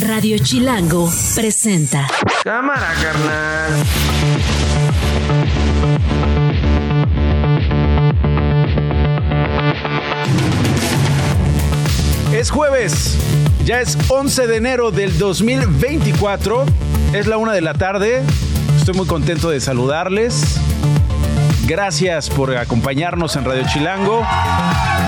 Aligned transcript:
Radio 0.00 0.38
Chilango 0.38 1.10
presenta. 1.34 2.06
Cámara, 2.42 2.88
carnal. 3.02 3.72
Es 12.32 12.50
jueves, 12.50 13.18
ya 13.64 13.80
es 13.80 13.98
11 14.08 14.46
de 14.46 14.56
enero 14.56 14.90
del 14.90 15.18
2024, 15.18 16.64
es 17.12 17.26
la 17.26 17.36
una 17.36 17.52
de 17.52 17.60
la 17.60 17.74
tarde, 17.74 18.22
estoy 18.76 18.94
muy 18.94 19.06
contento 19.06 19.50
de 19.50 19.60
saludarles. 19.60 20.58
Gracias 21.66 22.30
por 22.30 22.56
acompañarnos 22.56 23.36
en 23.36 23.44
Radio 23.44 23.64
Chilango. 23.70 24.24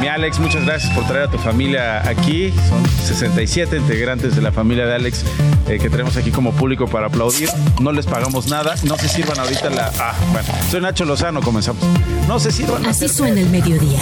Alex, 0.09 0.39
muchas 0.39 0.65
gracias 0.65 0.93
por 0.95 1.07
traer 1.07 1.29
a 1.29 1.31
tu 1.31 1.39
familia 1.39 2.09
aquí. 2.09 2.53
Son 2.69 2.85
67 2.87 3.77
integrantes 3.77 4.35
de 4.35 4.43
la 4.43 4.53
familia 4.53 4.87
de 4.87 4.95
Alex 4.95 5.25
eh, 5.69 5.79
que 5.79 5.89
tenemos 5.89 6.17
aquí 6.17 6.31
como 6.31 6.53
público 6.53 6.87
para 6.87 7.07
aplaudir. 7.07 7.49
No 7.81 7.93
les 7.93 8.07
pagamos 8.07 8.49
nada. 8.49 8.75
No 8.85 8.99
se 8.99 9.09
sirvan 9.09 9.39
ahorita 9.39 9.71
la... 9.71 9.93
Ah, 9.99 10.15
bueno. 10.33 10.49
Soy 10.71 10.81
Nacho 10.81 11.05
Lozano, 11.05 11.41
comenzamos. 11.41 11.83
No 12.27 12.41
se 12.41 12.51
sirvan. 12.51 12.85
Así 12.87 13.09
suena 13.09 13.41
el 13.41 13.51
mediodía. 13.51 14.01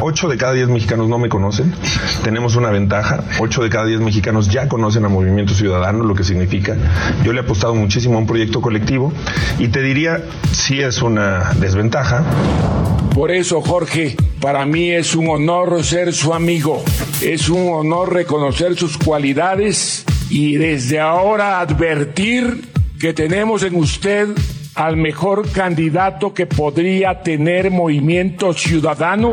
8 0.00 0.28
de 0.28 0.36
cada 0.36 0.52
10 0.52 0.68
mexicanos 0.68 1.08
no 1.08 1.18
me 1.18 1.28
conocen. 1.28 1.72
Tenemos 2.22 2.56
una 2.56 2.70
ventaja. 2.70 3.24
8 3.38 3.62
de 3.62 3.68
cada 3.68 3.86
10 3.86 4.00
mexicanos 4.00 4.48
ya 4.48 4.68
conocen 4.68 5.04
a 5.04 5.08
Movimiento 5.08 5.54
Ciudadano, 5.54 6.04
lo 6.04 6.14
que 6.14 6.24
significa. 6.24 6.76
Yo 7.24 7.32
le 7.32 7.40
he 7.40 7.44
apostado 7.44 7.74
muchísimo 7.74 8.16
a 8.16 8.18
un 8.18 8.26
proyecto 8.26 8.60
colectivo 8.60 9.12
y 9.58 9.68
te 9.68 9.82
diría, 9.82 10.22
sí 10.52 10.80
es 10.80 11.02
una 11.02 11.52
desventaja. 11.58 12.24
Por 13.14 13.30
eso, 13.30 13.62
Jorge, 13.62 14.16
para 14.40 14.66
mí 14.66 14.90
es 14.90 15.14
un 15.14 15.28
honor 15.28 15.82
ser 15.82 16.12
su 16.12 16.34
amigo. 16.34 16.84
Es 17.22 17.48
un 17.48 17.72
honor 17.72 18.12
reconocer 18.12 18.76
sus 18.76 18.98
cualidades 18.98 20.04
y 20.28 20.56
desde 20.56 21.00
ahora 21.00 21.60
advertir 21.60 22.68
que 23.00 23.14
tenemos 23.14 23.62
en 23.62 23.76
usted 23.76 24.28
al 24.74 24.96
mejor 24.96 25.50
candidato 25.50 26.34
que 26.34 26.46
podría 26.46 27.22
tener 27.22 27.70
Movimiento 27.70 28.52
Ciudadano 28.52 29.32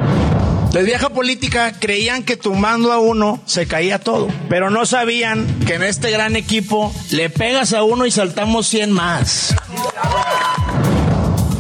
de 0.74 0.82
vieja 0.82 1.10
política 1.10 1.72
creían 1.80 2.24
que 2.24 2.36
tumbando 2.36 2.92
a 2.92 2.98
uno 2.98 3.40
se 3.46 3.68
caía 3.68 4.00
todo, 4.00 4.28
pero 4.50 4.72
no 4.72 4.88
sabían 4.88 5.60
que 5.68 5.76
en 5.76 5.84
este 5.84 6.10
gran 6.10 6.36
equipo 6.36 6.92
le 7.12 7.30
pegas 7.30 7.74
a 7.74 7.84
uno 7.84 8.08
y 8.08 8.12
saltamos 8.12 8.68
100 8.70 8.92
más. 8.92 9.56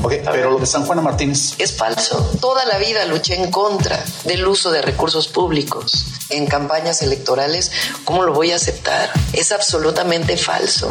Ok, 0.01 0.15
pero 0.31 0.49
lo 0.49 0.57
de 0.57 0.65
San 0.65 0.85
Juana 0.85 1.03
Martínez 1.03 1.53
es 1.59 1.77
falso. 1.77 2.31
Toda 2.41 2.65
la 2.65 2.79
vida 2.79 3.05
luché 3.05 3.35
en 3.35 3.51
contra 3.51 4.03
del 4.25 4.47
uso 4.47 4.71
de 4.71 4.81
recursos 4.81 5.27
públicos 5.27 6.07
en 6.29 6.47
campañas 6.47 7.03
electorales. 7.03 7.71
¿Cómo 8.05 8.23
lo 8.23 8.33
voy 8.33 8.51
a 8.51 8.55
aceptar? 8.55 9.11
Es 9.33 9.51
absolutamente 9.51 10.37
falso. 10.37 10.89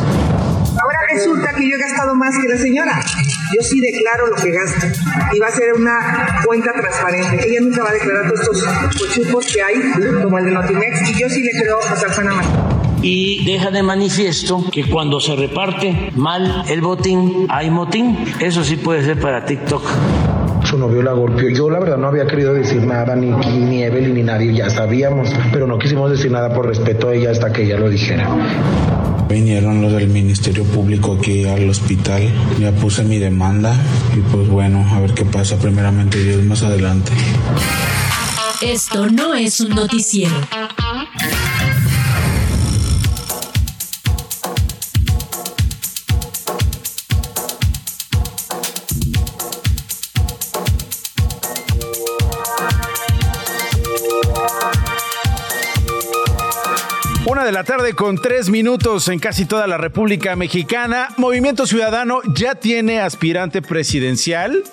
Resulta 1.15 1.53
que 1.53 1.69
yo 1.69 1.77
he 1.77 1.79
gastado 1.79 2.15
más 2.15 2.35
que 2.39 2.49
la 2.49 2.59
señora. 2.59 3.01
Yo 3.55 3.63
sí 3.63 3.81
declaro 3.81 4.29
lo 4.29 4.37
que 4.37 4.51
gasto. 4.51 4.87
Y 5.33 5.39
va 5.39 5.49
a 5.49 5.51
ser 5.51 5.73
una 5.75 6.41
cuenta 6.45 6.73
transparente. 6.73 7.49
Ella 7.49 7.61
nunca 7.61 7.83
va 7.83 7.91
a 7.91 7.93
declarar 7.93 8.33
todos 8.33 8.41
estos 8.41 8.65
cochupos 8.99 9.47
que 9.53 9.63
hay, 9.63 9.75
como 10.23 10.39
el 10.39 10.47
de 10.47 10.51
Notimex. 10.53 11.11
Y 11.11 11.21
yo 11.21 11.29
sí 11.29 11.43
le 11.43 11.51
creo 11.61 11.79
a 11.81 11.97
Salfana 11.97 12.43
y 13.03 13.45
deja 13.45 13.73
de 13.73 13.83
manifiesto 13.83 14.65
que 14.71 14.89
cuando 14.89 15.19
se 15.19 15.35
reparte 15.35 16.13
mal 16.15 16.65
el 16.69 16.81
botín, 16.81 17.47
hay 17.49 17.69
motín. 17.69 18.17
Eso 18.39 18.63
sí 18.63 18.77
puede 18.77 19.05
ser 19.05 19.21
para 19.21 19.45
TikTok. 19.45 19.83
Su 20.73 20.79
novio 20.79 21.03
la 21.03 21.13
golpeó. 21.13 21.51
Yo 21.51 21.69
la 21.69 21.79
verdad 21.79 21.99
no 21.99 22.09
había 22.09 22.27
querido 22.27 22.55
decir 22.55 22.83
nada, 22.87 23.15
ni, 23.15 23.31
ni 23.31 23.83
Evelyn 23.83 24.15
ni 24.15 24.23
nadie, 24.23 24.55
ya 24.55 24.71
sabíamos, 24.71 25.29
pero 25.53 25.67
no 25.67 25.79
quisimos 25.79 26.11
decir 26.11 26.31
nada 26.31 26.55
por 26.55 26.67
respeto 26.67 27.11
a 27.11 27.15
ella 27.15 27.31
hasta 27.31 27.53
que 27.53 27.65
ella 27.65 27.77
lo 27.77 27.91
dijera. 27.91 28.27
Vinieron 29.29 29.83
los 29.83 29.93
del 29.93 30.09
Ministerio 30.09 30.65
Público 30.65 31.19
aquí 31.21 31.45
al 31.45 31.69
hospital, 31.69 32.23
ya 32.59 32.73
puse 32.73 33.05
mi 33.05 33.19
demanda 33.19 33.77
y 34.17 34.21
pues 34.21 34.49
bueno, 34.49 34.83
a 34.91 35.01
ver 35.01 35.13
qué 35.13 35.27
pasa 35.27 35.59
primeramente 35.59 36.19
Dios 36.25 36.43
más 36.43 36.63
adelante. 36.63 37.13
Esto 38.63 39.11
no 39.11 39.35
es 39.35 39.61
un 39.61 39.75
noticiero. 39.75 40.33
La 57.63 57.67
tarde 57.67 57.93
con 57.93 58.19
tres 58.19 58.49
minutos 58.49 59.07
en 59.07 59.21
casi 59.21 59.45
toda 59.45 59.69
la 59.69 59.77
República 59.77 60.35
Mexicana. 60.35 61.11
Movimiento 61.17 61.65
Ciudadano 61.65 62.19
ya 62.35 62.57
tiene 62.57 63.01
aspirante 63.01 63.63
presidencial 63.63 64.65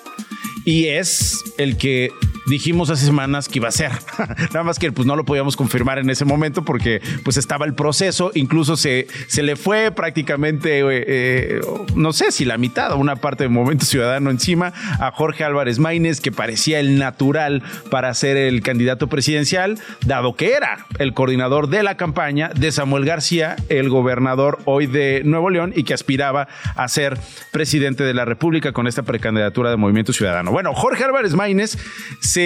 y 0.64 0.86
es 0.86 1.38
el 1.56 1.76
que 1.76 2.10
dijimos 2.50 2.90
hace 2.90 3.06
semanas 3.06 3.48
que 3.48 3.58
iba 3.58 3.68
a 3.68 3.72
ser. 3.72 3.92
Nada 4.52 4.64
más 4.64 4.78
que 4.78 4.92
pues 4.92 5.06
no 5.06 5.16
lo 5.16 5.24
podíamos 5.24 5.56
confirmar 5.56 5.98
en 5.98 6.10
ese 6.10 6.24
momento 6.24 6.64
porque 6.64 7.00
pues 7.24 7.36
estaba 7.36 7.64
el 7.64 7.74
proceso, 7.74 8.32
incluso 8.34 8.76
se, 8.76 9.06
se 9.28 9.42
le 9.42 9.56
fue 9.56 9.92
prácticamente, 9.92 10.80
eh, 10.80 11.04
eh, 11.06 11.60
no 11.94 12.12
sé 12.12 12.32
si 12.32 12.44
la 12.44 12.58
mitad 12.58 12.92
o 12.92 12.96
una 12.96 13.16
parte 13.16 13.44
del 13.44 13.52
Movimiento 13.52 13.86
Ciudadano 13.86 14.30
encima 14.30 14.72
a 14.98 15.12
Jorge 15.12 15.44
Álvarez 15.44 15.78
Maínez, 15.78 16.20
que 16.20 16.32
parecía 16.32 16.80
el 16.80 16.98
natural 16.98 17.62
para 17.90 18.12
ser 18.12 18.36
el 18.36 18.62
candidato 18.62 19.06
presidencial, 19.06 19.78
dado 20.04 20.34
que 20.34 20.52
era 20.54 20.86
el 20.98 21.14
coordinador 21.14 21.68
de 21.68 21.82
la 21.82 21.96
campaña 21.96 22.50
de 22.54 22.72
Samuel 22.72 23.04
García, 23.04 23.56
el 23.68 23.88
gobernador 23.88 24.58
hoy 24.64 24.86
de 24.86 25.22
Nuevo 25.24 25.50
León 25.50 25.72
y 25.76 25.84
que 25.84 25.94
aspiraba 25.94 26.48
a 26.74 26.88
ser 26.88 27.16
presidente 27.52 28.02
de 28.02 28.14
la 28.14 28.24
República 28.24 28.72
con 28.72 28.88
esta 28.88 29.04
precandidatura 29.04 29.70
de 29.70 29.76
Movimiento 29.76 30.12
Ciudadano. 30.12 30.50
Bueno, 30.50 30.74
Jorge 30.74 31.04
Álvarez 31.04 31.34
Maínez 31.34 31.78
se 32.20 32.39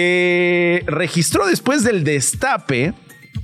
registró 0.87 1.47
después 1.47 1.83
del 1.83 2.03
destape 2.03 2.93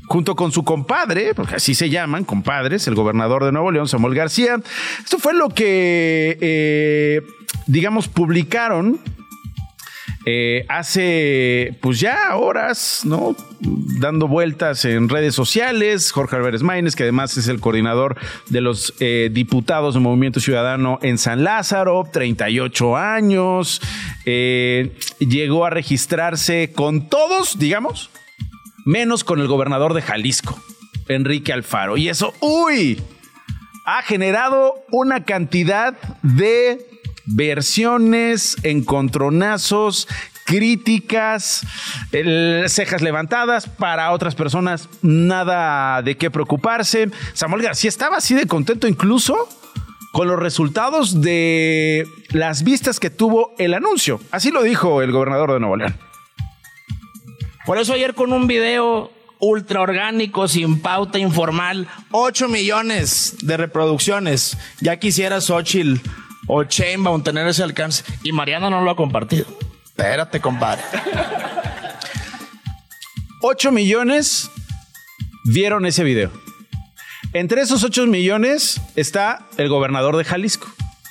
junto 0.07 0.35
con 0.35 0.51
su 0.51 0.63
compadre, 0.63 1.33
porque 1.33 1.55
así 1.55 1.73
se 1.73 1.89
llaman, 1.89 2.25
compadres, 2.25 2.87
el 2.87 2.95
gobernador 2.95 3.45
de 3.45 3.51
Nuevo 3.53 3.71
León, 3.71 3.87
Samuel 3.87 4.13
García. 4.13 4.59
Esto 5.01 5.19
fue 5.19 5.33
lo 5.33 5.47
que, 5.49 6.37
eh, 6.41 7.21
digamos, 7.67 8.09
publicaron 8.09 8.99
eh, 10.25 10.65
hace 10.69 11.77
pues 11.81 11.99
ya 11.99 12.35
horas, 12.35 13.01
¿no? 13.05 13.35
Dando 13.59 14.27
vueltas 14.27 14.85
en 14.85 15.09
redes 15.09 15.33
sociales, 15.33 16.11
Jorge 16.11 16.35
Álvarez 16.35 16.61
Maínez, 16.61 16.95
que 16.95 17.03
además 17.03 17.35
es 17.37 17.47
el 17.47 17.59
coordinador 17.59 18.17
de 18.49 18.61
los 18.61 18.93
eh, 18.99 19.29
diputados 19.31 19.95
del 19.95 20.03
Movimiento 20.03 20.39
Ciudadano 20.39 20.99
en 21.01 21.17
San 21.17 21.43
Lázaro, 21.43 22.03
38 22.11 22.97
años, 22.97 23.81
eh, 24.25 24.95
llegó 25.19 25.65
a 25.65 25.71
registrarse 25.71 26.71
con 26.71 27.09
todos, 27.09 27.57
digamos, 27.57 28.11
menos 28.85 29.23
con 29.23 29.39
el 29.39 29.47
gobernador 29.47 29.95
de 29.95 30.03
Jalisco, 30.03 30.61
Enrique 31.07 31.51
Alfaro. 31.51 31.97
Y 31.97 32.09
eso, 32.09 32.33
uy, 32.41 33.01
ha 33.85 34.03
generado 34.03 34.83
una 34.91 35.23
cantidad 35.23 35.95
de 36.21 36.90
versiones, 37.25 38.57
encontronazos, 38.63 40.07
críticas, 40.45 41.65
cejas 42.67 43.01
levantadas, 43.01 43.67
para 43.67 44.11
otras 44.11 44.35
personas 44.35 44.89
nada 45.01 46.01
de 46.01 46.17
qué 46.17 46.29
preocuparse. 46.29 47.09
Samuel 47.33 47.61
García 47.61 47.89
estaba 47.89 48.17
así 48.17 48.35
de 48.35 48.47
contento 48.47 48.87
incluso 48.87 49.47
con 50.11 50.27
los 50.27 50.39
resultados 50.39 51.21
de 51.21 52.05
las 52.31 52.63
vistas 52.63 52.99
que 52.99 53.09
tuvo 53.09 53.53
el 53.57 53.73
anuncio. 53.73 54.19
Así 54.31 54.51
lo 54.51 54.61
dijo 54.61 55.01
el 55.01 55.11
gobernador 55.11 55.53
de 55.53 55.59
Nuevo 55.59 55.77
León. 55.77 55.95
Por 57.65 57.77
eso 57.77 57.93
ayer 57.93 58.13
con 58.13 58.33
un 58.33 58.47
video 58.47 59.11
ultra 59.39 59.81
orgánico, 59.81 60.47
sin 60.47 60.81
pauta 60.81 61.17
informal, 61.17 61.87
8 62.11 62.47
millones 62.49 63.37
de 63.41 63.57
reproducciones. 63.57 64.57
Ya 64.81 64.97
quisiera 64.97 65.39
Xochitl 65.39 66.01
o 66.53 66.65
Chainbound 66.65 67.23
tener 67.23 67.47
ese 67.47 67.63
alcance. 67.63 68.03
Y 68.23 68.33
Mariana 68.33 68.69
no 68.69 68.81
lo 68.81 68.91
ha 68.91 68.95
compartido. 68.97 69.45
Espérate, 69.85 70.41
compadre. 70.41 70.83
8 73.41 73.71
millones 73.71 74.51
vieron 75.45 75.85
ese 75.85 76.03
video. 76.03 76.29
Entre 77.31 77.61
esos 77.61 77.85
8 77.85 78.05
millones 78.07 78.81
está 78.97 79.47
el 79.55 79.69
gobernador 79.69 80.17
de 80.17 80.25
Jalisco, 80.25 80.67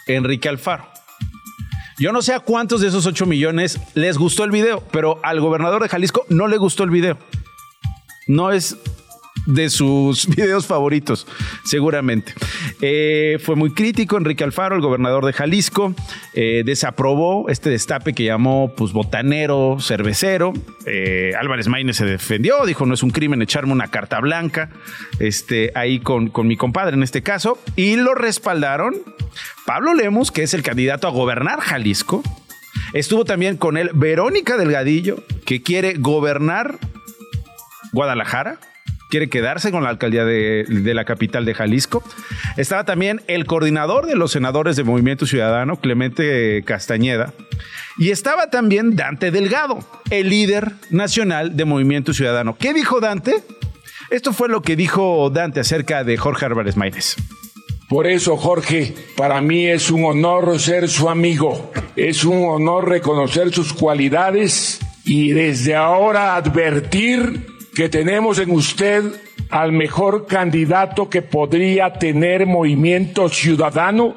Enrique 0.07 0.51
Alfaro. 0.51 0.87
Yo 1.99 2.13
no 2.13 2.21
sé 2.21 2.35
a 2.35 2.41
cuántos 2.41 2.83
de 2.83 2.89
esos 2.89 3.07
8 3.07 3.25
millones 3.25 3.81
les 3.95 4.19
gustó 4.19 4.45
el 4.45 4.51
video, 4.51 4.85
pero 4.93 5.21
al 5.23 5.41
gobernador 5.41 5.83
de 5.83 5.89
Jalisco 5.89 6.27
no 6.29 6.49
le 6.49 6.59
gustó 6.59 6.85
el 6.85 6.91
video. 6.91 7.19
No 8.27 8.53
es 8.53 8.77
de 9.55 9.70
sus 9.70 10.26
videos 10.37 10.67
favoritos, 10.67 11.26
seguramente. 11.64 12.35
Eh, 12.81 13.38
fue 13.43 13.56
muy 13.56 13.73
crítico 13.73 14.17
Enrique 14.17 14.44
Alfaro, 14.44 14.76
el 14.76 14.82
gobernador 14.82 15.25
de 15.25 15.32
Jalisco, 15.32 15.94
eh, 16.35 16.62
desaprobó 16.64 17.49
este 17.49 17.70
destape 17.70 18.14
que 18.14 18.25
llamó 18.25 18.73
pues 18.76 18.93
botanero, 18.93 19.79
cervecero. 19.81 20.52
Eh, 20.87 21.32
Álvarez 21.38 21.69
Maínez 21.69 21.97
se 21.97 22.05
defendió, 22.05 22.64
dijo 22.67 22.87
no 22.87 22.94
es 22.94 23.02
un 23.02 23.11
crimen 23.11 23.43
echarme 23.43 23.73
una 23.73 23.88
carta 23.88 24.20
blanca, 24.20 24.70
este, 25.19 25.73
ahí 25.75 26.00
con, 26.00 26.29
con 26.29 26.47
mi 26.47 26.56
compadre 26.56 26.94
en 26.94 27.02
este 27.02 27.23
caso, 27.23 27.58
y 27.76 27.97
lo 27.97 28.14
respaldaron 28.14 28.97
Pablo 29.67 29.94
Lemus, 29.94 30.31
que 30.31 30.43
es 30.43 30.55
el 30.55 30.62
candidato 30.62 31.06
a 31.06 31.11
gobernar 31.11 31.61
Jalisco. 31.61 32.23
Estuvo 32.93 33.25
también 33.25 33.56
con 33.56 33.76
él 33.76 33.91
Verónica 33.94 34.56
Delgadillo, 34.56 35.23
que 35.44 35.62
quiere 35.62 35.94
gobernar 35.94 36.79
Guadalajara 37.93 38.58
quiere 39.11 39.29
quedarse 39.29 39.71
con 39.71 39.83
la 39.83 39.91
alcaldía 39.91 40.25
de, 40.25 40.65
la 40.95 41.05
capital 41.05 41.45
de 41.45 41.53
Jalisco. 41.53 42.03
Estaba 42.57 42.85
también 42.85 43.21
el 43.27 43.45
coordinador 43.45 44.07
de 44.07 44.15
los 44.15 44.33
senadores 44.33 44.77
de 44.77 44.85
Movimiento 44.85 45.27
Ciudadano, 45.27 45.77
Clemente 45.77 46.62
Castañeda. 46.65 47.35
Y 47.99 48.11
estaba 48.11 48.49
también 48.49 48.97
Dante 48.97 49.31
Delgado, 49.31 49.81
el 50.09 50.31
líder 50.31 50.73
nacional 50.89 51.57
de 51.57 51.67
Movimiento 51.67 52.15
Ciudadano. 52.15 52.57
¿Qué 52.57 52.73
dijo 52.73 53.01
Dante? 53.01 53.43
Esto 54.11 54.33
fue 54.33 54.49
lo 54.49 54.62
que 54.62 54.77
dijo 54.77 55.29
Dante 55.29 55.61
acerca 55.61 56.03
de 56.05 56.17
Jorge 56.17 56.47
Álvarez 56.47 56.77
Maínez. 56.77 57.17
Por 57.89 58.07
eso, 58.07 58.37
Jorge, 58.37 58.95
para 59.17 59.41
mí 59.41 59.67
es 59.67 59.91
un 59.91 60.05
honor 60.05 60.61
ser 60.61 60.89
su 60.89 61.11
amigo, 61.11 61.73
es 61.97 62.25
un 62.25 62.45
honor 62.45 62.89
reconocer 62.89 63.53
sus 63.53 63.73
cualidades 63.73 64.79
y 65.05 65.33
desde 65.33 65.75
ahora 65.75 66.37
advertir 66.37 67.60
que 67.81 67.88
tenemos 67.88 68.38
en 68.38 68.50
usted 68.50 69.05
al 69.49 69.73
mejor 69.73 70.27
candidato 70.27 71.09
que 71.09 71.23
podría 71.23 71.94
tener 71.94 72.44
Movimiento 72.44 73.31
Ciudadano? 73.31 74.17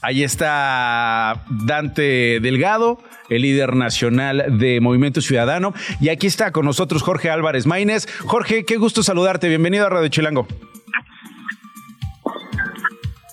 Ahí 0.00 0.22
está 0.22 1.42
Dante 1.66 2.38
Delgado, 2.38 2.98
el 3.28 3.42
líder 3.42 3.74
nacional 3.74 4.60
de 4.60 4.80
Movimiento 4.80 5.20
Ciudadano. 5.20 5.74
Y 6.00 6.10
aquí 6.10 6.28
está 6.28 6.52
con 6.52 6.64
nosotros 6.64 7.02
Jorge 7.02 7.30
Álvarez 7.30 7.66
Maínez. 7.66 8.06
Jorge, 8.26 8.64
qué 8.64 8.76
gusto 8.76 9.02
saludarte. 9.02 9.48
Bienvenido 9.48 9.86
a 9.86 9.88
Radio 9.88 10.06
Chilango. 10.06 10.46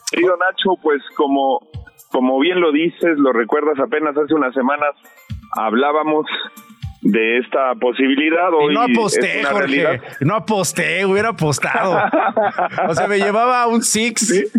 Querido 0.09 0.37
Nacho, 0.37 0.71
pues 0.81 1.03
como, 1.15 1.69
como 2.11 2.39
bien 2.39 2.59
lo 2.59 2.71
dices, 2.71 3.19
lo 3.19 3.31
recuerdas 3.31 3.77
apenas 3.79 4.17
hace 4.17 4.33
unas 4.33 4.55
semanas, 4.55 4.95
hablábamos 5.55 6.25
de 7.01 7.37
esta 7.37 7.75
posibilidad. 7.79 8.53
Hoy 8.53 8.73
no 8.73 8.81
aposté, 8.81 9.43
Jorge. 9.43 10.01
No 10.21 10.35
aposté, 10.35 11.05
hubiera 11.05 11.29
apostado. 11.29 11.97
o 12.87 12.95
sea, 12.95 13.07
me 13.07 13.17
llevaba 13.19 13.67
un 13.67 13.83
six, 13.83 14.49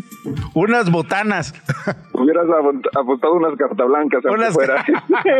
unas 0.54 0.90
botanas. 0.90 1.54
Hubieras 2.12 2.44
apostado 2.98 3.32
unas 3.34 3.56
cartas 3.56 3.87
blancas 3.87 4.22
unas... 4.26 4.52
fuera. 4.52 4.84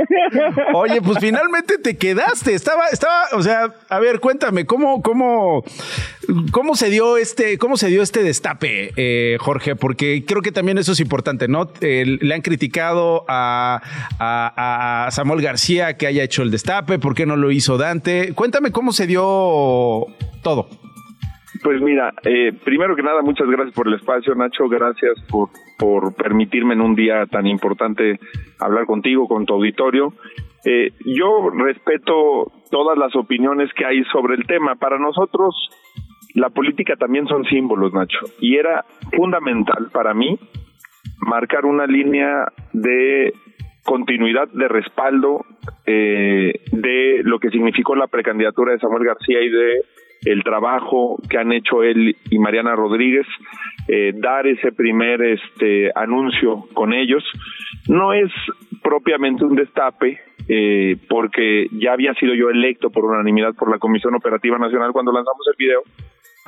Oye, 0.75 1.03
pues 1.03 1.19
finalmente 1.21 1.77
te 1.77 1.99
quedaste. 1.99 2.55
Estaba, 2.55 2.87
estaba, 2.87 3.25
o 3.33 3.43
sea, 3.43 3.75
a 3.91 4.01
ver, 4.01 4.19
cuéntame, 4.19 4.65
¿cómo, 4.65 5.03
cómo, 5.03 5.63
cómo 6.51 6.75
se 6.75 6.91
dio 6.91 7.17
este, 7.17 7.59
cómo 7.59 7.77
se 7.77 7.89
dio 7.89 8.03
este 8.03 8.23
destape, 8.23 8.93
eh, 8.97 9.37
Jorge? 9.39 9.77
Porque 9.77 10.25
creo 10.27 10.43
que 10.43 10.53
también 10.53 10.79
eso 10.79 10.93
es 10.93 11.01
importante, 11.01 11.49
¿no? 11.49 11.71
le 11.81 12.35
han 12.35 12.43
criticado 12.43 13.25
a, 13.29 13.81
a 14.19 15.09
Samuel 15.11 15.43
García 15.43 15.97
que 15.97 16.07
haya 16.07 16.23
hecho 16.23 16.43
el 16.43 16.51
destape 16.51 16.71
¿Por 17.01 17.15
qué 17.15 17.27
no 17.27 17.37
lo 17.37 17.51
hizo 17.51 17.79
Dante? 17.79 18.33
Cuéntame 18.35 18.71
cómo 18.71 18.93
se 18.93 19.07
dio 19.07 20.07
todo. 20.43 20.69
Pues 21.63 21.83
mira, 21.83 22.15
eh, 22.25 22.53
primero 22.65 22.97
que 22.97 23.03
nada, 23.03 23.21
muchas 23.23 23.49
gracias 23.49 23.75
por 23.75 23.89
el 23.89 23.95
espacio, 23.95 24.35
Nacho. 24.35 24.69
Gracias 24.69 25.21
por, 25.29 25.51
por 25.79 26.15
permitirme 26.15 26.75
en 26.75 26.81
un 26.81 26.95
día 26.95 27.27
tan 27.27 27.47
importante 27.47 28.19
hablar 28.59 28.87
contigo, 28.87 29.27
con 29.27 29.45
tu 29.45 29.55
auditorio. 29.55 30.15
Eh, 30.65 30.93
yo 31.05 31.51
respeto 31.51 32.53
todas 32.71 32.97
las 32.97 33.15
opiniones 33.17 33.71
que 33.75 33.85
hay 33.85 34.03
sobre 34.05 34.37
el 34.37 34.47
tema. 34.47 34.77
Para 34.77 34.99
nosotros, 34.99 35.55
la 36.35 36.51
política 36.51 36.97
también 36.97 37.27
son 37.27 37.45
símbolos, 37.45 37.93
Nacho. 37.93 38.19
Y 38.41 38.57
era 38.57 38.85
fundamental 39.17 39.89
para 39.93 40.15
mí 40.15 40.39
marcar 41.21 41.67
una 41.67 41.87
línea 41.87 42.47
de 42.73 43.33
continuidad 43.85 44.49
de 44.49 44.69
respaldo 44.69 45.45
eh, 45.87 46.53
de 46.73 47.21
lo 47.25 47.39
que 47.39 47.51
significó 47.51 47.97
la 47.97 48.07
precandidatura 48.07 48.73
de 48.73 48.79
Samuel 48.79 49.05
García 49.05 49.41
y 49.41 49.49
de 49.49 49.81
el 50.25 50.43
trabajo 50.45 51.19
que 51.29 51.39
han 51.39 51.51
hecho 51.53 51.83
él 51.83 52.15
y 52.31 52.39
Mariana 52.39 52.77
Rodríguez, 52.77 53.27
eh, 53.89 54.13
dar 54.15 54.47
ese 54.47 54.71
primer 54.73 55.23
este 55.23 55.91
anuncio 55.95 56.67
con 56.75 56.93
ellos. 56.93 57.25
No 57.89 58.13
es 58.13 58.31
propiamente 58.83 59.45
un 59.45 59.57
destape, 59.57 60.21
eh, 60.49 60.97
porque 61.09 61.69
ya 61.73 61.93
había 61.93 62.13
sido 62.15 62.35
yo 62.35 62.51
electo 62.51 62.91
por 62.91 63.05
unanimidad 63.05 63.55
por 63.55 63.71
la 63.71 63.79
Comisión 63.79 64.15
Operativa 64.15 64.59
Nacional 64.59 64.93
cuando 64.93 65.13
lanzamos 65.13 65.47
el 65.49 65.57
video, 65.57 65.83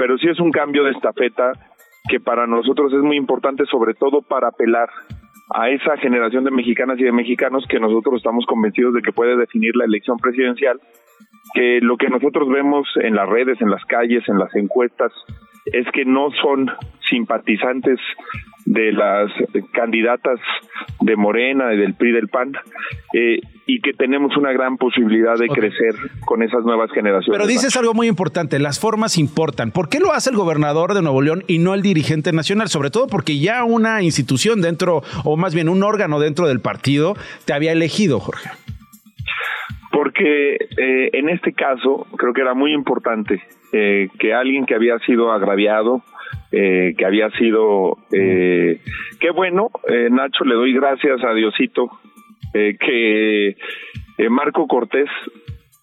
pero 0.02 0.18
sí 0.18 0.26
es 0.28 0.40
un 0.40 0.50
cambio 0.50 0.82
de 0.82 0.90
estafeta 0.90 1.52
que 2.08 2.18
para 2.18 2.48
nosotros 2.48 2.92
es 2.92 2.98
muy 2.98 3.16
importante, 3.16 3.64
sobre 3.66 3.94
todo 3.94 4.20
para 4.20 4.48
apelar 4.48 4.88
a 5.54 5.70
esa 5.70 5.96
generación 5.96 6.42
de 6.42 6.50
mexicanas 6.50 6.98
y 6.98 7.04
de 7.04 7.12
mexicanos 7.12 7.64
que 7.68 7.78
nosotros 7.78 8.16
estamos 8.16 8.44
convencidos 8.46 8.94
de 8.94 9.00
que 9.00 9.12
puede 9.12 9.36
definir 9.36 9.76
la 9.76 9.84
elección 9.84 10.16
presidencial, 10.16 10.80
que 11.54 11.78
lo 11.80 11.96
que 11.98 12.08
nosotros 12.08 12.48
vemos 12.48 12.88
en 12.96 13.14
las 13.14 13.28
redes, 13.28 13.60
en 13.60 13.70
las 13.70 13.84
calles, 13.84 14.28
en 14.28 14.40
las 14.40 14.52
encuestas, 14.56 15.12
es 15.66 15.86
que 15.92 16.04
no 16.04 16.32
son 16.32 16.68
simpatizantes 17.08 18.00
de 18.64 18.92
las 18.92 19.30
candidatas 19.72 20.38
de 21.00 21.16
Morena 21.16 21.74
y 21.74 21.78
del 21.78 21.94
PRI 21.94 22.12
del 22.12 22.28
PAN 22.28 22.52
eh, 23.12 23.40
y 23.66 23.80
que 23.80 23.92
tenemos 23.92 24.36
una 24.36 24.52
gran 24.52 24.76
posibilidad 24.76 25.36
de 25.36 25.48
crecer 25.48 25.94
con 26.24 26.42
esas 26.42 26.64
nuevas 26.64 26.90
generaciones. 26.92 27.38
Pero 27.38 27.46
dices 27.46 27.76
algo 27.76 27.94
muy 27.94 28.08
importante, 28.08 28.58
las 28.58 28.80
formas 28.80 29.18
importan. 29.18 29.70
¿Por 29.70 29.88
qué 29.88 29.98
lo 29.98 30.12
hace 30.12 30.30
el 30.30 30.36
gobernador 30.36 30.94
de 30.94 31.02
Nuevo 31.02 31.22
León 31.22 31.44
y 31.46 31.58
no 31.58 31.74
el 31.74 31.82
dirigente 31.82 32.32
nacional? 32.32 32.68
Sobre 32.68 32.90
todo 32.90 33.06
porque 33.06 33.38
ya 33.38 33.64
una 33.64 34.02
institución 34.02 34.60
dentro, 34.60 35.02
o 35.24 35.36
más 35.36 35.54
bien 35.54 35.68
un 35.68 35.82
órgano 35.82 36.20
dentro 36.20 36.46
del 36.48 36.60
partido, 36.60 37.14
te 37.44 37.52
había 37.52 37.72
elegido, 37.72 38.20
Jorge. 38.20 38.50
Porque 39.90 40.54
eh, 40.54 41.10
en 41.12 41.28
este 41.28 41.52
caso 41.52 42.06
creo 42.16 42.32
que 42.32 42.40
era 42.40 42.54
muy 42.54 42.72
importante 42.72 43.42
eh, 43.72 44.08
que 44.18 44.34
alguien 44.34 44.66
que 44.66 44.74
había 44.74 44.98
sido 45.00 45.32
agraviado, 45.32 46.02
eh, 46.50 46.94
que 46.96 47.06
había 47.06 47.30
sido, 47.30 47.98
eh, 48.12 48.80
qué 49.20 49.30
bueno, 49.30 49.70
eh, 49.88 50.08
Nacho, 50.10 50.44
le 50.44 50.54
doy 50.54 50.74
gracias 50.74 51.22
a 51.24 51.32
Diosito, 51.32 51.90
eh, 52.54 52.76
que 52.78 53.56
Marco 54.28 54.66
Cortés 54.66 55.08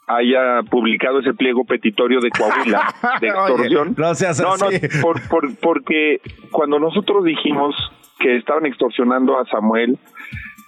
haya 0.08 0.62
publicado 0.70 1.20
ese 1.20 1.34
pliego 1.34 1.66
petitorio 1.66 2.20
de 2.20 2.30
Coahuila 2.32 2.94
de 3.22 3.28
extorsión. 3.28 3.96
no 3.98 4.16
seas 4.16 4.42
no, 4.42 4.58
no, 4.58 4.68
por, 5.02 5.22
por, 5.28 5.56
porque 5.58 6.20
cuando 6.52 6.80
nosotros 6.80 7.24
dijimos 7.24 7.76
que 8.20 8.36
estaban 8.36 8.66
extorsionando 8.66 9.40
a 9.40 9.46
Samuel, 9.46 9.98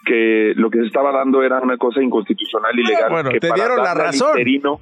que 0.05 0.53
lo 0.55 0.69
que 0.69 0.79
se 0.79 0.85
estaba 0.85 1.11
dando 1.11 1.43
era 1.43 1.59
una 1.59 1.77
cosa 1.77 2.01
inconstitucional 2.01 2.77
y 2.77 2.83
legal. 2.83 3.11
bueno, 3.11 3.29
que 3.29 3.39
te 3.39 3.53
dieron 3.53 3.77
la 3.77 3.93
razón. 3.93 4.37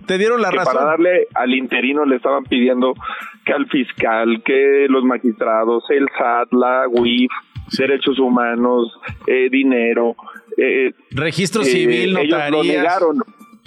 te 0.06 0.18
dieron 0.18 0.42
la 0.42 0.52
razón. 0.52 0.74
Para 0.74 0.86
darle 0.92 1.28
al 1.34 1.54
interino 1.54 2.06
le 2.06 2.16
estaban 2.16 2.44
pidiendo 2.44 2.94
que 3.46 3.54
al 3.54 3.68
fiscal, 3.68 4.42
que 4.44 4.88
los 4.90 5.04
magistrados, 5.04 5.84
el 5.90 6.08
SAT, 6.18 6.54
la 6.54 6.88
UIF, 6.88 7.32
derechos 7.78 8.20
humanos, 8.20 8.98
eh, 9.28 9.50
dinero. 9.50 10.16
Eh, 10.58 10.94
Registro 11.12 11.64
civil, 11.64 12.18
eh, 12.18 12.22
Ellos 12.24 12.40
lo 12.52 12.64
negaron, 12.64 13.24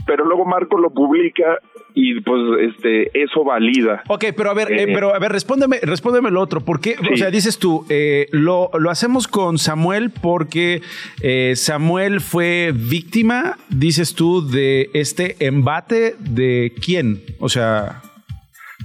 pero 0.06 0.24
luego 0.24 0.44
Marco 0.44 0.78
lo 0.78 0.90
publica 0.90 1.58
y 1.94 2.20
pues 2.20 2.40
este 2.60 3.10
eso 3.22 3.44
valida. 3.44 4.02
Ok, 4.08 4.26
pero 4.36 4.50
a 4.50 4.54
ver, 4.54 4.72
eh, 4.72 4.86
pero 4.92 5.14
a 5.14 5.18
ver, 5.18 5.32
respóndeme, 5.32 5.78
respóndeme 5.82 6.30
lo 6.30 6.40
otro. 6.40 6.60
¿Por 6.60 6.80
qué? 6.80 6.96
O 7.12 7.16
sea, 7.16 7.30
dices 7.30 7.58
tú, 7.58 7.84
eh, 7.88 8.26
lo, 8.32 8.70
lo 8.78 8.90
hacemos 8.90 9.28
con 9.28 9.58
Samuel 9.58 10.10
porque 10.10 10.82
eh, 11.22 11.52
Samuel 11.56 12.20
fue 12.20 12.72
víctima, 12.74 13.56
dices 13.68 14.14
tú, 14.14 14.46
de 14.46 14.90
este 14.94 15.36
embate 15.40 16.14
de 16.18 16.72
quién? 16.84 17.20
O 17.40 17.48
sea. 17.48 18.02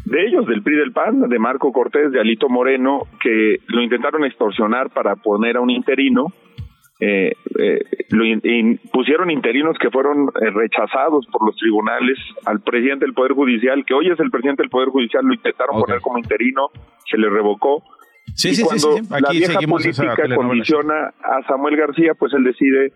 De 0.05 0.25
ellos, 0.25 0.47
del 0.47 0.63
PRI 0.63 0.77
del 0.77 0.93
PAN, 0.93 1.27
de 1.27 1.39
Marco 1.39 1.71
Cortés, 1.73 2.11
de 2.11 2.21
Alito 2.21 2.47
Moreno, 2.47 3.07
que 3.21 3.57
lo 3.67 3.81
intentaron 3.81 4.23
extorsionar 4.23 4.89
para 4.91 5.15
poner 5.17 5.57
a 5.57 5.61
un 5.61 5.69
interino 5.69 6.27
eh, 6.99 7.33
eh, 7.59 7.79
lo 8.09 8.23
pusieron 8.91 9.29
interinos 9.29 9.77
que 9.79 9.91
fueron 9.91 10.29
eh, 10.41 10.49
rechazados 10.49 11.27
por 11.31 11.45
los 11.45 11.55
tribunales 11.55 12.17
al 12.45 12.61
presidente 12.61 13.05
del 13.05 13.13
Poder 13.13 13.33
Judicial, 13.33 13.85
que 13.85 13.93
hoy 13.93 14.09
es 14.09 14.19
el 14.19 14.31
presidente 14.31 14.63
del 14.63 14.69
Poder 14.69 14.89
Judicial, 14.89 15.23
lo 15.25 15.33
intentaron 15.33 15.79
poner 15.79 16.01
como 16.01 16.17
interino, 16.17 16.69
se 17.05 17.17
le 17.17 17.29
revocó. 17.29 17.83
Sí, 18.33 18.49
y 18.49 18.55
sí, 18.55 18.63
cuando 18.63 18.97
sí, 18.97 19.03
la 19.09 19.29
vieja 19.31 19.59
política 19.67 20.35
condiciona 20.35 21.13
a 21.21 21.43
Samuel 21.47 21.77
García, 21.77 22.13
pues 22.17 22.33
él 22.33 22.43
decide 22.43 22.91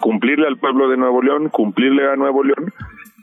cumplirle 0.00 0.46
al 0.46 0.58
pueblo 0.58 0.88
de 0.88 0.96
Nuevo 0.96 1.22
León, 1.22 1.48
cumplirle 1.50 2.10
a 2.10 2.16
Nuevo 2.16 2.42
León 2.42 2.72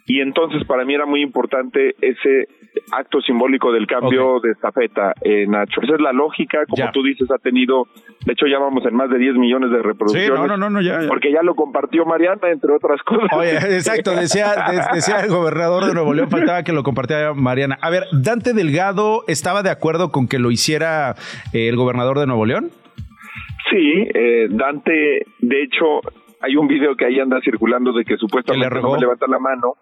y 0.05 0.20
entonces 0.20 0.65
para 0.65 0.86
mí 0.86 0.93
era 0.93 1.05
muy 1.05 1.22
importante 1.22 1.96
ese 2.01 2.48
acto 2.91 3.21
simbólico 3.21 3.71
del 3.71 3.87
cambio 3.87 4.39
de 4.41 4.51
estafeta, 4.51 5.13
eh, 5.21 5.45
Nacho. 5.47 5.81
Esa 5.81 5.95
es 5.95 6.01
la 6.01 6.11
lógica, 6.11 6.65
como 6.67 6.91
tú 6.91 7.03
dices, 7.03 7.29
ha 7.31 7.37
tenido, 7.37 7.87
de 8.25 8.33
hecho 8.33 8.45
ya 8.47 8.59
vamos 8.59 8.85
en 8.85 8.95
más 8.95 9.09
de 9.09 9.17
10 9.17 9.35
millones 9.35 9.71
de 9.71 9.81
reproducciones. 9.81 10.39
Sí, 10.39 10.47
no, 10.47 10.57
no, 10.57 10.69
no, 10.69 10.81
ya, 10.81 11.01
Porque 11.07 11.31
ya 11.31 11.41
lo 11.43 11.55
compartió 11.55 12.05
Mariana, 12.05 12.49
entre 12.51 12.73
otras 12.73 13.01
cosas. 13.03 13.29
Oye, 13.33 13.55
exacto, 13.55 14.11
decía, 14.11 14.53
decía 14.93 15.21
el 15.21 15.29
gobernador 15.29 15.85
de 15.85 15.93
Nuevo 15.93 16.13
León, 16.13 16.29
faltaba 16.29 16.63
que 16.63 16.73
lo 16.73 16.83
compartiera 16.83 17.33
Mariana. 17.33 17.77
A 17.81 17.89
ver, 17.89 18.03
¿Dante 18.11 18.53
Delgado 18.53 19.23
estaba 19.27 19.63
de 19.63 19.69
acuerdo 19.69 20.11
con 20.11 20.27
que 20.27 20.39
lo 20.39 20.51
hiciera 20.51 21.15
eh, 21.53 21.69
el 21.69 21.75
gobernador 21.75 22.19
de 22.19 22.27
Nuevo 22.27 22.45
León? 22.45 22.71
Sí, 23.69 24.07
eh, 24.13 24.47
Dante, 24.49 25.25
de 25.39 25.63
hecho, 25.63 26.01
hay 26.43 26.57
un 26.57 26.67
video 26.67 26.95
que 26.95 27.05
ahí 27.05 27.19
anda 27.19 27.39
circulando 27.41 27.93
de 27.93 28.03
que 28.03 28.17
supuestamente 28.17 28.81
no 28.81 28.91
me 28.91 29.00
levanta 29.00 29.27
la 29.27 29.39
mano. 29.39 29.75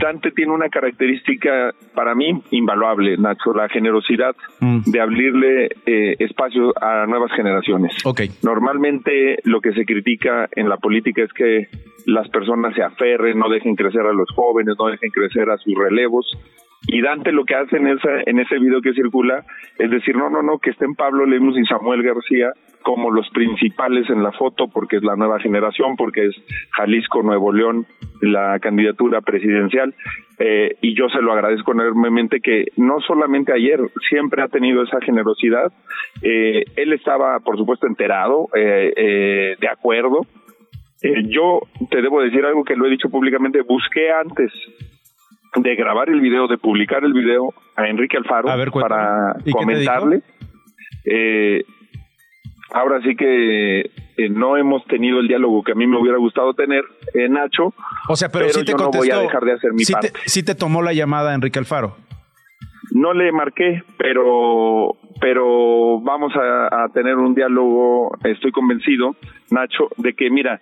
Dante 0.00 0.32
tiene 0.32 0.52
una 0.52 0.68
característica 0.68 1.72
para 1.94 2.14
mí 2.16 2.42
invaluable, 2.50 3.16
Nacho, 3.16 3.54
la 3.54 3.68
generosidad 3.68 4.34
mm. 4.58 4.80
de 4.90 5.00
abrirle 5.00 5.66
eh, 5.86 6.16
espacio 6.18 6.72
a 6.82 7.06
nuevas 7.06 7.30
generaciones. 7.32 7.94
Normalmente 8.42 9.38
lo 9.44 9.60
que 9.60 9.72
se 9.74 9.84
critica 9.84 10.48
en 10.56 10.68
la 10.68 10.76
política 10.76 11.22
es 11.22 11.32
que 11.32 11.68
las 12.06 12.28
personas 12.30 12.74
se 12.74 12.82
aferren, 12.82 13.38
no 13.38 13.48
dejen 13.48 13.76
crecer 13.76 14.02
a 14.02 14.12
los 14.12 14.28
jóvenes, 14.34 14.74
no 14.76 14.86
dejen 14.86 15.10
crecer 15.10 15.48
a 15.50 15.56
sus 15.58 15.74
relevos. 15.76 16.26
Y 16.88 17.00
Dante 17.00 17.30
lo 17.30 17.44
que 17.44 17.54
hace 17.54 17.76
en, 17.76 17.88
esa, 17.88 18.10
en 18.26 18.40
ese 18.40 18.58
video 18.58 18.80
que 18.80 18.92
circula 18.92 19.44
es 19.78 19.90
decir, 19.90 20.16
no, 20.16 20.30
no, 20.30 20.42
no, 20.42 20.58
que 20.58 20.70
estén 20.70 20.94
Pablo 20.94 21.26
Lemus 21.26 21.58
y 21.58 21.64
Samuel 21.66 22.02
García 22.02 22.52
como 22.86 23.10
los 23.10 23.28
principales 23.30 24.08
en 24.10 24.22
la 24.22 24.30
foto 24.30 24.68
porque 24.68 24.98
es 24.98 25.02
la 25.02 25.16
nueva 25.16 25.40
generación, 25.40 25.96
porque 25.96 26.26
es 26.26 26.36
Jalisco, 26.70 27.20
Nuevo 27.20 27.52
León, 27.52 27.84
la 28.20 28.60
candidatura 28.60 29.22
presidencial. 29.22 29.92
Eh, 30.38 30.76
y 30.82 30.94
yo 30.96 31.08
se 31.08 31.20
lo 31.20 31.32
agradezco 31.32 31.72
enormemente 31.72 32.38
que 32.38 32.66
no 32.76 33.00
solamente 33.00 33.52
ayer, 33.52 33.80
siempre 34.08 34.40
ha 34.40 34.46
tenido 34.46 34.84
esa 34.84 35.00
generosidad. 35.00 35.72
Eh, 36.22 36.62
él 36.76 36.92
estaba, 36.92 37.40
por 37.40 37.56
supuesto, 37.56 37.88
enterado, 37.88 38.50
eh, 38.54 39.56
de 39.58 39.68
acuerdo. 39.68 40.20
yo 41.24 41.62
te 41.90 42.00
debo 42.00 42.22
decir 42.22 42.44
algo 42.44 42.62
que 42.62 42.76
lo 42.76 42.86
he 42.86 42.90
dicho 42.90 43.10
públicamente, 43.10 43.62
busqué 43.62 44.12
antes 44.12 44.52
de 45.56 45.74
grabar 45.74 46.08
el 46.08 46.20
video, 46.20 46.46
de 46.46 46.56
publicar 46.56 47.02
el 47.02 47.14
video 47.14 47.52
a 47.74 47.88
Enrique 47.88 48.16
Alfaro 48.16 48.46
para 48.80 49.34
comentarle. 49.50 50.22
Eh, 51.04 51.64
ahora 52.72 53.00
sí 53.02 53.14
que 53.16 53.80
eh, 53.80 54.28
no 54.30 54.56
hemos 54.56 54.84
tenido 54.86 55.20
el 55.20 55.28
diálogo 55.28 55.62
que 55.62 55.72
a 55.72 55.74
mí 55.74 55.86
me 55.86 55.98
hubiera 56.00 56.18
gustado 56.18 56.54
tener, 56.54 56.82
eh, 57.14 57.28
Nacho. 57.28 57.74
O 58.08 58.16
sea, 58.16 58.28
pero, 58.28 58.46
te 58.46 58.64
yo 58.64 58.76
no 58.76 58.90
voy 58.90 59.10
a 59.10 59.18
dejar 59.18 59.44
de 59.44 59.52
hacer 59.52 59.72
mi 59.72 59.84
parte. 59.84 60.10
Te, 60.10 60.18
sí 60.26 60.42
te 60.42 60.54
tomó 60.54 60.82
la 60.82 60.92
llamada 60.92 61.34
Enrique 61.34 61.58
Alfaro. 61.58 61.96
No 62.92 63.12
le 63.12 63.32
marqué, 63.32 63.82
pero 63.98 64.96
pero 65.20 66.00
vamos 66.00 66.32
a, 66.36 66.84
a 66.84 66.88
tener 66.90 67.16
un 67.16 67.34
diálogo, 67.34 68.16
estoy 68.24 68.52
convencido, 68.52 69.16
Nacho, 69.50 69.88
de 69.96 70.14
que 70.14 70.30
mira, 70.30 70.60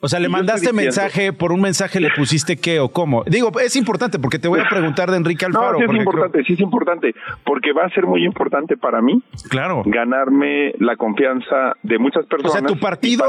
o 0.00 0.08
sea, 0.08 0.20
le 0.20 0.28
mandaste 0.28 0.72
mensaje, 0.72 1.32
por 1.32 1.52
un 1.52 1.60
mensaje 1.60 2.00
le 2.00 2.10
pusiste 2.10 2.56
qué 2.56 2.80
o 2.80 2.88
cómo. 2.88 3.24
Digo, 3.24 3.50
es 3.60 3.76
importante 3.76 4.18
porque 4.18 4.38
te 4.38 4.48
voy 4.48 4.60
a 4.60 4.68
preguntar 4.68 5.10
de 5.10 5.16
Enrique 5.16 5.46
Alfaro. 5.46 5.72
No, 5.72 5.78
sí 5.78 5.84
es 5.84 5.98
importante, 5.98 6.44
sí 6.44 6.52
es 6.52 6.60
importante, 6.60 7.14
porque 7.44 7.72
va 7.72 7.84
a 7.84 7.90
ser 7.90 8.06
muy 8.06 8.24
importante 8.24 8.76
para 8.76 9.00
mí 9.00 9.22
claro. 9.48 9.82
ganarme 9.86 10.72
la 10.78 10.96
confianza 10.96 11.76
de 11.82 11.98
muchas 11.98 12.26
personas. 12.26 12.56
O 12.56 12.58
sea, 12.58 12.66
tu 12.66 12.78
partido 12.78 13.24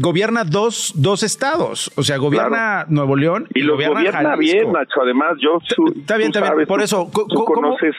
gobierna 0.00 0.44
dos, 0.44 0.92
dos 0.96 1.22
estados, 1.22 1.92
o 1.96 2.02
sea, 2.02 2.18
gobierna 2.18 2.86
Nuevo 2.88 3.16
León 3.16 3.48
y, 3.54 3.62
lo 3.62 3.74
gobierna, 3.74 4.36
bien, 4.36 4.72
Nacho. 4.72 5.02
Además, 5.02 5.32
yo... 5.40 5.58
está 5.98 6.16
bien, 6.16 6.30
está 6.30 6.54
bien, 6.54 6.66
por 6.66 6.82
eso... 6.82 7.10
Tú 7.12 7.44
conoces... 7.44 7.94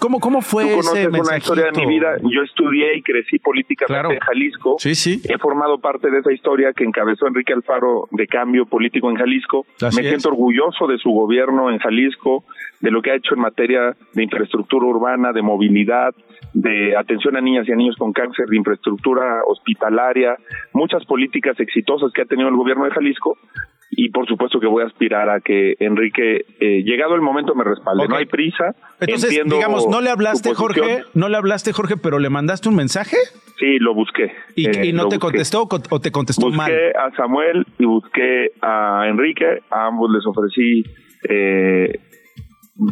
¿Cómo, 0.00 0.20
cómo 0.20 0.42
fue 0.42 0.64
tú 0.64 0.76
conoces 0.76 1.06
una 1.06 1.36
historia 1.36 1.66
de 1.72 1.80
mi 1.80 1.86
vida. 1.86 2.16
Yo 2.22 2.42
estudié 2.42 2.96
y 2.98 3.02
crecí 3.02 3.38
políticamente 3.38 4.14
en 4.14 4.20
Jalisco. 4.20 4.76
Sí, 4.78 4.94
sí. 4.94 5.22
He 5.24 5.38
formado 5.38 5.78
parte 5.78 6.10
de 6.10 6.18
esa 6.18 6.32
historia 6.32 6.72
que 6.72 6.84
encabezó 6.84 7.26
Enrique 7.26 7.45
Alfaro 7.52 8.08
de 8.10 8.26
cambio 8.26 8.66
político 8.66 9.10
en 9.10 9.16
Jalisco. 9.16 9.66
Me 9.80 10.02
siento 10.02 10.28
orgulloso 10.28 10.86
de 10.86 10.98
su 10.98 11.10
gobierno 11.10 11.70
en 11.70 11.78
Jalisco, 11.78 12.44
de 12.80 12.90
lo 12.90 13.02
que 13.02 13.10
ha 13.10 13.16
hecho 13.16 13.34
en 13.34 13.40
materia 13.40 13.96
de 14.12 14.22
infraestructura 14.22 14.86
urbana, 14.86 15.32
de 15.32 15.42
movilidad, 15.42 16.14
de 16.52 16.96
atención 16.96 17.36
a 17.36 17.40
niñas 17.40 17.68
y 17.68 17.72
a 17.72 17.76
niños 17.76 17.96
con 17.96 18.12
cáncer, 18.12 18.46
de 18.46 18.56
infraestructura 18.56 19.42
hospitalaria, 19.46 20.36
muchas 20.72 21.04
políticas 21.04 21.58
exitosas 21.60 22.12
que 22.12 22.22
ha 22.22 22.26
tenido 22.26 22.48
el 22.48 22.56
gobierno 22.56 22.84
de 22.84 22.90
Jalisco 22.90 23.36
y 23.90 24.10
por 24.10 24.26
supuesto 24.26 24.58
que 24.60 24.66
voy 24.66 24.82
a 24.82 24.86
aspirar 24.86 25.30
a 25.30 25.40
que 25.40 25.76
Enrique, 25.78 26.44
eh, 26.60 26.82
llegado 26.82 27.14
el 27.14 27.20
momento, 27.20 27.54
me 27.54 27.64
respalde. 27.64 28.08
No 28.08 28.16
hay 28.16 28.26
prisa. 28.26 28.74
Entonces, 29.00 29.42
digamos, 29.44 29.86
no 29.88 30.00
le 30.00 30.10
hablaste, 30.10 30.54
Jorge, 30.54 31.04
no 31.14 31.28
le 31.28 31.36
hablaste, 31.36 31.72
Jorge, 31.72 31.96
pero 31.96 32.18
le 32.18 32.30
mandaste 32.30 32.68
un 32.68 32.76
mensaje. 32.76 33.16
Sí, 33.58 33.78
lo 33.78 33.94
busqué. 33.94 34.32
¿Y, 34.54 34.68
eh, 34.68 34.92
no 34.92 35.08
te 35.08 35.18
contestó 35.18 35.68
o 35.90 36.00
te 36.00 36.10
contestó 36.10 36.50
mal? 36.50 36.70
Busqué 36.70 36.92
a 36.98 37.10
Samuel 37.16 37.66
y 37.78 37.84
busqué 37.84 38.50
a 38.60 39.04
Enrique. 39.08 39.60
A 39.70 39.86
ambos 39.86 40.10
les 40.10 40.26
ofrecí 40.26 40.84
eh, 41.28 42.00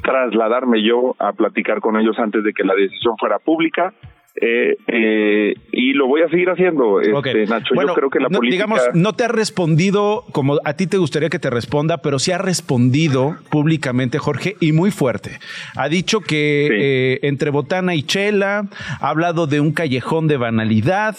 trasladarme 0.02 0.82
yo 0.82 1.16
a 1.18 1.32
platicar 1.32 1.80
con 1.80 1.96
ellos 1.98 2.18
antes 2.18 2.42
de 2.44 2.52
que 2.52 2.64
la 2.64 2.74
decisión 2.74 3.16
fuera 3.18 3.38
pública. 3.38 3.92
Eh, 4.40 4.76
eh, 4.88 5.54
y 5.70 5.92
lo 5.92 6.08
voy 6.08 6.22
a 6.22 6.28
seguir 6.28 6.50
haciendo, 6.50 7.00
este, 7.00 7.46
Nacho. 7.46 7.72
yo 7.74 7.94
creo 7.94 8.10
que 8.10 8.18
la 8.18 8.28
política... 8.28 8.64
Digamos, 8.64 8.80
no 8.92 9.12
te 9.12 9.24
ha 9.24 9.28
respondido 9.28 10.24
como 10.32 10.58
a 10.64 10.74
ti 10.74 10.88
te 10.88 10.96
gustaría 10.96 11.30
que 11.30 11.38
te 11.38 11.50
responda, 11.50 11.98
pero 11.98 12.18
sí 12.18 12.32
ha 12.32 12.38
respondido 12.38 13.36
públicamente, 13.50 14.18
Jorge, 14.18 14.56
y 14.60 14.72
muy 14.72 14.90
fuerte. 14.90 15.38
Ha 15.76 15.88
dicho 15.88 16.20
que 16.20 16.66
eh, 16.72 17.20
entre 17.22 17.50
Botana 17.50 17.94
y 17.94 18.02
Chela, 18.02 18.66
ha 19.00 19.08
hablado 19.08 19.46
de 19.46 19.60
un 19.60 19.72
callejón 19.72 20.26
de 20.26 20.36
banalidad, 20.36 21.16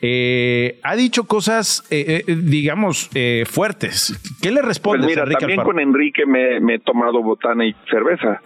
eh, 0.00 0.78
ha 0.82 0.94
dicho 0.94 1.24
cosas, 1.24 1.86
eh, 1.90 2.22
eh, 2.26 2.36
digamos, 2.36 3.10
fuertes. 3.46 4.14
¿Qué 4.42 4.50
le 4.50 4.60
responde 4.62 5.06
pues 5.06 5.16
mira, 5.16 5.38
también 5.38 5.62
con 5.62 5.80
Enrique 5.80 6.26
me, 6.26 6.74
he 6.74 6.78
tomado 6.80 7.22
botana 7.22 7.64
y 7.66 7.74
cerveza. 7.90 8.40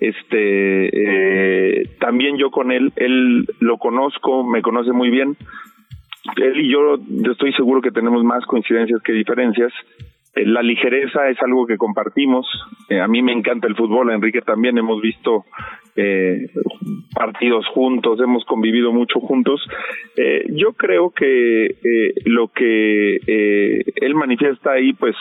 Este, 0.00 1.88
también 2.00 2.36
yo 2.36 2.50
con 2.50 2.72
él, 2.72 2.92
él 2.96 3.46
lo 3.60 3.78
conozco, 3.78 4.44
me 4.44 4.62
conoce 4.62 4.92
muy 4.92 5.10
bien. 5.10 5.36
Él 6.36 6.60
y 6.60 6.72
yo, 6.72 6.98
yo 7.08 7.32
estoy 7.32 7.52
seguro 7.52 7.80
que 7.80 7.92
tenemos 7.92 8.24
más 8.24 8.44
coincidencias 8.46 9.00
que 9.02 9.12
diferencias. 9.12 9.72
La 10.44 10.62
ligereza 10.62 11.28
es 11.28 11.40
algo 11.42 11.66
que 11.66 11.78
compartimos. 11.78 12.46
a 12.90 13.08
mí 13.08 13.22
me 13.22 13.32
encanta 13.32 13.66
el 13.66 13.74
fútbol, 13.74 14.10
a 14.10 14.14
Enrique 14.14 14.42
también 14.42 14.76
hemos 14.78 15.00
visto 15.00 15.44
eh, 15.96 16.50
partidos 17.14 17.66
juntos, 17.68 18.20
hemos 18.20 18.44
convivido 18.44 18.92
mucho 18.92 19.20
juntos. 19.20 19.60
Eh, 20.16 20.46
yo 20.50 20.72
creo 20.74 21.10
que 21.10 21.66
eh, 21.66 22.14
lo 22.26 22.48
que 22.48 23.16
eh, 23.26 23.84
él 23.96 24.14
manifiesta 24.14 24.72
ahí, 24.72 24.92
pues 24.92 25.16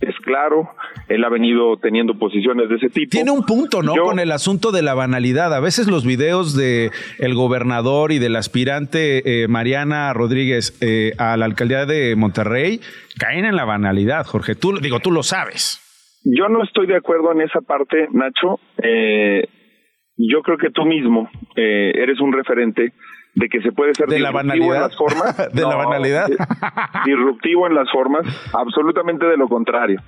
es 0.00 0.14
claro, 0.24 0.68
él 1.08 1.24
ha 1.24 1.28
venido 1.28 1.76
teniendo 1.76 2.18
posiciones 2.18 2.68
de 2.68 2.76
ese 2.76 2.88
tipo. 2.88 3.10
Tiene 3.10 3.30
un 3.30 3.44
punto, 3.44 3.82
¿no? 3.82 3.94
Con 3.94 4.18
el 4.18 4.32
asunto 4.32 4.72
de 4.72 4.82
la 4.82 4.94
banalidad. 4.94 5.54
A 5.54 5.60
veces 5.60 5.88
los 5.88 6.04
videos 6.04 6.56
de 6.56 6.90
el 7.18 7.34
gobernador 7.34 8.12
y 8.12 8.18
del 8.18 8.36
aspirante 8.36 9.46
Mariana 9.48 10.12
Rodríguez 10.12 10.78
a 11.18 11.36
la 11.36 11.44
alcaldía 11.44 11.86
de 11.86 12.16
Monterrey 12.16 12.80
caen 13.18 13.44
en 13.44 13.56
la 13.56 13.64
banalidad, 13.64 14.26
Jorge. 14.26 14.54
Tú, 14.54 14.78
digo, 14.78 15.00
tú 15.00 15.10
lo 15.10 15.22
sabes. 15.22 15.80
Yo 16.24 16.48
no 16.48 16.62
estoy 16.64 16.86
de 16.86 16.96
acuerdo 16.96 17.32
en 17.32 17.42
esa 17.42 17.60
parte, 17.60 18.08
Nacho. 18.12 18.58
Eh, 18.82 19.46
yo 20.16 20.40
creo 20.42 20.56
que 20.56 20.70
tú 20.70 20.84
mismo 20.84 21.28
eh, 21.54 21.92
eres 21.96 22.18
un 22.20 22.32
referente 22.32 22.92
de 23.34 23.48
que 23.48 23.60
se 23.60 23.72
puede 23.72 23.94
ser 23.94 24.08
de 24.08 24.18
la 24.18 24.30
banalidad? 24.30 24.76
en 24.76 24.82
las 24.82 24.96
formas. 24.96 25.36
de 25.52 25.62
la 25.62 25.76
banalidad. 25.76 26.28
disruptivo 27.04 27.66
en 27.66 27.74
las 27.74 27.90
formas, 27.90 28.26
absolutamente 28.54 29.26
de 29.26 29.36
lo 29.36 29.48
contrario. 29.48 30.00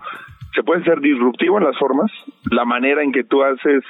Se 0.55 0.63
puede 0.63 0.85
ser 0.85 1.01
disruptivo 1.01 1.59
en 1.59 1.65
las 1.65 1.79
formas, 1.79 2.11
la 2.51 2.65
manera 2.65 3.03
en 3.03 3.13
que 3.13 3.25
tú 3.25 3.43
haces 3.43 3.85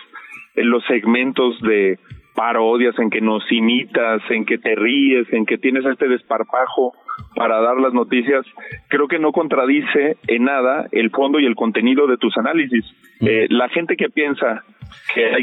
en 0.54 0.70
los 0.70 0.84
segmentos 0.86 1.60
de 1.60 1.98
parodias, 2.34 2.98
en 2.98 3.10
que 3.10 3.20
nos 3.20 3.42
imitas, 3.50 4.22
en 4.30 4.44
que 4.44 4.58
te 4.58 4.74
ríes, 4.74 5.32
en 5.32 5.46
que 5.46 5.58
tienes 5.58 5.84
este 5.84 6.08
desparpajo 6.08 6.94
para 7.34 7.60
dar 7.60 7.76
las 7.78 7.92
noticias, 7.92 8.44
creo 8.88 9.08
que 9.08 9.18
no 9.18 9.32
contradice 9.32 10.16
en 10.26 10.44
nada 10.44 10.86
el 10.92 11.10
fondo 11.10 11.38
y 11.38 11.46
el 11.46 11.54
contenido 11.54 12.06
de 12.06 12.16
tus 12.16 12.36
análisis. 12.36 12.84
Eh, 13.20 13.46
la 13.50 13.68
gente 13.68 13.96
que 13.96 14.08
piensa 14.08 14.64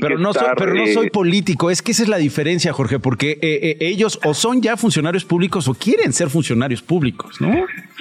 pero 0.02 0.18
no 0.18 0.34
soy, 0.34 0.48
pero 0.58 0.74
no 0.74 0.88
soy 0.88 1.10
político, 1.10 1.70
es 1.72 1.82
que 1.82 1.92
esa 1.92 2.04
es 2.04 2.10
la 2.10 2.18
diferencia, 2.18 2.74
Jorge, 2.74 3.00
porque 3.00 3.32
eh, 3.32 3.38
eh, 3.42 3.78
ellos 3.80 4.20
o 4.24 4.34
son 4.34 4.62
ya 4.62 4.78
funcionarios 4.78 5.26
públicos 5.26 5.68
o 5.68 5.74
quieren 5.74 6.14
ser 6.14 6.30
funcionarios 6.30 6.82
públicos, 6.82 7.42
¿no? 7.42 7.52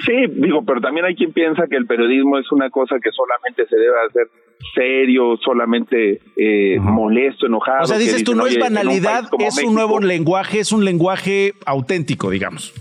Sí, 0.05 0.13
digo, 0.35 0.63
pero 0.65 0.81
también 0.81 1.05
hay 1.05 1.15
quien 1.15 1.31
piensa 1.31 1.67
que 1.67 1.75
el 1.75 1.85
periodismo 1.85 2.37
es 2.37 2.51
una 2.51 2.69
cosa 2.69 2.97
que 3.01 3.09
solamente 3.11 3.65
se 3.67 3.75
debe 3.75 3.95
hacer 4.07 4.27
serio, 4.75 5.37
solamente 5.43 6.19
eh, 6.37 6.79
molesto, 6.79 7.47
enojado. 7.47 7.83
O 7.83 7.87
sea, 7.87 7.97
dices 7.97 8.23
tú, 8.23 8.35
no 8.35 8.47
es 8.47 8.57
banalidad, 8.57 9.25
es 9.39 9.61
un 9.63 9.73
nuevo 9.73 9.99
lenguaje, 9.99 10.59
es 10.59 10.71
un 10.71 10.85
lenguaje 10.85 11.53
auténtico, 11.65 12.29
digamos. 12.29 12.73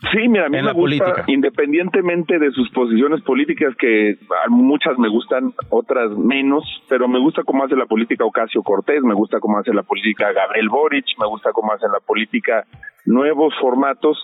Sí, 0.00 0.28
mira, 0.28 0.46
a 0.46 0.48
mí 0.48 0.58
en 0.58 0.64
me 0.64 0.70
la 0.70 0.72
gusta, 0.72 1.04
política. 1.04 1.24
independientemente 1.26 2.38
de 2.38 2.52
sus 2.52 2.70
posiciones 2.70 3.20
políticas, 3.22 3.74
que 3.76 4.16
muchas 4.48 4.96
me 4.96 5.08
gustan, 5.08 5.52
otras 5.70 6.16
menos, 6.16 6.64
pero 6.88 7.08
me 7.08 7.18
gusta 7.18 7.42
cómo 7.42 7.64
hace 7.64 7.74
la 7.74 7.86
política 7.86 8.24
Ocasio 8.24 8.62
Cortés, 8.62 9.02
me 9.02 9.14
gusta 9.14 9.40
cómo 9.40 9.58
hace 9.58 9.74
la 9.74 9.82
política 9.82 10.30
Gabriel 10.32 10.68
Boric, 10.68 11.04
me 11.18 11.26
gusta 11.26 11.50
cómo 11.52 11.72
hacen 11.72 11.90
la 11.90 11.98
política 11.98 12.64
nuevos 13.06 13.52
formatos. 13.60 14.22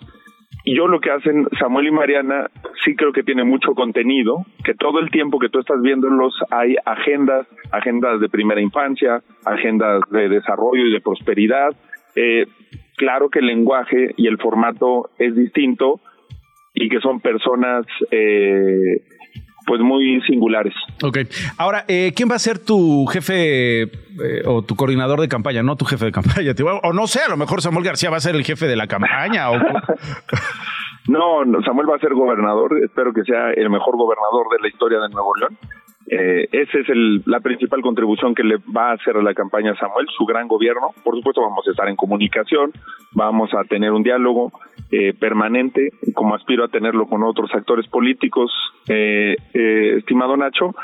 Y 0.67 0.77
yo 0.77 0.87
lo 0.87 1.01
que 1.01 1.11
hacen 1.11 1.47
Samuel 1.59 1.89
y 1.89 1.91
Mariana 1.91 2.49
sí 2.85 2.95
creo 2.95 3.13
que 3.13 3.23
tiene 3.23 3.45
mucho 3.45 3.75
contenido, 3.75 4.47
que 4.65 4.75
todo 4.75 5.01
el 5.01 5.11
tiempo 5.11 5.39
que 5.39 5.49
tú 5.49 5.59
estás 5.59 5.83
viéndolos 5.83 6.35
hay 6.51 6.77
agendas, 6.87 7.47
agendas 7.73 8.21
de 8.21 8.29
primera 8.29 8.61
infancia, 8.61 9.23
agendas 9.45 10.01
de 10.11 10.29
desarrollo 10.29 10.87
y 10.87 10.93
de 10.93 11.01
prosperidad. 11.01 11.71
Eh, 12.17 12.47
claro 12.97 13.29
que 13.29 13.41
el 13.41 13.47
lenguaje 13.47 14.15
y 14.17 14.27
el 14.27 14.39
formato 14.39 15.11
es 15.19 15.35
distinto 15.35 16.01
y 16.75 16.89
que 16.89 17.01
son 17.01 17.21
personas 17.21 17.87
eh, 18.11 19.03
pues 19.67 19.81
muy 19.81 20.21
singulares. 20.23 20.75
Ok. 21.03 21.19
Ahora, 21.57 21.85
eh, 21.89 22.13
¿quién 22.15 22.31
va 22.31 22.35
a 22.35 22.41
ser 22.41 22.59
tu 22.59 23.07
jefe 23.07 23.83
eh, 23.83 24.43
o 24.47 24.63
tu 24.63 24.77
coordinador 24.77 25.21
de 25.21 25.29
campaña? 25.29 25.63
No 25.63 25.77
tu 25.77 25.85
jefe 25.85 26.07
de 26.07 26.13
campaña. 26.13 26.53
O 26.83 26.93
no 26.93 27.07
sé, 27.07 27.21
a 27.21 27.29
lo 27.29 27.37
mejor 27.37 27.63
Samuel 27.63 27.85
García 27.85 28.11
va 28.11 28.17
a 28.19 28.21
ser 28.21 28.35
el 28.35 28.45
jefe 28.45 28.67
de 28.67 28.77
la 28.77 28.87
campaña. 28.87 29.51
O... 29.51 29.59
No, 31.07 31.45
no, 31.45 31.63
Samuel 31.63 31.89
va 31.91 31.97
a 31.97 31.99
ser 31.99 32.15
gobernador, 32.15 32.83
espero 32.83 33.13
que 33.13 33.25
sea 33.25 33.51
el 33.51 33.69
mejor 33.69 33.97
gobernador 33.97 34.47
de 34.51 34.63
la 34.63 34.69
historia 34.69 34.99
de 35.01 35.11
Nuevo 35.11 35.37
León. 35.37 35.59
Eh, 36.07 36.49
esa 36.53 36.79
es 36.79 36.89
el, 36.89 37.23
la 37.27 37.41
principal 37.41 37.81
contribución 37.81 38.35
que 38.35 38.45
le 38.45 38.57
va 38.77 38.91
a 38.91 38.95
hacer 38.95 39.17
a 39.17 39.23
la 39.23 39.35
campaña 39.35 39.75
Samuel, 39.77 40.07
su 40.17 40.25
gran 40.25 40.49
gobierno. 40.49 40.91
Por 41.03 41.17
supuesto, 41.17 41.41
vamos 41.41 41.67
a 41.67 41.71
estar 41.71 41.89
en 41.89 41.97
comunicación, 41.97 42.73
vamos 43.13 43.51
a 43.55 43.65
tener 43.65 43.93
un 43.93 44.03
diálogo 44.03 44.53
eh, 44.91 45.15
permanente, 45.15 45.91
como 46.15 46.35
aspiro 46.35 46.65
a 46.65 46.69
tenerlo 46.69 47.07
con 47.07 47.23
otros 47.23 47.51
actores 47.55 47.87
políticos. 47.89 48.53
Eh, 48.89 49.37
eh, 49.55 49.95
estimado 49.99 50.37
Nacho, 50.37 50.75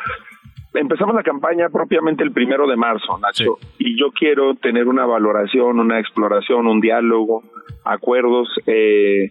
empezamos 0.74 1.14
la 1.14 1.22
campaña 1.22 1.68
propiamente 1.68 2.22
el 2.24 2.32
primero 2.32 2.66
de 2.66 2.76
marzo, 2.76 3.18
Nacho, 3.18 3.58
y 3.78 3.98
yo 3.98 4.12
quiero 4.12 4.54
tener 4.54 4.88
una 4.88 5.04
valoración, 5.04 5.80
una 5.80 6.00
exploración, 6.00 6.66
un 6.66 6.80
diálogo, 6.80 7.42
acuerdos. 7.84 8.48
Eh, 8.66 9.30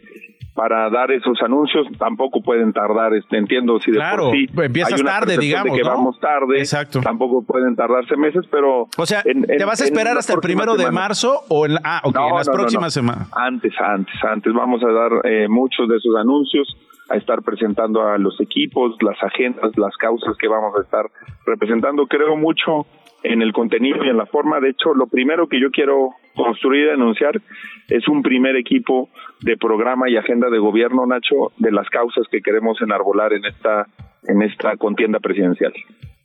para 0.60 0.90
dar 0.90 1.10
esos 1.12 1.42
anuncios 1.42 1.88
tampoco 1.98 2.42
pueden 2.42 2.74
tardar, 2.74 3.14
este, 3.14 3.38
entiendo 3.38 3.80
si 3.80 3.92
de 3.92 3.98
Claro, 3.98 4.26
por 4.26 4.32
sí 4.36 4.46
empiezas 4.62 4.94
hay 4.96 5.00
una 5.02 5.12
tarde, 5.12 5.38
digamos, 5.38 5.72
de 5.72 5.78
que 5.78 5.84
¿no? 5.86 5.90
vamos 5.96 6.20
tarde, 6.20 6.60
Exacto. 6.60 7.00
tampoco 7.00 7.44
pueden 7.44 7.78
tardarse 7.78 8.18
meses, 8.18 8.46
pero 8.52 8.88
O 8.98 9.06
sea, 9.06 9.22
en- 9.24 9.44
¿te 9.44 9.64
vas 9.64 9.80
a 9.80 9.86
esperar 9.86 10.18
hasta 10.18 10.34
el 10.34 10.42
primero 10.42 10.76
de 10.76 10.92
marzo 10.92 11.44
o 11.48 11.66
en, 11.66 11.76
la- 11.76 11.82
ah, 11.86 12.02
ok, 12.04 12.14
No, 12.16 12.28
en 12.30 12.36
las 12.36 12.48
no, 12.48 12.54
próximas 12.54 12.94
semanas? 12.94 13.30
Antes, 13.34 13.74
antes, 13.80 14.16
antes. 14.24 14.52
Vamos 14.54 14.84
a 14.84 14.92
dar 14.92 15.12
eh, 15.24 15.48
muchos 15.48 15.88
de 15.88 15.96
esos 15.96 16.14
anuncios, 16.18 16.68
a 17.10 17.16
estar 17.16 17.42
presentando 17.42 18.06
a 18.06 18.18
los 18.18 18.40
equipos, 18.42 18.98
las 19.02 19.16
agendas, 19.24 19.72
las 19.78 19.96
causas 19.96 20.36
que 20.38 20.48
vamos 20.50 20.78
a 20.78 20.82
estar 20.82 21.06
representando. 21.46 22.06
Creo 22.06 22.36
mucho 22.36 22.86
en 23.24 23.42
el 23.42 23.54
contenido 23.54 24.04
y 24.04 24.10
en 24.10 24.18
la 24.18 24.26
forma. 24.26 24.60
De 24.60 24.70
hecho, 24.70 24.94
lo 24.94 25.08
primero 25.08 25.48
que 25.48 25.60
yo 25.60 25.72
quiero 25.72 26.12
construir 26.36 26.88
y 26.88 26.90
anunciar 26.92 27.42
es 27.90 28.08
un 28.08 28.22
primer 28.22 28.56
equipo 28.56 29.10
de 29.42 29.58
programa 29.58 30.10
y 30.10 30.18
agenda 30.18 30.50
de 30.50 30.60
gobierno, 30.60 31.06
Nacho, 31.06 31.52
de 31.58 31.72
las 31.72 31.90
causas 31.90 32.28
que 32.32 32.42
queremos 32.42 32.82
enarbolar 32.82 33.34
en 33.34 33.46
esta 33.46 33.88
en 34.28 34.42
esta 34.42 34.76
contienda 34.76 35.20
presidencial. 35.20 35.74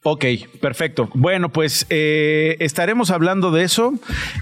Ok, 0.07 0.27
perfecto. 0.61 1.09
Bueno, 1.15 1.49
pues 1.49 1.87
eh, 1.89 2.57
estaremos 2.61 3.11
hablando 3.11 3.51
de 3.51 3.63
eso. 3.63 3.95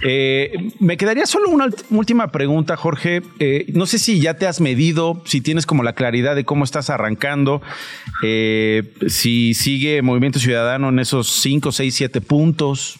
Eh, 0.04 0.72
me 0.80 0.96
quedaría 0.96 1.24
solo 1.24 1.50
una 1.50 1.68
última 1.90 2.32
pregunta, 2.32 2.76
Jorge. 2.76 3.22
Eh, 3.38 3.66
no 3.72 3.86
sé 3.86 3.98
si 3.98 4.20
ya 4.20 4.34
te 4.34 4.48
has 4.48 4.60
medido, 4.60 5.22
si 5.24 5.40
tienes 5.40 5.64
como 5.64 5.84
la 5.84 5.92
claridad 5.92 6.34
de 6.34 6.44
cómo 6.44 6.64
estás 6.64 6.90
arrancando, 6.90 7.62
si 9.06 9.54
sigue 9.54 10.02
Movimiento 10.02 10.40
Ciudadano 10.40 10.88
en 10.88 10.98
esos 10.98 11.28
5, 11.28 11.70
6, 11.70 11.94
7 11.94 12.20
puntos. 12.20 12.98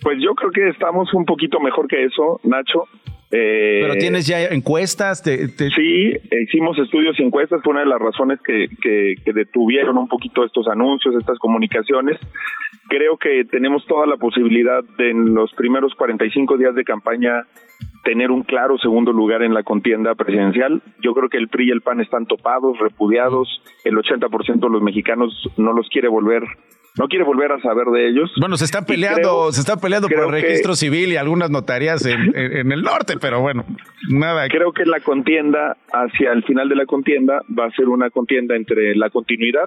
Pues 0.00 0.18
yo 0.22 0.32
creo 0.36 0.52
que 0.52 0.68
estamos 0.68 1.12
un 1.12 1.24
poquito 1.24 1.58
mejor 1.58 1.88
que 1.88 2.04
eso, 2.04 2.40
Nacho. 2.44 2.86
Eh, 3.30 3.80
Pero 3.82 3.94
tienes 3.94 4.26
ya 4.26 4.44
encuestas. 4.44 5.22
Te, 5.22 5.48
te- 5.48 5.70
Sí, 5.70 6.12
hicimos 6.42 6.78
estudios 6.78 7.18
y 7.18 7.22
encuestas, 7.22 7.60
fue 7.62 7.72
una 7.72 7.80
de 7.80 7.86
las 7.88 8.00
razones 8.00 8.38
que, 8.44 8.66
que, 8.82 9.14
que 9.24 9.32
detuvieron 9.32 9.98
un 9.98 10.08
poquito 10.08 10.44
estos 10.44 10.68
anuncios, 10.68 11.14
estas 11.16 11.38
comunicaciones. 11.38 12.18
Creo 12.88 13.16
que 13.16 13.44
tenemos 13.46 13.84
toda 13.86 14.06
la 14.06 14.16
posibilidad 14.16 14.84
de 14.98 15.10
en 15.10 15.34
los 15.34 15.52
primeros 15.54 15.94
45 15.94 16.58
días 16.58 16.74
de 16.74 16.84
campaña 16.84 17.44
tener 18.04 18.30
un 18.30 18.42
claro 18.42 18.76
segundo 18.78 19.12
lugar 19.12 19.42
en 19.42 19.54
la 19.54 19.62
contienda 19.62 20.14
presidencial. 20.14 20.82
Yo 21.00 21.14
creo 21.14 21.30
que 21.30 21.38
el 21.38 21.48
PRI 21.48 21.68
y 21.68 21.70
el 21.70 21.80
PAN 21.80 22.00
están 22.02 22.26
topados, 22.26 22.78
repudiados, 22.78 23.62
el 23.84 23.96
80% 23.96 24.60
de 24.60 24.68
los 24.70 24.82
mexicanos 24.82 25.32
no 25.56 25.72
los 25.72 25.88
quiere 25.88 26.08
volver, 26.08 26.42
no 26.96 27.08
quiere 27.08 27.24
volver 27.24 27.50
a 27.52 27.60
saber 27.60 27.86
de 27.86 28.08
ellos. 28.08 28.30
bueno, 28.40 28.56
se 28.56 28.64
están 28.64 28.84
Y 28.84 28.92
peleando, 28.92 29.20
creo- 29.20 29.52
se 29.52 29.60
están 29.60 29.80
peleando 29.80 30.08
por 30.08 30.18
el 30.34 30.40
que- 30.40 30.46
registro 30.48 30.74
civil 30.76 31.12
y 31.12 31.16
algunas 31.16 31.50
notarías 31.50 32.04
en- 32.06 32.36
en 32.36 32.72
el 32.72 32.82
norte, 32.82 33.14
pero 33.20 33.40
bueno, 33.40 33.64
nada. 34.10 34.48
Creo 34.48 34.72
que 34.72 34.84
la 34.86 35.00
contienda, 35.00 35.76
hacia 35.92 36.32
el 36.32 36.44
final 36.44 36.68
de 36.68 36.76
la 36.76 36.86
contienda, 36.86 37.42
va 37.58 37.66
a 37.66 37.70
ser 37.72 37.88
una 37.88 38.10
contienda 38.10 38.54
entre 38.56 38.94
la 38.94 39.10
continuidad 39.10 39.66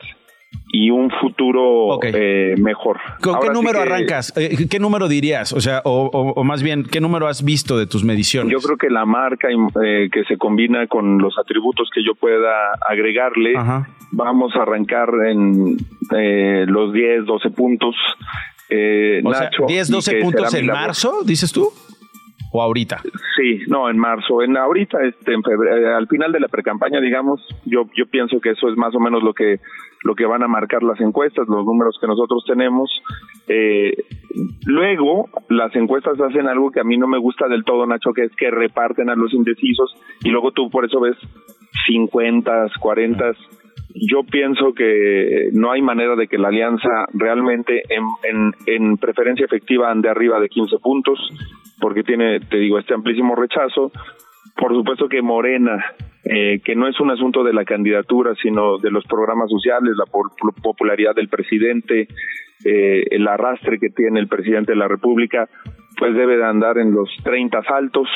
y 0.71 0.89
un 0.89 1.09
futuro 1.21 1.99
eh, 2.03 2.55
mejor. 2.57 2.99
¿Con 3.21 3.33
qué 3.33 3.37
Ahora 3.37 3.47
sí 3.47 3.53
número 3.53 3.79
que 3.83 3.89
arrancas? 3.89 4.33
Eh, 4.37 4.67
¿Qué 4.69 4.79
número 4.79 5.07
dirías? 5.07 5.53
O 5.53 5.61
sea, 5.61 5.81
o, 5.85 6.09
o- 6.11 6.33
o 6.33 6.43
más 6.43 6.61
bien, 6.63 6.83
¿qué 6.83 6.99
número 7.01 7.27
has 7.27 7.43
visto 7.43 7.77
de 7.77 7.87
tus 7.87 8.03
mediciones? 8.03 8.51
Yo 8.51 8.59
creo 8.59 8.77
que 8.77 8.89
la 8.89 9.05
marca 9.05 9.47
eh, 9.49 10.09
que 10.11 10.23
se 10.25 10.37
combina 10.37 10.87
con 10.87 11.19
los 11.19 11.37
atributos 11.37 11.89
que 11.93 12.03
yo 12.03 12.15
pueda 12.15 12.71
agregarle, 12.87 13.53
vamos 14.11 14.53
a 14.55 14.63
arrancar 14.63 15.09
en 15.27 15.77
eh, 16.15 16.65
los 16.67 16.93
10, 16.93 17.25
12 17.25 17.49
puntos. 17.51 17.95
Eh, 18.69 19.21
o 19.23 19.33
sea, 19.33 19.45
Nacho, 19.45 19.63
10, 19.67 19.89
y 19.89 19.91
12 19.93 20.11
que 20.11 20.19
puntos 20.21 20.53
en 20.53 20.65
marzo, 20.67 21.23
dices 21.23 21.51
tú? 21.53 21.71
¿O 22.57 22.61
ahorita? 22.63 23.03
Sí, 23.37 23.59
no, 23.67 23.87
en 23.87 23.99
marzo. 23.99 24.41
En 24.41 24.57
ahorita, 24.57 24.97
este, 25.03 25.31
en 25.31 25.43
febrero, 25.43 25.95
al 25.95 26.07
final 26.07 26.31
de 26.31 26.39
la 26.39 26.47
precampaña, 26.47 26.99
digamos, 26.99 27.39
yo 27.65 27.83
yo 27.95 28.07
pienso 28.07 28.39
que 28.39 28.49
eso 28.49 28.67
es 28.67 28.75
más 28.75 28.95
o 28.95 28.99
menos 28.99 29.21
lo 29.21 29.31
que 29.35 29.59
lo 30.03 30.15
que 30.15 30.25
van 30.25 30.41
a 30.41 30.47
marcar 30.47 30.81
las 30.81 30.99
encuestas, 30.99 31.47
los 31.47 31.63
números 31.63 31.99
que 32.01 32.07
nosotros 32.07 32.43
tenemos. 32.47 32.89
Eh, 33.47 34.05
luego, 34.65 35.29
las 35.49 35.75
encuestas 35.75 36.19
hacen 36.19 36.47
algo 36.47 36.71
que 36.71 36.79
a 36.79 36.83
mí 36.83 36.97
no 36.97 37.05
me 37.05 37.19
gusta 37.19 37.47
del 37.47 37.63
todo, 37.63 37.85
Nacho, 37.85 38.11
que 38.11 38.23
es 38.23 38.35
que 38.35 38.49
reparten 38.49 39.11
a 39.11 39.15
los 39.15 39.35
indecisos 39.35 39.95
y 40.23 40.29
luego 40.29 40.51
tú 40.51 40.71
por 40.71 40.85
eso 40.85 40.99
ves 40.99 41.17
50, 41.85 42.71
40. 42.79 43.33
Yo 43.99 44.23
pienso 44.23 44.73
que 44.73 45.49
no 45.53 45.71
hay 45.71 45.81
manera 45.81 46.15
de 46.15 46.27
que 46.27 46.37
la 46.37 46.49
alianza 46.49 47.05
realmente 47.13 47.81
en, 47.89 48.03
en, 48.23 48.53
en 48.67 48.97
preferencia 48.97 49.45
efectiva 49.45 49.89
ande 49.91 50.09
arriba 50.09 50.39
de 50.39 50.49
15 50.49 50.77
puntos, 50.79 51.19
porque 51.79 52.03
tiene, 52.03 52.39
te 52.41 52.57
digo, 52.57 52.77
este 52.79 52.93
amplísimo 52.93 53.35
rechazo. 53.35 53.91
Por 54.55 54.73
supuesto 54.73 55.07
que 55.07 55.21
Morena, 55.21 55.83
eh, 56.23 56.59
que 56.63 56.75
no 56.75 56.87
es 56.87 56.99
un 56.99 57.11
asunto 57.11 57.43
de 57.43 57.53
la 57.53 57.63
candidatura, 57.65 58.33
sino 58.41 58.77
de 58.79 58.91
los 58.91 59.03
programas 59.05 59.49
sociales, 59.49 59.93
la 59.97 60.05
po- 60.05 60.31
popularidad 60.61 61.15
del 61.15 61.29
presidente, 61.29 62.07
eh, 62.65 63.03
el 63.11 63.27
arrastre 63.27 63.77
que 63.79 63.89
tiene 63.89 64.19
el 64.19 64.27
presidente 64.27 64.71
de 64.71 64.77
la 64.77 64.87
República, 64.87 65.47
pues 65.97 66.13
debe 66.15 66.37
de 66.37 66.45
andar 66.45 66.77
en 66.79 66.91
los 66.93 67.09
30 67.23 67.61
saltos, 67.63 68.07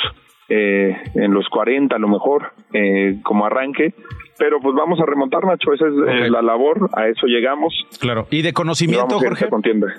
eh, 0.49 0.95
en 1.15 1.33
los 1.33 1.47
40 1.49 1.95
a 1.95 1.99
lo 1.99 2.07
mejor, 2.07 2.51
eh, 2.73 3.19
como 3.23 3.45
arranque. 3.45 3.93
Pero 4.41 4.60
pues 4.60 4.73
vamos 4.73 4.99
a 4.99 5.06
remontar, 5.06 5.45
Nacho, 5.45 5.71
esa 5.71 5.86
es 5.86 5.93
eh, 5.93 6.30
la 6.32 6.41
labor, 6.41 6.89
a 6.93 7.08
eso 7.08 7.27
llegamos. 7.27 7.71
Claro. 7.99 8.25
¿Y 8.32 8.41
de 8.41 8.54
conocimiento, 8.54 9.19
Jorge? 9.19 9.47
contienda. 9.49 9.93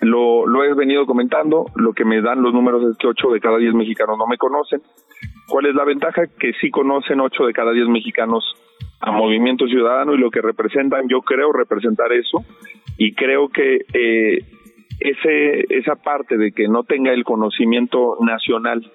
Lo, 0.00 0.48
lo 0.48 0.64
he 0.64 0.74
venido 0.74 1.06
comentando, 1.06 1.66
lo 1.76 1.92
que 1.92 2.04
me 2.04 2.20
dan 2.20 2.42
los 2.42 2.52
números 2.52 2.82
es 2.90 2.98
que 2.98 3.06
8 3.06 3.28
de 3.34 3.38
cada 3.38 3.58
10 3.58 3.74
mexicanos 3.74 4.18
no 4.18 4.26
me 4.26 4.36
conocen. 4.36 4.82
¿Cuál 5.46 5.66
es 5.66 5.76
la 5.76 5.84
ventaja? 5.84 6.22
Que 6.26 6.54
sí 6.60 6.72
conocen 6.72 7.20
8 7.20 7.46
de 7.46 7.52
cada 7.52 7.70
10 7.70 7.86
mexicanos 7.86 8.44
a 8.98 9.12
Movimiento 9.12 9.68
Ciudadano 9.68 10.14
y 10.14 10.18
lo 10.18 10.32
que 10.32 10.40
representan, 10.40 11.06
yo 11.08 11.20
creo 11.20 11.52
representar 11.52 12.12
eso 12.12 12.38
y 12.98 13.14
creo 13.14 13.48
que 13.48 13.76
eh, 13.94 14.38
ese 14.98 15.66
esa 15.68 15.94
parte 15.94 16.36
de 16.36 16.50
que 16.50 16.66
no 16.66 16.82
tenga 16.82 17.12
el 17.12 17.22
conocimiento 17.22 18.16
nacional 18.22 18.90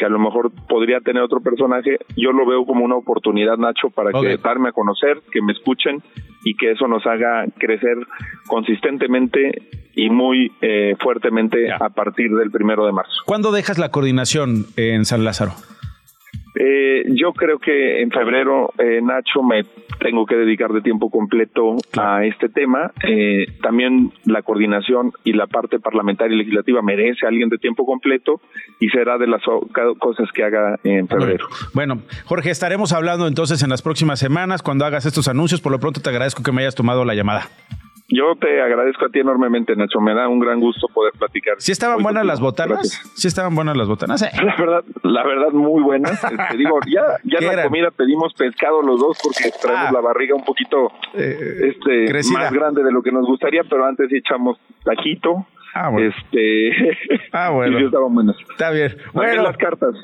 que 0.00 0.06
a 0.06 0.08
lo 0.08 0.18
mejor 0.18 0.50
podría 0.66 1.00
tener 1.00 1.22
otro 1.22 1.40
personaje, 1.40 1.98
yo 2.16 2.32
lo 2.32 2.46
veo 2.46 2.64
como 2.64 2.86
una 2.86 2.96
oportunidad, 2.96 3.58
Nacho, 3.58 3.90
para 3.90 4.18
que 4.18 4.38
darme 4.38 4.70
a 4.70 4.72
conocer, 4.72 5.20
que 5.30 5.42
me 5.42 5.52
escuchen 5.52 6.02
y 6.42 6.54
que 6.54 6.70
eso 6.72 6.88
nos 6.88 7.06
haga 7.06 7.44
crecer 7.58 7.98
consistentemente 8.46 9.60
y 9.94 10.08
muy 10.08 10.52
eh, 10.62 10.96
fuertemente 10.98 11.70
a 11.70 11.90
partir 11.90 12.30
del 12.30 12.50
primero 12.50 12.86
de 12.86 12.92
marzo. 12.92 13.12
¿Cuándo 13.26 13.52
dejas 13.52 13.76
la 13.76 13.90
coordinación 13.90 14.64
en 14.78 15.04
San 15.04 15.22
Lázaro? 15.22 15.52
Eh, 16.54 17.04
yo 17.14 17.32
creo 17.32 17.58
que 17.58 18.02
en 18.02 18.10
febrero, 18.10 18.72
eh, 18.78 19.00
Nacho, 19.02 19.42
me 19.42 19.64
tengo 20.00 20.26
que 20.26 20.36
dedicar 20.36 20.72
de 20.72 20.80
tiempo 20.80 21.10
completo 21.10 21.76
a 21.96 22.24
este 22.24 22.48
tema. 22.48 22.90
Eh, 23.06 23.46
también 23.62 24.12
la 24.24 24.42
coordinación 24.42 25.12
y 25.24 25.32
la 25.32 25.46
parte 25.46 25.78
parlamentaria 25.78 26.34
y 26.34 26.38
legislativa 26.38 26.82
merece 26.82 27.26
a 27.26 27.28
alguien 27.28 27.48
de 27.48 27.58
tiempo 27.58 27.84
completo 27.84 28.40
y 28.80 28.88
será 28.88 29.18
de 29.18 29.26
las 29.26 29.42
cosas 29.98 30.28
que 30.32 30.42
haga 30.42 30.78
en 30.84 31.06
febrero. 31.06 31.46
Bueno, 31.74 32.02
Jorge, 32.24 32.50
estaremos 32.50 32.92
hablando 32.92 33.26
entonces 33.26 33.62
en 33.62 33.70
las 33.70 33.82
próximas 33.82 34.18
semanas 34.18 34.62
cuando 34.62 34.84
hagas 34.84 35.06
estos 35.06 35.28
anuncios. 35.28 35.60
Por 35.60 35.72
lo 35.72 35.78
pronto 35.78 36.00
te 36.00 36.10
agradezco 36.10 36.42
que 36.42 36.52
me 36.52 36.62
hayas 36.62 36.74
tomado 36.74 37.04
la 37.04 37.14
llamada. 37.14 37.48
Yo 38.12 38.34
te 38.40 38.60
agradezco 38.60 39.06
a 39.06 39.08
ti 39.08 39.20
enormemente, 39.20 39.76
Nacho. 39.76 40.00
Me 40.00 40.14
da 40.14 40.28
un 40.28 40.40
gran 40.40 40.58
gusto 40.60 40.88
poder 40.92 41.12
platicar. 41.18 41.54
¿Sí 41.58 41.70
estaban 41.72 41.98
hoy 41.98 42.02
buenas 42.02 42.26
las 42.26 42.40
botanas? 42.40 42.78
Gracias. 42.78 43.12
Sí 43.14 43.28
estaban 43.28 43.54
buenas 43.54 43.76
las 43.76 43.86
botanas. 43.86 44.20
Eh. 44.22 44.30
La 44.42 44.56
verdad, 44.56 44.84
la 45.04 45.24
verdad, 45.24 45.50
muy 45.52 45.82
buenas. 45.82 46.20
Te 46.50 46.56
digo, 46.56 46.78
ya, 46.88 47.02
ya 47.24 47.38
¿Qué 47.38 47.44
en 47.44 47.46
la 47.46 47.52
eran? 47.52 47.68
comida 47.68 47.90
pedimos 47.92 48.34
pescado 48.34 48.82
los 48.82 48.98
dos 49.00 49.16
porque 49.22 49.50
traemos 49.62 49.88
Ah. 49.90 49.92
la 49.92 50.00
barriga 50.00 50.34
un 50.34 50.44
poquito 50.44 50.90
este 51.14 52.06
crecida. 52.08 52.38
más 52.40 52.52
grande 52.52 52.82
de 52.82 52.90
lo 52.92 53.00
que 53.02 53.12
nos 53.12 53.26
gustaría, 53.26 53.62
pero 53.64 53.84
antes 53.86 54.12
echamos 54.12 54.58
taquito. 54.84 55.46
Ah, 55.74 55.88
bueno. 55.88 56.12
Este, 56.16 56.70
Ah, 57.32 57.50
bueno. 57.50 57.78
sí 57.78 57.84
estaban 57.84 58.12
buenas. 58.12 58.36
Está 58.50 58.70
bien. 58.70 58.96
Bueno, 59.12 59.42
las 59.42 59.56
cartas. 59.56 59.94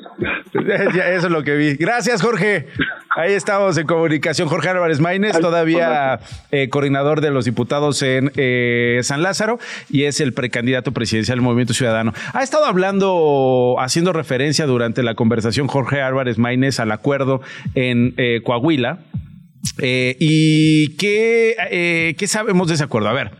eso 0.53 1.27
es 1.27 1.31
lo 1.31 1.43
que 1.43 1.55
vi. 1.55 1.75
Gracias, 1.75 2.21
Jorge. 2.21 2.67
Ahí 3.15 3.33
estamos 3.33 3.77
en 3.77 3.85
comunicación. 3.85 4.47
Jorge 4.47 4.69
Álvarez 4.69 4.99
Maínez, 4.99 5.39
todavía 5.39 6.19
eh, 6.51 6.69
coordinador 6.69 7.19
de 7.21 7.31
los 7.31 7.45
diputados 7.45 8.01
en 8.01 8.31
eh, 8.35 8.99
San 9.03 9.21
Lázaro 9.21 9.59
y 9.89 10.03
es 10.03 10.21
el 10.21 10.33
precandidato 10.33 10.93
presidencial 10.93 11.37
del 11.37 11.43
Movimiento 11.43 11.73
Ciudadano. 11.73 12.13
Ha 12.33 12.43
estado 12.43 12.65
hablando, 12.65 13.75
haciendo 13.79 14.13
referencia 14.13 14.65
durante 14.65 15.03
la 15.03 15.15
conversación 15.15 15.67
Jorge 15.67 16.01
Álvarez 16.01 16.37
Maínez 16.37 16.79
al 16.79 16.91
acuerdo 16.91 17.41
en 17.75 18.13
eh, 18.17 18.41
Coahuila. 18.43 18.99
¿Y 19.79 20.95
qué, 20.95 22.15
qué 22.17 22.27
sabemos 22.27 22.69
de 22.69 22.75
ese 22.75 22.83
acuerdo? 22.85 23.09
A 23.09 23.13
ver, 23.13 23.31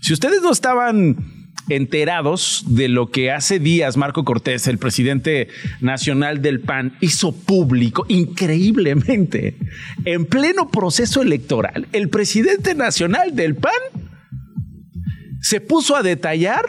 si 0.00 0.12
ustedes 0.12 0.40
no 0.40 0.50
estaban 0.50 1.35
enterados 1.68 2.64
de 2.68 2.88
lo 2.88 3.10
que 3.10 3.30
hace 3.30 3.58
días 3.58 3.96
Marco 3.96 4.24
Cortés, 4.24 4.66
el 4.66 4.78
presidente 4.78 5.48
nacional 5.80 6.42
del 6.42 6.60
PAN, 6.60 6.96
hizo 7.00 7.32
público 7.32 8.04
increíblemente 8.08 9.56
en 10.04 10.26
pleno 10.26 10.70
proceso 10.70 11.22
electoral, 11.22 11.88
el 11.92 12.08
presidente 12.08 12.74
nacional 12.74 13.34
del 13.34 13.56
PAN 13.56 13.72
se 15.40 15.60
puso 15.60 15.96
a 15.96 16.02
detallar, 16.02 16.64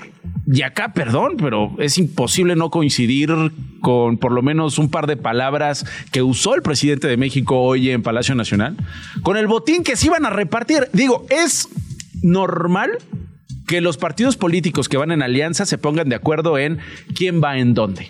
y 0.46 0.62
acá, 0.62 0.94
perdón, 0.94 1.38
pero 1.38 1.76
es 1.80 1.98
imposible 1.98 2.56
no 2.56 2.70
coincidir 2.70 3.32
con 3.82 4.18
por 4.18 4.32
lo 4.32 4.42
menos 4.42 4.78
un 4.78 4.90
par 4.90 5.08
de 5.08 5.18
palabras 5.18 5.86
que 6.12 6.22
usó 6.22 6.56
el 6.56 6.62
presidente 6.62 7.08
de 7.08 7.18
México 7.18 7.60
hoy 7.60 7.90
en 7.90 8.04
Palacio 8.04 8.36
Nacional, 8.36 8.78
con 9.24 9.36
el 9.38 9.48
botín 9.48 9.84
que 9.84 9.96
se 9.96 10.08
iban 10.08 10.26
a 10.26 10.30
repartir. 10.30 10.90
Digo, 10.94 11.26
es 11.30 11.68
normal 12.22 12.92
que 13.67 13.82
los 13.82 13.97
partidos 13.97 14.38
políticos 14.38 14.89
que 14.89 14.97
van 14.97 15.12
en 15.12 15.21
alianza 15.21 15.65
se 15.65 15.77
pongan 15.77 16.10
de 16.10 16.15
acuerdo 16.15 16.58
en 16.58 16.80
quién 17.13 17.43
va 17.43 17.60
en 17.60 17.73
dónde. 17.73 18.08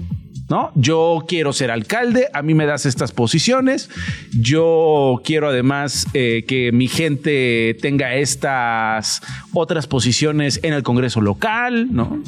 ¿No? 0.49 0.71
Yo 0.75 1.25
quiero 1.27 1.51
ser 1.51 1.71
alcalde, 1.71 2.29
a 2.33 2.41
mí 2.41 2.53
me 2.53 2.65
das 2.65 2.85
estas 2.85 3.11
posiciones, 3.11 3.89
yo 4.31 5.21
quiero 5.25 5.49
además 5.49 6.07
eh, 6.13 6.45
que 6.47 6.71
mi 6.71 6.87
gente 6.87 7.77
tenga 7.81 8.15
estas 8.15 9.21
otras 9.51 9.87
posiciones 9.87 10.61
en 10.63 10.71
el 10.71 10.83
Congreso 10.83 11.19
local, 11.19 11.89
¿no? 11.91 12.23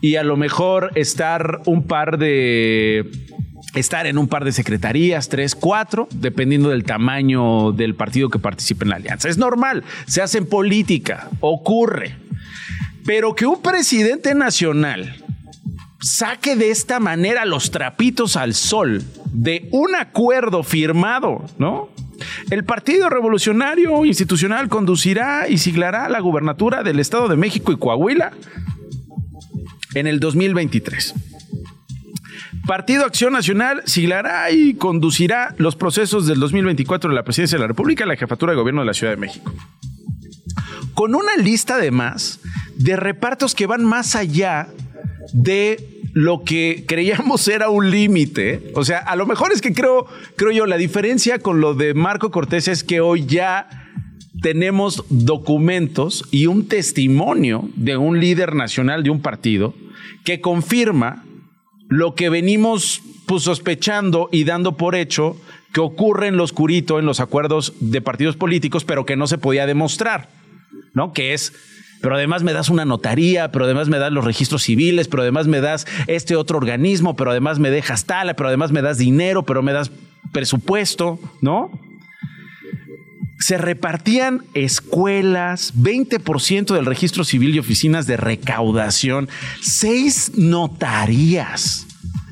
Y 0.00 0.16
a 0.16 0.24
lo 0.24 0.36
mejor 0.36 0.90
estar 0.96 1.60
un 1.66 1.86
par 1.86 2.18
de 2.18 3.08
estar 3.74 4.06
en 4.06 4.18
un 4.18 4.28
par 4.28 4.44
de 4.44 4.52
secretarías, 4.52 5.28
tres, 5.28 5.54
cuatro, 5.54 6.08
dependiendo 6.12 6.70
del 6.70 6.84
tamaño 6.84 7.72
del 7.72 7.94
partido 7.94 8.30
que 8.30 8.38
participe 8.38 8.84
en 8.84 8.90
la 8.90 8.96
alianza. 8.96 9.28
Es 9.28 9.38
normal, 9.38 9.84
se 10.06 10.22
hace 10.22 10.38
en 10.38 10.46
política, 10.46 11.28
ocurre. 11.40 12.16
Pero 13.04 13.34
que 13.34 13.46
un 13.46 13.62
presidente 13.62 14.34
nacional 14.34 15.24
saque 16.00 16.56
de 16.56 16.70
esta 16.70 17.00
manera 17.00 17.44
los 17.44 17.70
trapitos 17.70 18.36
al 18.36 18.54
sol 18.54 19.02
de 19.32 19.68
un 19.72 19.94
acuerdo 19.94 20.62
firmado, 20.62 21.44
¿no? 21.58 21.90
El 22.50 22.64
Partido 22.64 23.08
Revolucionario 23.08 24.04
Institucional 24.04 24.68
conducirá 24.68 25.48
y 25.48 25.58
siglará 25.58 26.08
la 26.08 26.20
gubernatura 26.20 26.82
del 26.82 26.98
Estado 26.98 27.28
de 27.28 27.36
México 27.36 27.72
y 27.72 27.78
Coahuila 27.78 28.32
en 29.94 30.06
el 30.06 30.18
2023. 30.20 31.14
Partido 32.68 33.06
Acción 33.06 33.32
Nacional 33.32 33.80
siglará 33.86 34.50
y 34.50 34.74
conducirá 34.74 35.54
los 35.56 35.74
procesos 35.74 36.26
del 36.26 36.38
2024 36.38 37.08
de 37.08 37.16
la 37.16 37.24
presidencia 37.24 37.56
de 37.56 37.62
la 37.62 37.68
República 37.68 38.04
y 38.04 38.08
la 38.08 38.16
jefatura 38.16 38.52
de 38.52 38.58
gobierno 38.58 38.82
de 38.82 38.86
la 38.86 38.92
Ciudad 38.92 39.14
de 39.14 39.16
México. 39.16 39.54
Con 40.92 41.14
una 41.14 41.34
lista 41.38 41.76
además 41.76 42.40
de 42.76 42.96
repartos 42.96 43.54
que 43.54 43.66
van 43.66 43.86
más 43.86 44.14
allá 44.16 44.68
de 45.32 46.02
lo 46.12 46.44
que 46.44 46.84
creíamos 46.86 47.48
era 47.48 47.70
un 47.70 47.90
límite. 47.90 48.70
O 48.74 48.84
sea, 48.84 48.98
a 48.98 49.16
lo 49.16 49.24
mejor 49.24 49.50
es 49.50 49.62
que 49.62 49.72
creo, 49.72 50.04
creo 50.36 50.50
yo, 50.50 50.66
la 50.66 50.76
diferencia 50.76 51.38
con 51.38 51.62
lo 51.62 51.72
de 51.72 51.94
Marco 51.94 52.30
Cortés 52.30 52.68
es 52.68 52.84
que 52.84 53.00
hoy 53.00 53.24
ya 53.24 53.66
tenemos 54.42 55.06
documentos 55.08 56.22
y 56.30 56.44
un 56.44 56.68
testimonio 56.68 57.70
de 57.76 57.96
un 57.96 58.20
líder 58.20 58.54
nacional 58.54 59.04
de 59.04 59.08
un 59.08 59.22
partido 59.22 59.74
que 60.22 60.42
confirma 60.42 61.24
lo 61.88 62.14
que 62.14 62.28
venimos 62.28 63.02
pues, 63.26 63.42
sospechando 63.42 64.28
y 64.30 64.44
dando 64.44 64.76
por 64.76 64.94
hecho 64.94 65.36
que 65.72 65.80
ocurre 65.80 66.28
en 66.28 66.36
lo 66.36 66.44
oscurito 66.44 66.98
en 66.98 67.06
los 67.06 67.20
acuerdos 67.20 67.74
de 67.80 68.00
partidos 68.00 68.36
políticos, 68.36 68.84
pero 68.84 69.04
que 69.04 69.16
no 69.16 69.26
se 69.26 69.38
podía 69.38 69.66
demostrar, 69.66 70.28
¿no? 70.94 71.12
Que 71.12 71.34
es, 71.34 71.52
pero 72.00 72.14
además 72.14 72.42
me 72.42 72.52
das 72.52 72.70
una 72.70 72.84
notaría, 72.84 73.52
pero 73.52 73.64
además 73.64 73.88
me 73.88 73.98
das 73.98 74.12
los 74.12 74.24
registros 74.24 74.62
civiles, 74.62 75.08
pero 75.08 75.22
además 75.22 75.46
me 75.46 75.60
das 75.60 75.86
este 76.06 76.36
otro 76.36 76.58
organismo, 76.58 77.16
pero 77.16 77.30
además 77.30 77.58
me 77.58 77.70
dejas 77.70 78.06
tal, 78.06 78.34
pero 78.34 78.48
además 78.48 78.72
me 78.72 78.82
das 78.82 78.98
dinero, 78.98 79.42
pero 79.44 79.62
me 79.62 79.72
das 79.72 79.90
presupuesto, 80.32 81.18
¿no? 81.40 81.70
Se 83.38 83.56
repartían 83.56 84.44
escuelas, 84.54 85.74
20% 85.76 86.74
del 86.74 86.86
registro 86.86 87.24
civil 87.24 87.54
y 87.54 87.58
oficinas 87.58 88.06
de 88.06 88.16
recaudación, 88.16 89.28
seis 89.60 90.32
notarías. 90.36 91.86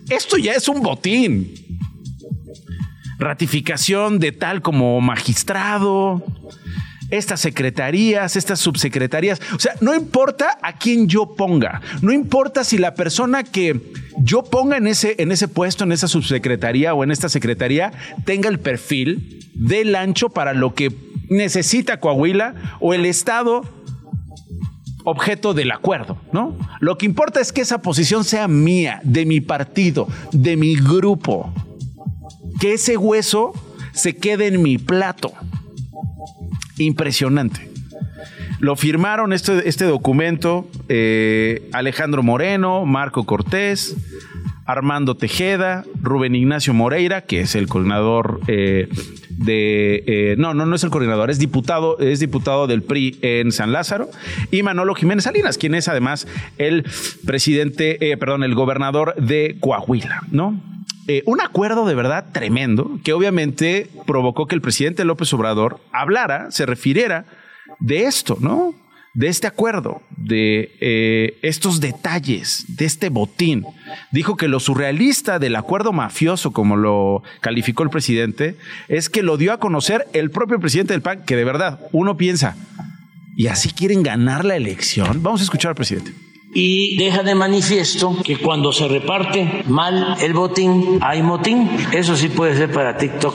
Esto 0.08 0.36
ya 0.36 0.52
es 0.52 0.68
un 0.68 0.82
botín. 0.82 1.54
Ratificación 3.18 4.18
de 4.18 4.32
tal 4.32 4.62
como 4.62 5.00
magistrado, 5.00 6.22
estas 7.10 7.40
secretarías, 7.40 8.36
estas 8.36 8.60
subsecretarías. 8.60 9.40
O 9.54 9.58
sea, 9.58 9.74
no 9.80 9.94
importa 9.94 10.58
a 10.62 10.78
quién 10.78 11.08
yo 11.08 11.34
ponga, 11.36 11.80
no 12.02 12.12
importa 12.12 12.64
si 12.64 12.78
la 12.78 12.94
persona 12.94 13.44
que 13.44 13.80
yo 14.18 14.42
ponga 14.42 14.76
en 14.76 14.86
ese, 14.86 15.14
en 15.18 15.32
ese 15.32 15.48
puesto, 15.48 15.84
en 15.84 15.92
esa 15.92 16.08
subsecretaría 16.08 16.94
o 16.94 17.04
en 17.04 17.10
esta 17.10 17.28
secretaría, 17.28 17.92
tenga 18.24 18.48
el 18.48 18.58
perfil 18.58 19.50
del 19.54 19.94
ancho 19.94 20.30
para 20.30 20.54
lo 20.54 20.74
que 20.74 20.92
necesita 21.28 22.00
Coahuila 22.00 22.54
o 22.80 22.94
el 22.94 23.06
Estado 23.06 23.62
objeto 25.04 25.54
del 25.54 25.70
acuerdo, 25.70 26.18
¿no? 26.32 26.56
Lo 26.80 26.98
que 26.98 27.06
importa 27.06 27.40
es 27.40 27.52
que 27.52 27.60
esa 27.60 27.80
posición 27.80 28.24
sea 28.24 28.48
mía, 28.48 29.00
de 29.04 29.24
mi 29.24 29.40
partido, 29.40 30.08
de 30.32 30.56
mi 30.56 30.74
grupo. 30.74 31.52
Que 32.58 32.74
ese 32.74 32.96
hueso 32.96 33.52
se 33.92 34.16
quede 34.16 34.48
en 34.48 34.62
mi 34.62 34.78
plato. 34.78 35.32
Impresionante. 36.78 37.70
Lo 38.58 38.76
firmaron 38.76 39.32
este, 39.32 39.68
este 39.68 39.84
documento 39.84 40.68
eh, 40.88 41.68
Alejandro 41.72 42.22
Moreno, 42.22 42.86
Marco 42.86 43.24
Cortés, 43.24 43.96
Armando 44.66 45.16
Tejeda, 45.16 45.84
Rubén 46.02 46.34
Ignacio 46.34 46.74
Moreira, 46.74 47.22
que 47.22 47.40
es 47.40 47.54
el 47.54 47.68
coordinador 47.68 48.40
eh, 48.48 48.88
de. 49.30 50.02
eh, 50.06 50.34
no, 50.38 50.54
no, 50.54 50.66
no 50.66 50.74
es 50.74 50.82
el 50.82 50.90
coordinador, 50.90 51.30
es 51.30 51.38
diputado, 51.38 51.98
es 52.00 52.18
diputado 52.18 52.66
del 52.66 52.82
PRI 52.82 53.18
en 53.22 53.52
San 53.52 53.72
Lázaro, 53.72 54.10
y 54.50 54.64
Manolo 54.64 54.94
Jiménez 54.94 55.24
Salinas, 55.24 55.56
quien 55.56 55.76
es 55.76 55.86
además 55.86 56.26
el 56.58 56.84
presidente, 57.24 58.10
eh, 58.10 58.16
perdón, 58.16 58.42
el 58.42 58.56
gobernador 58.56 59.14
de 59.16 59.56
Coahuila, 59.60 60.22
¿no? 60.32 60.60
Eh, 61.08 61.22
un 61.26 61.40
acuerdo 61.40 61.86
de 61.86 61.94
verdad 61.94 62.26
tremendo 62.32 62.98
que 63.04 63.12
obviamente 63.12 63.88
provocó 64.06 64.46
que 64.46 64.56
el 64.56 64.60
presidente 64.60 65.04
López 65.04 65.32
Obrador 65.32 65.80
hablara, 65.92 66.50
se 66.50 66.66
refiriera 66.66 67.26
de 67.78 68.04
esto, 68.04 68.38
¿no? 68.40 68.74
De 69.14 69.28
este 69.28 69.46
acuerdo, 69.46 70.02
de 70.16 70.76
eh, 70.80 71.38
estos 71.42 71.80
detalles, 71.80 72.64
de 72.76 72.84
este 72.84 73.08
botín. 73.08 73.64
Dijo 74.10 74.36
que 74.36 74.48
lo 74.48 74.58
surrealista 74.58 75.38
del 75.38 75.56
acuerdo 75.56 75.92
mafioso, 75.92 76.52
como 76.52 76.76
lo 76.76 77.22
calificó 77.40 77.84
el 77.84 77.90
presidente, 77.90 78.56
es 78.88 79.08
que 79.08 79.22
lo 79.22 79.36
dio 79.36 79.52
a 79.52 79.60
conocer 79.60 80.06
el 80.12 80.30
propio 80.30 80.58
presidente 80.58 80.92
del 80.92 81.02
PAN, 81.02 81.24
que 81.24 81.36
de 81.36 81.44
verdad 81.44 81.80
uno 81.92 82.16
piensa, 82.16 82.56
¿y 83.36 83.46
así 83.46 83.70
quieren 83.70 84.02
ganar 84.02 84.44
la 84.44 84.56
elección? 84.56 85.22
Vamos 85.22 85.40
a 85.40 85.44
escuchar 85.44 85.70
al 85.70 85.76
presidente. 85.76 86.12
Y 86.58 86.96
deja 86.96 87.22
de 87.22 87.34
manifiesto 87.34 88.16
que 88.24 88.38
cuando 88.38 88.72
se 88.72 88.88
reparte 88.88 89.62
mal 89.66 90.16
el 90.22 90.32
botín, 90.32 90.98
hay 91.02 91.22
motín. 91.22 91.68
Eso 91.92 92.16
sí 92.16 92.30
puede 92.30 92.56
ser 92.56 92.72
para 92.72 92.96
TikTok. 92.96 93.34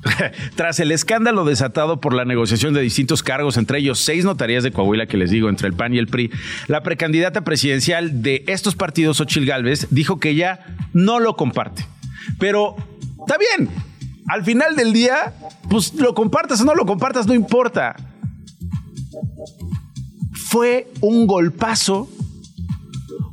Tras 0.54 0.80
el 0.80 0.90
escándalo 0.90 1.44
desatado 1.44 2.00
por 2.00 2.14
la 2.14 2.24
negociación 2.24 2.72
de 2.72 2.80
distintos 2.80 3.22
cargos, 3.22 3.58
entre 3.58 3.80
ellos 3.80 3.98
seis 3.98 4.24
notarías 4.24 4.64
de 4.64 4.72
Coahuila, 4.72 5.04
que 5.04 5.18
les 5.18 5.30
digo, 5.30 5.50
entre 5.50 5.68
el 5.68 5.74
PAN 5.74 5.92
y 5.92 5.98
el 5.98 6.06
PRI, 6.06 6.30
la 6.66 6.82
precandidata 6.82 7.44
presidencial 7.44 8.22
de 8.22 8.42
estos 8.46 8.74
partidos, 8.74 9.20
Ochil 9.20 9.44
Gálvez, 9.44 9.88
dijo 9.90 10.18
que 10.18 10.30
ella 10.30 10.60
no 10.94 11.20
lo 11.20 11.36
comparte. 11.36 11.84
Pero 12.38 12.74
está 13.18 13.36
bien, 13.36 13.68
al 14.28 14.46
final 14.46 14.76
del 14.76 14.94
día, 14.94 15.34
pues 15.68 15.92
lo 15.92 16.14
compartas 16.14 16.62
o 16.62 16.64
no 16.64 16.74
lo 16.74 16.86
compartas, 16.86 17.26
no 17.26 17.34
importa. 17.34 17.96
Fue 20.32 20.90
un 21.02 21.26
golpazo, 21.26 22.08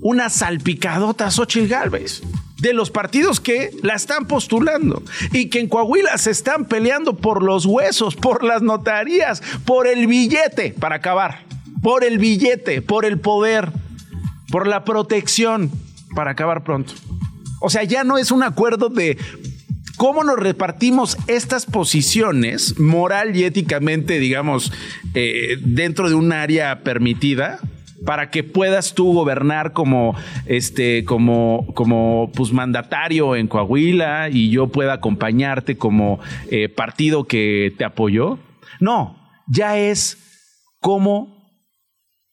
una 0.07 0.29
salpicadota 0.29 1.27
a 1.27 1.31
Xochitl 1.31 1.67
Gálvez 1.67 2.21
de 2.61 2.71
los 2.71 2.91
partidos 2.91 3.41
que 3.41 3.71
la 3.83 3.93
están 3.93 4.25
postulando 4.25 5.03
y 5.33 5.49
que 5.49 5.59
en 5.59 5.67
Coahuila 5.67 6.17
se 6.17 6.31
están 6.31 6.63
peleando 6.63 7.17
por 7.17 7.43
los 7.43 7.65
huesos, 7.65 8.15
por 8.15 8.41
las 8.45 8.61
notarías, 8.61 9.43
por 9.65 9.85
el 9.85 10.07
billete, 10.07 10.73
para 10.79 10.95
acabar, 10.95 11.43
por 11.83 12.05
el 12.05 12.19
billete, 12.19 12.81
por 12.81 13.03
el 13.03 13.19
poder, 13.19 13.73
por 14.49 14.65
la 14.65 14.85
protección, 14.85 15.69
para 16.15 16.31
acabar 16.31 16.63
pronto. 16.63 16.93
O 17.59 17.69
sea, 17.69 17.83
ya 17.83 18.05
no 18.05 18.17
es 18.17 18.31
un 18.31 18.43
acuerdo 18.43 18.87
de 18.87 19.17
cómo 19.97 20.23
nos 20.23 20.39
repartimos 20.39 21.17
estas 21.27 21.65
posiciones 21.65 22.79
moral 22.79 23.35
y 23.35 23.43
éticamente, 23.43 24.19
digamos, 24.19 24.71
eh, 25.15 25.57
dentro 25.59 26.07
de 26.07 26.15
un 26.15 26.31
área 26.31 26.81
permitida 26.85 27.59
para 28.05 28.29
que 28.29 28.43
puedas 28.43 28.93
tú 28.93 29.13
gobernar 29.13 29.73
como 29.73 30.15
este 30.45 31.03
como 31.05 31.65
como 31.73 32.31
pues 32.35 32.53
mandatario 32.53 33.35
en 33.35 33.47
Coahuila 33.47 34.29
y 34.29 34.49
yo 34.49 34.67
pueda 34.67 34.93
acompañarte 34.93 35.77
como 35.77 36.19
eh, 36.51 36.69
partido 36.69 37.25
que 37.25 37.73
te 37.77 37.85
apoyó. 37.85 38.39
No, 38.79 39.17
ya 39.47 39.77
es 39.77 40.17
cómo 40.79 41.37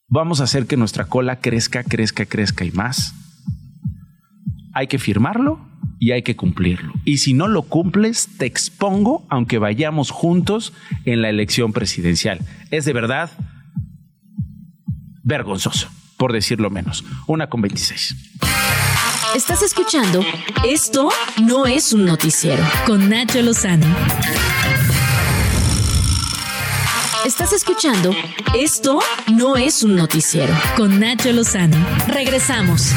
vamos 0.08 0.40
a 0.40 0.44
hacer 0.44 0.66
que 0.66 0.76
nuestra 0.76 1.06
cola 1.06 1.40
crezca, 1.40 1.82
crezca, 1.82 2.26
crezca 2.26 2.64
y 2.64 2.70
más. 2.70 3.14
Hay 4.74 4.86
que 4.88 4.98
firmarlo 4.98 5.60
y 5.98 6.10
hay 6.12 6.22
que 6.22 6.36
cumplirlo. 6.36 6.92
Y 7.04 7.18
si 7.18 7.32
no 7.32 7.48
lo 7.48 7.62
cumples, 7.62 8.28
te 8.38 8.46
expongo 8.46 9.24
aunque 9.30 9.58
vayamos 9.58 10.10
juntos 10.10 10.72
en 11.04 11.22
la 11.22 11.30
elección 11.30 11.72
presidencial. 11.72 12.40
Es 12.70 12.84
de 12.84 12.92
verdad 12.92 13.30
vergonzoso, 15.24 15.88
por 16.16 16.32
decirlo 16.32 16.70
menos. 16.70 17.04
Una 17.26 17.48
con 17.48 17.60
26. 17.62 18.14
Estás 19.34 19.62
escuchando 19.62 20.24
Esto 20.64 21.08
no 21.42 21.66
es 21.66 21.92
un 21.92 22.04
noticiero 22.04 22.62
con 22.86 23.08
Nacho 23.08 23.42
Lozano. 23.42 23.86
Estás 27.24 27.52
escuchando 27.52 28.14
Esto 28.54 29.00
no 29.32 29.56
es 29.56 29.82
un 29.82 29.96
noticiero 29.96 30.54
con 30.76 31.00
Nacho 31.00 31.32
Lozano. 31.32 31.76
Regresamos. 32.06 32.92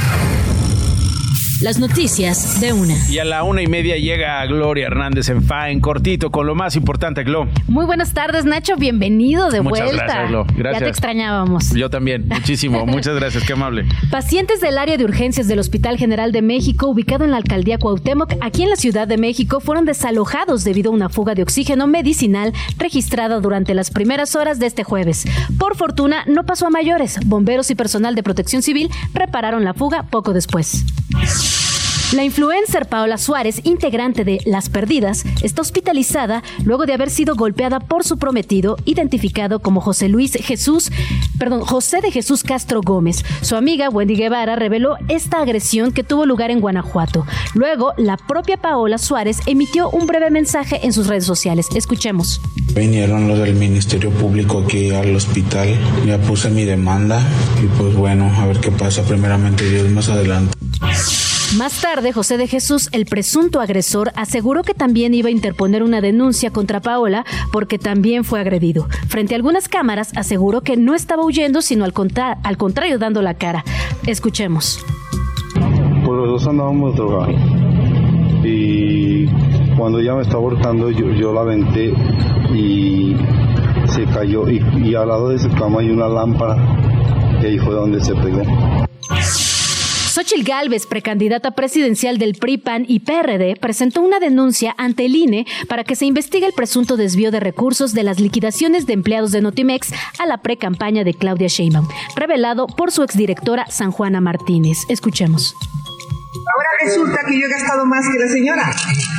Las 1.62 1.80
noticias 1.80 2.62
de 2.62 2.72
una. 2.72 2.94
Y 3.10 3.18
a 3.18 3.26
la 3.26 3.42
una 3.42 3.64
y 3.64 3.68
media 3.68 3.98
llega 3.98 4.46
Gloria 4.46 4.86
Hernández 4.86 5.30
en 5.30 5.42
FA 5.42 5.72
en 5.72 5.80
cortito 5.80 6.30
con 6.30 6.46
lo 6.46 6.54
más 6.54 6.76
importante, 6.76 7.24
Glo. 7.24 7.48
Muy 7.68 7.86
buenas 7.86 8.14
tardes, 8.14 8.46
Nacho. 8.46 8.76
Bienvenido 8.76 9.50
de 9.50 9.62
Muchas 9.62 9.86
vuelta. 9.86 10.04
gracias, 10.04 10.30
Glo. 10.30 10.46
Gracias. 10.56 10.74
Ya 10.74 10.86
te 10.86 10.90
extrañábamos. 10.90 11.72
Yo 11.74 11.90
también, 11.90 12.28
muchísimo. 12.28 12.86
Muchas 12.86 13.16
gracias, 13.16 13.44
qué 13.44 13.54
amable. 13.54 13.86
Pacientes 14.12 14.62
del 14.62 14.78
área 14.78 14.98
de 14.98 15.04
urgencias 15.04 15.48
del 15.48 15.58
Hospital 15.58 15.98
General 15.98 16.32
de 16.32 16.44
México, 16.44 16.90
ubicado 16.90 17.26
en 17.26 17.32
la 17.32 17.38
alcaldía 17.38 17.80
Cuauhtémoc, 17.80 18.34
aquí 18.42 18.62
en 18.62 18.70
la 18.70 18.76
Ciudad 18.76 19.08
de 19.08 19.18
México, 19.18 19.60
fueron 19.60 19.86
desalojados 19.86 20.64
debido 20.64 20.92
a 20.92 20.94
una 20.94 21.10
fuga 21.10 21.34
de 21.34 21.42
oxígeno 21.42 21.88
medicinal 21.88 22.54
registrada 22.78 23.40
durante 23.40 23.74
las 23.74 23.90
primeras 23.90 24.36
horas 24.36 24.60
de 24.60 24.68
este 24.68 24.84
jueves. 24.84 25.26
Por 25.58 25.76
fortuna, 25.76 26.24
no 26.28 26.46
pasó 26.46 26.68
a 26.68 26.70
mayores. 26.70 27.18
Bomberos 27.26 27.72
y 27.72 27.76
personal 27.76 28.14
de 28.14 28.22
protección 28.22 28.62
civil 28.62 28.92
repararon 29.16 29.64
la 29.64 29.74
fuga 29.74 30.04
poco 30.04 30.34
después. 30.34 30.86
La 32.14 32.24
influencer 32.24 32.88
Paola 32.88 33.18
Suárez, 33.18 33.60
integrante 33.66 34.24
de 34.24 34.40
Las 34.46 34.70
Perdidas, 34.70 35.26
está 35.44 35.62
hospitalizada 35.62 36.42
luego 36.64 36.86
de 36.86 36.94
haber 36.94 37.10
sido 37.10 37.36
golpeada 37.36 37.82
por 37.82 38.06
su 38.06 38.18
prometido, 38.18 38.78
identificado 38.86 39.60
como 39.60 39.82
José 39.82 40.08
Luis 40.08 40.32
Jesús, 40.32 40.90
perdón, 41.38 41.62
José 41.66 42.00
de 42.00 42.12
Jesús 42.12 42.44
Castro 42.44 42.80
Gómez. 42.82 43.26
Su 43.42 43.58
amiga 43.58 43.90
Wendy 43.90 44.16
Guevara 44.16 44.56
reveló 44.56 44.96
esta 45.10 45.42
agresión 45.42 45.92
que 45.92 46.06
tuvo 46.06 46.26
lugar 46.26 46.50
en 46.50 46.62
Guanajuato. 46.62 47.26
Luego, 47.54 47.94
la 47.98 48.16
propia 48.16 48.56
Paola 48.56 49.00
Suárez 49.00 49.42
emitió 49.46 49.90
un 49.90 50.08
breve 50.08 50.30
mensaje 50.30 50.80
en 50.86 50.94
sus 50.94 51.08
redes 51.08 51.26
sociales. 51.26 51.68
Escuchemos. 51.76 52.40
Vinieron 52.74 53.28
los 53.28 53.38
del 53.38 53.54
Ministerio 53.54 54.12
Público 54.12 54.64
aquí 54.66 54.92
al 54.92 55.14
hospital, 55.14 55.76
ya 56.06 56.18
puse 56.20 56.50
mi 56.50 56.64
demanda 56.64 57.22
y 57.62 57.68
pues 57.78 57.94
bueno, 57.96 58.32
a 58.34 58.46
ver 58.46 58.62
qué 58.62 58.72
pasa 58.72 59.04
primeramente 59.04 59.70
Dios 59.70 59.90
más 59.90 60.08
adelante. 60.08 60.56
Más 61.56 61.82
tarde, 61.82 62.12
José 62.12 62.38
de 62.38 62.46
Jesús, 62.46 62.90
el 62.92 63.06
presunto 63.06 63.62
agresor, 63.62 64.12
aseguró 64.16 64.64
que 64.64 64.74
también 64.74 65.14
iba 65.14 65.30
a 65.30 65.32
interponer 65.32 65.82
una 65.82 66.02
denuncia 66.02 66.52
contra 66.52 66.82
Paola 66.82 67.26
porque 67.54 67.80
también 67.80 68.26
fue 68.26 68.42
agredido. 68.42 68.88
Frente 69.08 69.34
a 69.34 69.38
algunas 69.38 69.70
cámaras, 69.70 70.12
aseguró 70.18 70.60
que 70.60 70.76
no 70.76 70.94
estaba 70.94 71.24
huyendo, 71.24 71.62
sino 71.62 71.86
al, 71.86 71.94
contra 71.94 72.34
al 72.44 72.58
contrario 72.58 73.00
dando 73.00 73.22
la 73.22 73.36
cara. 73.36 73.64
Escuchemos. 74.06 74.84
Pues 75.54 76.18
los 76.18 76.28
dos 76.28 76.48
andábamos 76.48 76.96
drogados. 76.98 77.36
Y 78.44 79.26
cuando 79.78 80.00
ella 80.00 80.16
me 80.16 80.24
estaba 80.24 80.40
ahorcando, 80.40 80.92
yo, 80.92 81.12
yo 81.14 81.32
la 81.34 81.42
aventé 81.42 81.94
y 82.54 83.16
se 83.88 84.04
cayó. 84.14 84.50
Y, 84.50 84.62
y 84.84 84.96
al 84.96 85.08
lado 85.08 85.30
de 85.30 85.40
su 85.40 85.50
cama 85.52 85.80
hay 85.80 85.90
una 85.90 86.10
lámpara. 86.10 86.58
Y 87.42 87.46
ahí 87.46 87.58
fue 87.60 87.74
donde 87.74 88.04
se 88.04 88.14
pegó. 88.16 88.42
Xochil 90.18 90.44
Gálvez, 90.44 90.88
precandidata 90.88 91.52
presidencial 91.52 92.18
del 92.18 92.34
PRI, 92.34 92.58
PAN 92.58 92.86
y 92.88 93.02
PRD, 93.02 93.56
presentó 93.62 94.02
una 94.02 94.20
denuncia 94.20 94.74
ante 94.76 95.06
el 95.06 95.16
INE 95.16 95.46
para 95.70 95.84
que 95.84 95.96
se 95.96 96.06
investigue 96.06 96.48
el 96.48 96.54
presunto 96.54 96.98
desvío 96.98 97.30
de 97.30 97.40
recursos 97.40 97.94
de 97.94 98.02
las 98.02 98.20
liquidaciones 98.20 98.88
de 98.88 98.94
empleados 98.94 99.32
de 99.32 99.42
Notimex 99.42 99.94
a 100.18 100.26
la 100.26 100.42
pre-campaña 100.42 101.04
de 101.04 101.14
Claudia 101.14 101.48
Sheinbaum, 101.48 101.88
revelado 102.16 102.66
por 102.66 102.92
su 102.92 103.04
exdirectora 103.04 103.68
San 103.70 103.92
Juana 103.92 104.20
Martínez. 104.20 104.80
Escuchemos. 104.90 105.56
Ahora 105.62 106.70
resulta 106.84 107.20
que 107.28 107.40
yo 107.40 107.46
he 107.46 107.50
gastado 107.52 107.86
más 107.86 108.04
que 108.12 108.18
la 108.18 108.28
señora. 108.28 108.72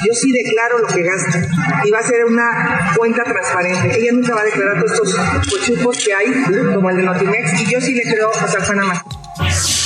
Yo 0.05 0.15
sí 0.15 0.33
declaro 0.33 0.79
lo 0.81 0.89
que 0.89 1.03
gasta. 1.05 1.87
Y 1.87 1.93
va 1.93 2.01
a 2.01 2.03
ser 2.03 2.25
una 2.25 2.93
cuenta 2.97 3.23
transparente. 3.23 4.01
Ella 4.01 4.11
nunca 4.15 4.35
va 4.35 4.41
a 4.41 4.45
declarar 4.47 4.83
todos 4.83 4.93
estos 4.95 5.17
cochupos 5.49 6.05
que 6.05 6.13
hay, 6.13 6.75
como 6.75 6.91
el 6.91 6.97
de 6.97 7.03
Notimex. 7.05 7.61
Y 7.61 7.73
yo 7.73 7.81
sí 7.81 7.95
le 7.95 8.03
creo 8.03 8.33
a 8.33 8.49
San 8.49 8.65
Juana 8.65 8.83
Martínez. 8.83 9.78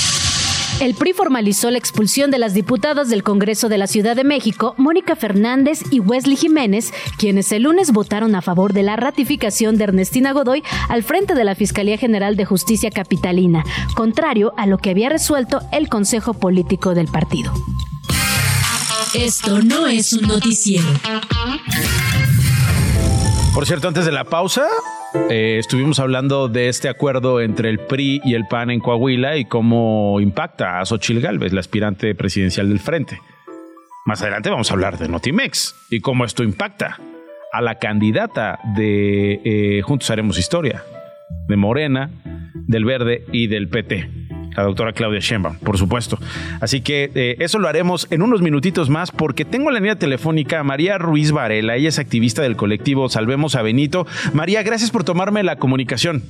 El 0.79 0.95
PRI 0.95 1.13
formalizó 1.13 1.71
la 1.71 1.77
expulsión 1.77 2.31
de 2.31 2.39
las 2.39 2.53
diputadas 2.53 3.09
del 3.09 3.23
Congreso 3.23 3.69
de 3.69 3.77
la 3.77 3.87
Ciudad 3.87 4.15
de 4.15 4.23
México, 4.23 4.75
Mónica 4.77 5.15
Fernández 5.15 5.81
y 5.91 5.99
Wesley 5.99 6.35
Jiménez, 6.35 6.93
quienes 7.17 7.51
el 7.51 7.63
lunes 7.63 7.91
votaron 7.91 8.35
a 8.35 8.41
favor 8.41 8.73
de 8.73 8.83
la 8.83 8.95
ratificación 8.95 9.77
de 9.77 9.85
Ernestina 9.85 10.33
Godoy 10.33 10.63
al 10.89 11.03
frente 11.03 11.35
de 11.35 11.43
la 11.43 11.55
Fiscalía 11.55 11.97
General 11.97 12.35
de 12.35 12.45
Justicia 12.45 12.89
Capitalina, 12.89 13.63
contrario 13.95 14.53
a 14.57 14.65
lo 14.65 14.77
que 14.77 14.89
había 14.89 15.09
resuelto 15.09 15.61
el 15.71 15.89
Consejo 15.89 16.33
Político 16.33 16.93
del 16.93 17.07
partido. 17.07 17.53
Esto 19.13 19.61
no 19.61 19.87
es 19.87 20.11
un 20.13 20.27
noticiero. 20.27 20.87
Por 23.53 23.67
cierto, 23.67 23.87
antes 23.87 24.05
de 24.05 24.11
la 24.11 24.23
pausa, 24.23 24.67
eh, 25.29 25.57
estuvimos 25.59 25.99
hablando 25.99 26.47
de 26.47 26.69
este 26.69 26.89
acuerdo 26.89 27.39
entre 27.39 27.69
el 27.69 27.79
PRI 27.79 28.19
y 28.25 28.33
el 28.33 28.47
PAN 28.47 28.71
en 28.71 28.79
Coahuila 28.79 29.37
y 29.37 29.45
cómo 29.45 30.19
impacta 30.19 30.79
a 30.79 30.85
Xochil 30.85 31.21
Gálvez, 31.21 31.53
la 31.53 31.59
aspirante 31.59 32.15
presidencial 32.15 32.69
del 32.69 32.79
Frente. 32.79 33.21
Más 34.07 34.23
adelante 34.23 34.49
vamos 34.49 34.71
a 34.71 34.73
hablar 34.73 34.97
de 34.97 35.07
Notimex 35.07 35.75
y 35.91 36.01
cómo 36.01 36.25
esto 36.25 36.43
impacta 36.43 36.99
a 37.51 37.61
la 37.61 37.77
candidata 37.77 38.59
de 38.75 39.39
eh, 39.45 39.81
Juntos 39.83 40.09
Haremos 40.09 40.39
Historia, 40.39 40.83
de 41.47 41.55
Morena, 41.55 42.09
del 42.67 42.85
Verde 42.85 43.23
y 43.31 43.45
del 43.47 43.69
PT 43.69 44.32
la 44.55 44.63
doctora 44.63 44.93
Claudia 44.93 45.19
Sheinbaum, 45.19 45.57
por 45.57 45.77
supuesto. 45.77 46.17
Así 46.61 46.81
que 46.81 47.11
eh, 47.15 47.35
eso 47.39 47.59
lo 47.59 47.67
haremos 47.67 48.07
en 48.11 48.21
unos 48.21 48.41
minutitos 48.41 48.89
más 48.89 49.11
porque 49.11 49.45
tengo 49.45 49.69
en 49.69 49.75
la 49.75 49.79
línea 49.79 49.95
telefónica 49.97 50.59
a 50.59 50.63
María 50.63 50.97
Ruiz 50.97 51.31
Varela, 51.31 51.75
ella 51.75 51.89
es 51.89 51.99
activista 51.99 52.41
del 52.41 52.55
colectivo 52.55 53.09
Salvemos 53.09 53.55
a 53.55 53.61
Benito. 53.61 54.05
María, 54.33 54.63
gracias 54.63 54.91
por 54.91 55.03
tomarme 55.03 55.43
la 55.43 55.57
comunicación. 55.57 56.23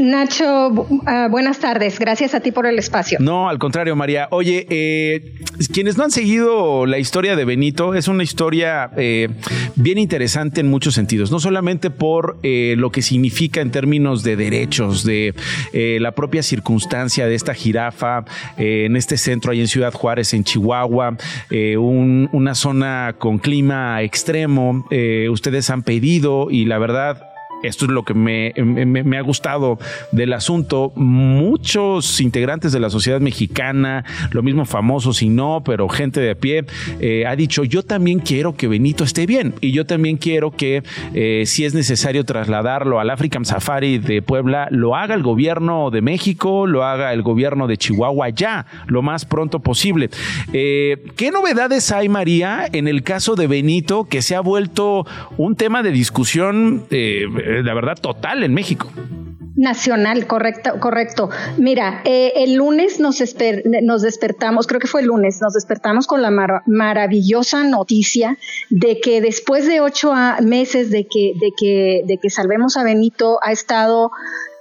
Nacho, 0.00 0.68
uh, 0.68 1.28
buenas 1.30 1.58
tardes. 1.58 1.98
Gracias 1.98 2.34
a 2.34 2.40
ti 2.40 2.52
por 2.52 2.66
el 2.66 2.78
espacio. 2.78 3.18
No, 3.20 3.48
al 3.48 3.58
contrario, 3.58 3.94
María. 3.96 4.28
Oye, 4.30 4.66
eh, 4.70 5.34
quienes 5.68 5.96
no 5.98 6.04
han 6.04 6.10
seguido 6.10 6.86
la 6.86 6.98
historia 6.98 7.36
de 7.36 7.44
Benito, 7.44 7.94
es 7.94 8.08
una 8.08 8.22
historia 8.22 8.90
eh, 8.96 9.28
bien 9.76 9.98
interesante 9.98 10.60
en 10.60 10.68
muchos 10.68 10.94
sentidos. 10.94 11.30
No 11.30 11.38
solamente 11.40 11.90
por 11.90 12.38
eh, 12.42 12.74
lo 12.78 12.90
que 12.90 13.02
significa 13.02 13.60
en 13.60 13.70
términos 13.70 14.22
de 14.22 14.36
derechos, 14.36 15.04
de 15.04 15.34
eh, 15.72 15.98
la 16.00 16.12
propia 16.12 16.42
circunstancia 16.42 17.26
de 17.26 17.34
esta 17.34 17.54
jirafa 17.54 18.24
eh, 18.56 18.84
en 18.86 18.96
este 18.96 19.16
centro 19.16 19.52
ahí 19.52 19.60
en 19.60 19.68
Ciudad 19.68 19.92
Juárez, 19.92 20.32
en 20.34 20.44
Chihuahua, 20.44 21.16
eh, 21.50 21.76
un- 21.76 22.28
una 22.32 22.54
zona 22.54 23.14
con 23.18 23.38
clima 23.38 24.02
extremo. 24.02 24.86
Eh, 24.90 25.28
ustedes 25.30 25.70
han 25.70 25.82
pedido 25.82 26.48
y 26.50 26.64
la 26.64 26.78
verdad 26.78 27.22
esto 27.62 27.84
es 27.84 27.90
lo 27.90 28.02
que 28.04 28.14
me, 28.14 28.52
me- 28.56 29.18
ha 29.18 29.22
gustado 29.22 29.78
del 30.12 30.32
asunto. 30.32 30.92
Muchos 30.96 32.20
integrantes 32.20 32.72
de 32.72 32.80
la 32.80 32.90
sociedad 32.90 33.20
mexicana, 33.20 34.04
lo 34.30 34.42
mismo 34.42 34.64
famosos 34.64 35.22
y 35.22 35.28
no, 35.28 35.62
pero 35.64 35.88
gente 35.88 36.20
de 36.20 36.30
a 36.30 36.34
pie, 36.34 36.64
eh, 37.00 37.26
ha 37.26 37.36
dicho, 37.36 37.64
yo 37.64 37.82
también 37.82 38.20
quiero 38.20 38.54
que 38.56 38.68
Benito 38.68 39.04
esté 39.04 39.26
bien 39.26 39.54
y 39.60 39.72
yo 39.72 39.84
también 39.86 40.16
quiero 40.16 40.50
que 40.50 40.82
eh, 41.14 41.44
si 41.46 41.64
es 41.64 41.74
necesario 41.74 42.24
trasladarlo 42.24 43.00
al 43.00 43.10
African 43.10 43.44
Safari 43.44 43.98
de 43.98 44.22
Puebla, 44.22 44.68
lo 44.70 44.96
haga 44.96 45.14
el 45.14 45.22
gobierno 45.22 45.90
de 45.90 46.00
México, 46.02 46.66
lo 46.66 46.84
haga 46.84 47.12
el 47.12 47.22
gobierno 47.22 47.66
de 47.66 47.76
Chihuahua 47.76 48.28
ya, 48.30 48.66
lo 48.86 49.02
más 49.02 49.24
pronto 49.24 49.60
posible. 49.60 50.10
Eh, 50.52 50.98
¿Qué 51.16 51.30
novedades 51.30 51.90
hay, 51.92 52.08
María, 52.08 52.66
en 52.72 52.88
el 52.88 53.02
caso 53.02 53.34
de 53.34 53.46
Benito, 53.46 54.04
que 54.04 54.22
se 54.22 54.34
ha 54.34 54.40
vuelto 54.40 55.06
un 55.36 55.56
tema 55.56 55.82
de 55.82 55.90
discusión, 55.90 56.84
eh, 57.58 57.62
la 57.62 57.74
verdad, 57.74 57.96
total 58.00 58.42
en 58.44 58.54
México? 58.54 58.90
Nacional, 59.56 60.26
correcto, 60.26 60.78
correcto. 60.80 61.28
Mira, 61.58 62.00
eh, 62.04 62.32
el 62.36 62.54
lunes 62.54 62.98
nos, 62.98 63.22
nos 63.82 64.00
despertamos, 64.02 64.66
creo 64.66 64.80
que 64.80 64.86
fue 64.86 65.02
el 65.02 65.08
lunes, 65.08 65.40
nos 65.42 65.52
despertamos 65.52 66.06
con 66.06 66.22
la 66.22 66.30
mar- 66.30 66.62
maravillosa 66.66 67.64
noticia 67.64 68.38
de 68.70 69.00
que 69.00 69.20
después 69.20 69.66
de 69.66 69.80
ocho 69.80 70.14
meses 70.42 70.90
de 70.90 71.06
que, 71.06 71.32
de 71.38 71.50
que, 71.58 72.02
de 72.06 72.16
que 72.16 72.30
salvemos 72.30 72.76
a 72.78 72.84
Benito, 72.84 73.38
ha 73.42 73.52
estado 73.52 74.12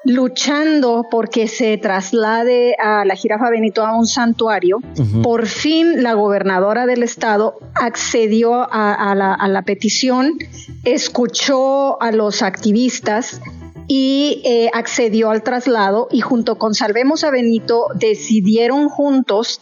luchando 0.09 1.05
porque 1.11 1.47
se 1.47 1.77
traslade 1.77 2.75
a 2.79 3.05
la 3.05 3.15
jirafa 3.15 3.51
Benito 3.51 3.85
a 3.85 3.95
un 3.95 4.07
santuario. 4.07 4.79
Por 5.21 5.45
fin 5.45 6.01
la 6.01 6.13
gobernadora 6.13 6.87
del 6.87 7.03
estado 7.03 7.59
accedió 7.75 8.55
a, 8.55 9.11
a 9.11 9.13
la, 9.13 9.35
a 9.35 9.47
la 9.47 9.61
petición, 9.61 10.39
escuchó 10.83 12.01
a 12.01 12.11
los 12.11 12.41
activistas 12.41 13.39
y 13.87 14.41
eh, 14.45 14.71
accedió 14.73 15.29
al 15.29 15.43
traslado 15.43 16.07
y 16.11 16.21
junto 16.21 16.57
con 16.57 16.73
Salvemos 16.73 17.23
a 17.23 17.29
Benito 17.29 17.85
decidieron 17.93 18.89
juntos 18.89 19.61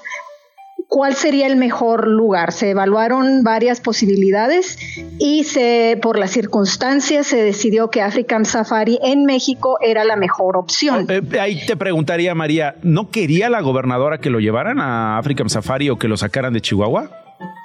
cuál 0.88 1.16
sería 1.16 1.48
el 1.48 1.56
mejor 1.56 2.08
lugar. 2.08 2.52
Se 2.52 2.72
evaluaron 2.72 3.44
varias 3.44 3.82
posibilidades 3.82 4.78
y 5.20 5.44
se, 5.44 6.00
por 6.02 6.18
las 6.18 6.32
circunstancias 6.32 7.28
se 7.28 7.38
decidió 7.38 7.90
que 7.90 8.02
African 8.02 8.46
Safari 8.46 9.00
en 9.04 9.26
México 9.26 9.78
era 9.82 10.04
la 10.04 10.16
mejor 10.16 10.58
opción. 10.58 11.06
Eh, 11.10 11.22
ahí 11.40 11.66
te 11.66 11.76
preguntaría, 11.76 12.34
María, 12.36 12.76
¿no 12.82 13.10
quería 13.10 13.50
la 13.50 13.62
gobernadora 13.62 14.20
que 14.20 14.30
lo 14.30 14.40
llevaran 14.40 14.80
a 14.80 15.18
African 15.18 15.50
Safari 15.50 15.90
o 15.90 15.98
que 15.98 16.08
lo 16.08 16.18
sacaran 16.18 16.54
de 16.54 16.62
Chihuahua? 16.62 17.10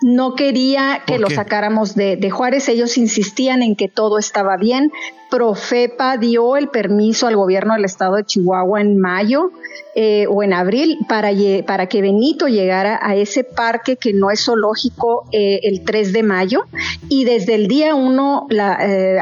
no 0.03 0.35
quería 0.35 1.03
que 1.07 1.15
¿Por 1.15 1.23
lo 1.23 1.31
sacáramos 1.31 1.95
de, 1.95 2.17
de 2.17 2.31
Juárez. 2.31 2.69
Ellos 2.69 2.99
insistían 2.99 3.63
en 3.63 3.77
que 3.77 3.89
todo 3.89 4.19
estaba 4.19 4.57
bien. 4.57 4.91
Profepa 5.33 6.19
dio 6.19 6.59
el 6.59 6.69
permiso 6.69 7.27
al 7.27 7.37
gobierno 7.37 7.73
del 7.73 7.87
estado 7.87 8.17
de 8.17 8.25
Chihuahua 8.25 8.83
en 8.83 8.99
mayo 9.01 9.51
eh, 9.95 10.27
o 10.29 10.43
en 10.43 10.53
abril 10.53 10.99
para, 11.09 11.31
que 11.89 12.03
Benito 12.03 12.49
llegara 12.49 12.99
a 13.03 13.17
ese 13.17 13.43
parque 13.43 13.97
que 13.97 14.13
no 14.13 14.31
es 14.31 14.45
zoológico 14.45 15.25
eh, 15.33 15.61
el 15.63 15.85
3 15.85 16.13
de 16.13 16.23
mayo. 16.23 16.65
Y 17.09 17.25
desde 17.25 17.55
el 17.55 17.67
día 17.67 17.95
1, 17.95 18.47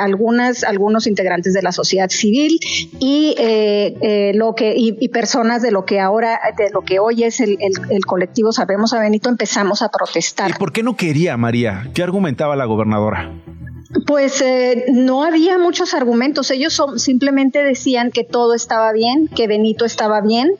algunas, 0.01 0.65
algunos 0.65 1.07
integrantes 1.07 1.55
de 1.55 1.63
la 1.63 1.71
sociedad 1.73 2.09
civil 2.09 2.59
y, 2.99 3.35
eh, 3.39 3.97
eh, 4.01 4.33
lo 4.35 4.55
que, 4.57 4.75
y, 4.77 4.97
y 5.01 5.09
personas 5.11 5.63
de 5.63 5.71
lo 5.71 5.85
que 5.85 6.01
ahora, 6.01 6.41
de 6.59 6.71
lo 6.71 6.81
que 6.83 6.99
hoy 6.99 7.23
es 7.23 7.39
el, 7.41 7.53
el- 7.61 7.71
el 7.91 8.05
colectivo 8.05 8.53
Sabemos 8.53 8.93
a 8.95 9.01
Benito, 9.01 9.29
empezamos 9.29 9.81
a 9.83 9.89
protestar. 9.91 10.51
¿Y 10.51 10.55
por 10.55 10.73
qué 10.73 10.83
no 10.83 10.97
quería, 10.97 11.37
María? 11.37 11.89
¿Qué 11.95 12.03
argumentaba 12.03 12.57
la 12.57 12.65
gobernadora? 12.65 13.33
Pues 14.07 14.41
eh, 14.41 14.85
no 14.93 15.25
había 15.25 15.59
muchos 15.59 15.95
argumentos. 16.01 16.51
Ellos 16.51 16.73
son- 16.73 16.99
simplemente 16.99 17.63
decían 17.63 18.11
que 18.11 18.25
todo 18.25 18.55
estaba 18.55 18.93
bien, 18.93 19.29
que 19.29 19.47
Benito 19.47 19.85
estaba 19.85 20.21
bien, 20.21 20.53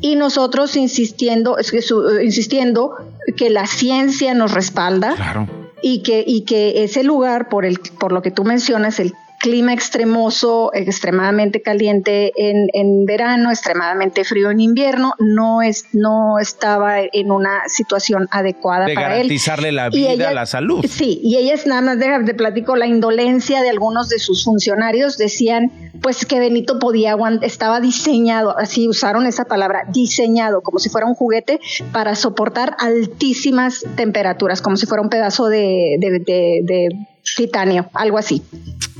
y 0.00 0.16
nosotros 0.16 0.76
insistiendo, 0.76 1.58
es 1.58 1.70
que 1.70 1.82
su- 1.82 2.06
eh, 2.08 2.24
insistiendo 2.24 2.92
que 3.36 3.48
la 3.50 3.66
ciencia 3.66 4.34
nos 4.34 4.52
respalda 4.52 5.14
Claro. 5.16 5.48
y 5.82 6.02
que 6.02 6.22
y 6.26 6.42
que 6.42 6.84
ese 6.84 7.02
lugar 7.02 7.48
por 7.48 7.64
el 7.64 7.78
por 7.98 8.12
lo 8.12 8.20
que 8.22 8.30
tú 8.30 8.44
mencionas 8.44 9.00
el 9.00 9.12
clima 9.44 9.74
extremoso, 9.74 10.70
extremadamente 10.72 11.60
caliente 11.60 12.32
en, 12.36 12.68
en 12.72 13.04
verano, 13.04 13.50
extremadamente 13.50 14.24
frío 14.24 14.50
en 14.50 14.60
invierno, 14.60 15.12
no 15.18 15.60
es 15.60 15.84
no 15.92 16.38
estaba 16.38 17.00
en 17.02 17.30
una 17.30 17.68
situación 17.68 18.26
adecuada 18.30 18.86
De 18.86 18.94
para 18.94 19.08
él. 19.08 19.12
garantizarle 19.28 19.70
la 19.70 19.90
vida, 19.90 20.12
ella- 20.12 20.32
la 20.32 20.46
salud. 20.46 20.82
Sí, 20.88 21.20
y 21.22 21.36
ellas 21.36 21.66
nada 21.66 21.82
más 21.82 21.98
de, 21.98 22.20
de 22.20 22.32
platico 22.34 22.74
la 22.74 22.86
indolencia 22.86 23.60
de 23.60 23.68
algunos 23.68 24.08
de 24.08 24.18
sus 24.18 24.44
funcionarios 24.44 25.18
decían 25.18 25.70
pues 26.00 26.24
que 26.24 26.38
Benito 26.40 26.78
podía 26.78 27.10
aguantar, 27.10 27.44
estaba 27.46 27.80
diseñado, 27.80 28.56
así 28.56 28.88
usaron 28.88 29.26
esa 29.26 29.44
palabra, 29.44 29.82
diseñado, 29.92 30.62
como 30.62 30.78
si 30.78 30.88
fuera 30.88 31.06
un 31.06 31.14
juguete 31.14 31.60
para 31.92 32.14
soportar 32.14 32.76
altísimas 32.78 33.84
temperaturas, 33.96 34.62
como 34.62 34.76
si 34.78 34.86
fuera 34.86 35.02
un 35.02 35.10
pedazo 35.10 35.48
de, 35.48 35.96
de- 36.00 36.18
de- 36.20 36.60
de 36.62 36.88
titanio, 37.36 37.88
algo 37.94 38.16
así. 38.18 38.42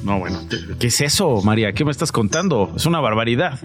No, 0.05 0.19
bueno, 0.19 0.41
¿qué 0.79 0.87
es 0.89 1.01
eso, 1.01 1.41
María? 1.43 1.73
¿Qué 1.73 1.85
me 1.85 1.91
estás 1.91 2.13
contando? 2.13 2.73
Es 2.77 2.87
una 2.87 3.01
barbaridad. 3.01 3.59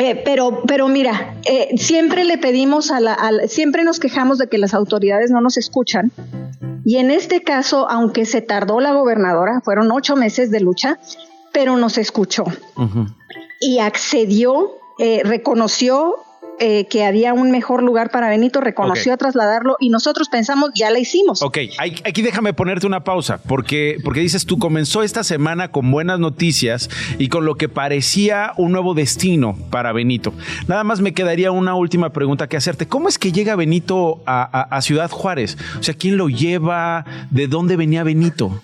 Eh, 0.00 0.22
pero, 0.24 0.62
pero 0.66 0.88
mira, 0.88 1.36
eh, 1.44 1.76
siempre 1.76 2.24
le 2.24 2.38
pedimos 2.38 2.90
a 2.90 3.00
la, 3.00 3.16
siempre 3.48 3.84
nos 3.84 4.00
quejamos 4.00 4.38
de 4.38 4.48
que 4.48 4.56
las 4.58 4.72
autoridades 4.72 5.30
no 5.30 5.40
nos 5.40 5.58
escuchan. 5.58 6.10
Y 6.84 6.96
en 6.96 7.10
este 7.10 7.42
caso, 7.42 7.88
aunque 7.90 8.24
se 8.24 8.40
tardó 8.40 8.80
la 8.80 8.92
gobernadora, 8.92 9.60
fueron 9.62 9.92
ocho 9.92 10.16
meses 10.16 10.50
de 10.50 10.60
lucha, 10.60 10.98
pero 11.52 11.76
nos 11.76 11.98
escuchó 11.98 12.44
y 13.60 13.78
accedió, 13.78 14.72
eh, 14.98 15.20
reconoció 15.22 16.16
eh, 16.60 16.86
que 16.88 17.04
había 17.04 17.34
un 17.34 17.50
mejor 17.50 17.82
lugar 17.82 18.10
para 18.10 18.28
Benito, 18.28 18.60
reconoció 18.60 19.14
Ok. 19.14 19.18
trasladarlo 19.18 19.76
y 19.80 19.88
nosotros 19.88 20.28
pensamos, 20.28 20.70
ya 20.74 20.90
la 20.90 20.98
hicimos. 21.00 21.42
Ok, 21.42 21.58
aquí 22.04 22.22
déjame 22.22 22.52
ponerte 22.52 22.86
una 22.86 23.02
pausa, 23.02 23.40
porque, 23.48 23.96
porque 24.04 24.20
dices 24.20 24.46
tú, 24.46 24.58
comenzó 24.58 25.02
esta 25.02 25.24
semana 25.24 25.72
con 25.72 25.90
buenas 25.90 26.20
noticias 26.20 26.88
y 27.18 27.28
con 27.28 27.44
lo 27.44 27.56
que 27.56 27.68
parecía 27.68 28.52
un 28.56 28.72
nuevo 28.72 28.94
destino 28.94 29.56
para 29.70 29.92
Benito. 29.92 30.32
Nada 30.68 30.84
más 30.84 31.00
me 31.00 31.14
quedaría 31.14 31.50
una 31.50 31.74
última 31.74 32.10
pregunta 32.12 32.46
que 32.48 32.56
hacerte. 32.56 32.86
¿Cómo 32.86 33.08
es 33.08 33.18
que 33.18 33.32
llega 33.32 33.56
Benito 33.56 34.22
a, 34.26 34.42
a- 34.42 34.76
a 34.76 34.82
Ciudad 34.82 35.10
Juárez? 35.10 35.56
O 35.78 35.82
sea, 35.82 35.94
¿quién 35.94 36.16
lo 36.16 36.28
lleva? 36.28 37.04
¿De 37.30 37.46
dónde 37.48 37.76
venía 37.76 38.04
Benito? 38.04 38.60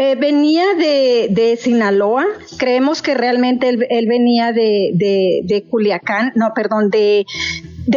Eh, 0.00 0.14
venía 0.14 0.62
de, 0.76 1.26
de 1.30 1.56
Sinaloa, 1.56 2.24
creemos 2.56 3.02
que 3.02 3.14
realmente 3.14 3.68
él, 3.68 3.84
él 3.90 4.06
venía 4.06 4.52
de, 4.52 4.92
de, 4.94 5.40
de 5.42 5.64
Culiacán, 5.64 6.30
no, 6.36 6.52
perdón, 6.54 6.88
de, 6.88 7.26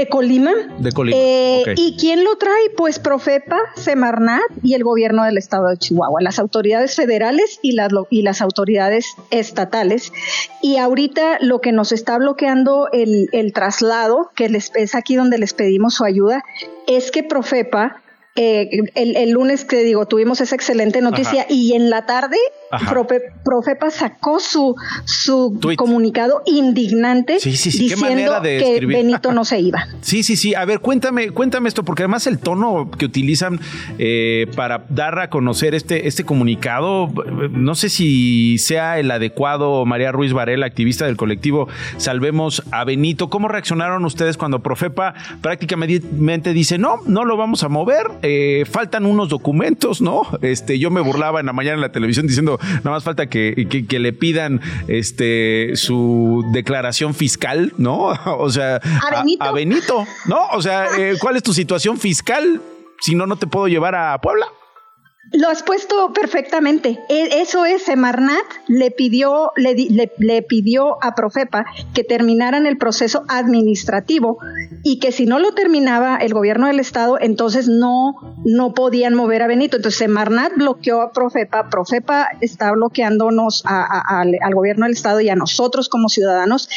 Colima. 0.10 0.52
De 0.80 0.92
Colima. 0.94 1.16
Eh. 1.20 1.64
¿Y 1.78 1.96
quién 2.00 2.24
lo 2.24 2.38
trae? 2.38 2.72
Pues 2.76 2.98
Profepa, 2.98 3.60
Semarnat 3.76 4.42
y 4.64 4.74
el 4.74 4.84
gobierno 4.84 5.24
del 5.26 5.38
estado 5.38 5.68
de 5.70 5.78
Chihuahua, 5.78 6.22
las 6.22 6.40
autoridades 6.40 6.96
federales 6.96 7.60
y 7.62 7.74
las, 7.74 7.92
lo- 7.92 8.08
y 8.10 8.24
las 8.24 8.42
autoridades 8.42 9.06
estatales. 9.30 10.12
Y 10.64 10.78
ahorita 10.78 11.38
lo 11.42 11.62
que 11.62 11.72
nos 11.72 11.92
está 11.92 12.18
bloqueando 12.18 12.88
el, 12.92 13.30
el 13.32 13.54
traslado, 13.54 14.32
que 14.36 14.50
les, 14.50 14.72
es 14.76 14.96
aquí 14.96 15.16
donde 15.18 15.38
les 15.38 15.54
pedimos 15.54 15.94
su 15.94 16.04
ayuda, 16.04 16.44
es 16.88 17.12
que 17.12 17.22
Profepa... 17.22 18.02
eh, 18.36 18.70
el, 18.96 19.18
el 19.18 19.32
lunes 19.32 19.66
que 19.66 19.84
digo 19.84 20.06
tuvimos 20.06 20.40
esa 20.42 20.56
excelente 20.56 21.02
noticia 21.02 21.42
Ajá. 21.44 21.54
y 21.54 21.74
en 21.74 21.90
la 21.90 22.06
tarde. 22.06 22.38
Profe- 22.72 23.34
Profepa 23.44 23.92
sacó 23.92 24.40
su, 24.40 24.76
su 25.04 25.60
comunicado 25.76 26.42
indignante 26.46 27.38
Sí, 27.42 27.58
sí, 27.58 27.70
sí, 27.70 27.90
diciendo 27.90 28.40
de 28.40 28.58
que 28.60 28.72
escribir. 28.76 28.98
Benito 28.98 29.34
no 29.34 29.44
se 29.44 29.60
iba. 29.60 29.88
Sí, 30.02 30.24
sí, 30.24 30.36
sí. 30.38 30.56
A 30.56 30.64
ver, 30.66 30.80
cuéntame, 30.80 31.32
cuéntame 31.32 31.68
esto, 31.70 31.84
porque 31.84 32.04
además 32.04 32.28
el 32.28 32.40
tono 32.40 32.90
que 32.92 33.06
utilizan 33.06 33.60
eh, 34.00 34.48
para 34.56 34.86
dar 34.90 35.20
a 35.20 35.30
conocer 35.30 35.76
este, 35.76 36.08
este 36.08 36.24
comunicado, 36.24 37.10
no 37.52 37.76
sé 37.76 37.90
si 37.90 38.58
sea 38.58 39.00
el 39.00 39.12
adecuado, 39.12 39.86
María 39.86 40.12
Ruiz 40.14 40.32
Varela, 40.34 40.66
activista 40.66 41.06
del 41.06 41.18
colectivo 41.18 41.68
Salvemos 41.98 42.64
a 42.72 42.84
Benito. 42.86 43.30
¿Cómo 43.30 43.48
reaccionaron 43.50 44.06
ustedes 44.06 44.38
cuando 44.38 44.62
Profepa 44.64 45.14
prácticamente 45.42 46.54
dice, 46.54 46.78
no, 46.78 46.98
no 47.06 47.26
lo 47.26 47.38
vamos 47.38 47.64
a 47.64 47.70
mover, 47.70 48.08
eh, 48.22 48.66
faltan 48.70 49.06
unos 49.06 49.30
documentos, 49.30 50.02
¿no? 50.02 50.24
Este, 50.42 50.80
yo 50.80 50.92
me 50.92 51.02
burlaba 51.02 51.40
en 51.40 51.46
la 51.46 51.54
mañana 51.54 51.76
en 51.76 51.82
la 51.82 51.92
televisión 51.92 52.28
diciendo, 52.28 52.60
nada 52.62 52.92
más 52.92 53.04
falta 53.04 53.28
que, 53.28 53.86
que, 53.88 54.00
le 54.00 54.14
pidan 54.14 54.62
este 54.88 55.76
su 55.76 56.44
declaración 56.52 57.14
fiscal, 57.14 57.74
¿no? 57.78 58.12
O 58.42 58.50
sea, 58.50 58.82
a 59.40 59.52
Benito, 59.52 60.06
¿no? 60.26 60.48
O 60.54 60.62
sea, 60.62 60.88
eh, 60.98 61.16
¿cuál 61.20 61.36
es 61.36 61.44
tu 61.44 61.54
situación 61.54 61.98
fiscal? 61.98 62.62
Si 63.00 63.16
no, 63.16 63.26
no 63.28 63.36
te 63.36 63.48
puedo 63.48 63.68
llevar 63.68 63.96
a 63.96 64.20
Puebla. 64.20 64.48
Lo 65.34 65.48
has 65.48 65.64
puesto 65.64 66.12
perfectamente. 66.14 67.00
E, 67.08 67.42
eso 67.42 67.64
es, 67.64 67.84
Semarnat 67.84 68.44
le 68.68 68.92
pidió, 68.92 69.52
le, 69.56 69.76
le, 70.18 70.42
pidió 70.42 70.98
a 71.02 71.16
Profepa 71.16 71.66
que 71.94 72.04
terminaran 72.04 72.66
el 72.66 72.78
proceso 72.78 73.24
administrativo 73.30 74.40
y 74.84 75.00
que 75.00 75.14
si 75.14 75.26
no 75.26 75.40
lo 75.40 75.54
terminaba 75.54 76.18
el 76.18 76.34
gobierno 76.34 76.68
del 76.68 76.82
estado, 76.82 77.18
entonces 77.20 77.70
no, 77.70 78.16
no 78.44 78.74
podían 78.74 79.14
mover 79.14 79.42
a 79.42 79.48
Benito. 79.48 79.78
Entonces 79.78 80.00
Semarnat 80.00 80.54
bloqueó 80.58 81.02
a 81.02 81.14
Profepa, 81.14 81.70
Profepa 81.70 82.28
está 82.42 82.72
bloqueándonos 82.74 83.64
al 83.66 84.54
gobierno 84.54 84.86
del 84.86 84.94
estado 84.94 85.22
y 85.22 85.30
a 85.30 85.36
nosotros 85.36 85.88
como 85.88 86.10
ciudadanos 86.10 86.68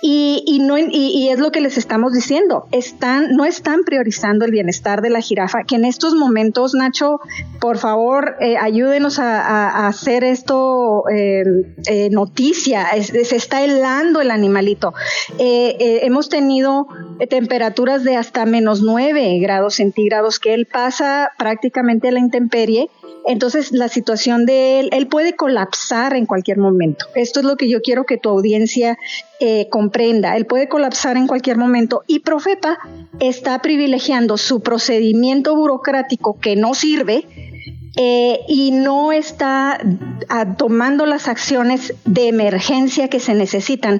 y, 0.00 0.60
no, 0.62 0.78
y, 0.78 1.28
es 1.28 1.40
lo 1.40 1.50
que 1.50 1.60
les 1.60 1.76
estamos 1.76 2.12
diciendo. 2.12 2.68
Están, 2.72 3.36
no 3.36 3.44
están 3.44 3.82
priorizando 3.84 4.44
el 4.44 4.50
bienestar 4.50 5.02
de 5.02 5.10
la 5.10 5.20
jirafa, 5.20 5.64
que 5.64 5.74
en 5.74 5.84
estos 5.84 6.14
momentos, 6.14 6.74
Nacho, 6.74 7.20
por 7.60 7.78
favor, 7.78 7.97
favor, 7.98 8.36
eh, 8.40 8.56
ayúdenos 8.56 9.18
a, 9.18 9.88
hacer 9.88 10.22
esto 10.22 11.02
eh, 11.10 11.42
eh, 11.86 12.10
noticia. 12.10 12.86
se 13.02 13.36
está 13.36 13.64
helando 13.64 14.20
el 14.20 14.30
animalito. 14.30 14.94
hemos 15.38 16.28
tenido 16.28 16.86
temperaturas 17.28 18.04
de 18.04 18.16
hasta 18.16 18.46
menos 18.46 18.82
9 18.82 19.38
grados 19.40 19.74
centígrados, 19.74 20.38
que 20.38 20.54
él 20.54 20.66
pasa 20.66 21.32
prácticamente 21.38 22.08
a 22.08 22.12
la 22.12 22.20
intemperie. 22.20 22.88
Entonces, 23.26 23.72
la 23.72 23.88
situación 23.88 24.46
de 24.46 24.80
él, 24.80 24.88
él 24.92 25.08
puede 25.08 25.34
colapsar 25.34 26.14
en 26.14 26.24
cualquier 26.24 26.58
momento. 26.58 27.06
Esto 27.14 27.40
es 27.40 27.46
lo 27.46 27.56
que 27.56 27.68
yo 27.68 27.82
quiero 27.82 28.04
que 28.04 28.16
tu 28.16 28.28
audiencia 28.28 28.96
comprenda. 29.70 30.36
Él 30.36 30.46
puede 30.46 30.68
colapsar 30.68 31.16
en 31.16 31.26
cualquier 31.26 31.58
momento 31.58 32.02
y 32.06 32.20
Profepa 32.20 32.78
está 33.20 33.60
privilegiando 33.60 34.36
su 34.36 34.60
procedimiento 34.60 35.54
burocrático 35.54 36.38
que 36.40 36.56
no 36.56 36.74
sirve 36.74 37.26
eh, 38.00 38.44
y 38.46 38.70
no 38.70 39.10
está 39.10 39.80
ah, 40.28 40.54
tomando 40.56 41.04
las 41.04 41.26
acciones 41.26 41.94
de 42.04 42.28
emergencia 42.28 43.08
que 43.08 43.18
se 43.18 43.34
necesitan 43.34 43.98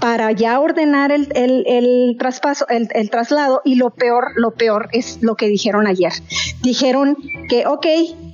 para 0.00 0.32
ya 0.32 0.58
ordenar 0.58 1.12
el, 1.12 1.28
el, 1.32 2.16
traspaso, 2.18 2.66
el, 2.68 2.88
el, 2.92 3.08
traslado 3.08 3.62
y 3.64 3.76
lo 3.76 3.90
peor, 3.90 4.32
lo 4.34 4.50
peor 4.50 4.88
es 4.90 5.18
lo 5.22 5.36
que 5.36 5.46
dijeron 5.46 5.86
ayer. 5.86 6.12
Dijeron 6.60 7.16
que, 7.48 7.68
ok, 7.68 7.86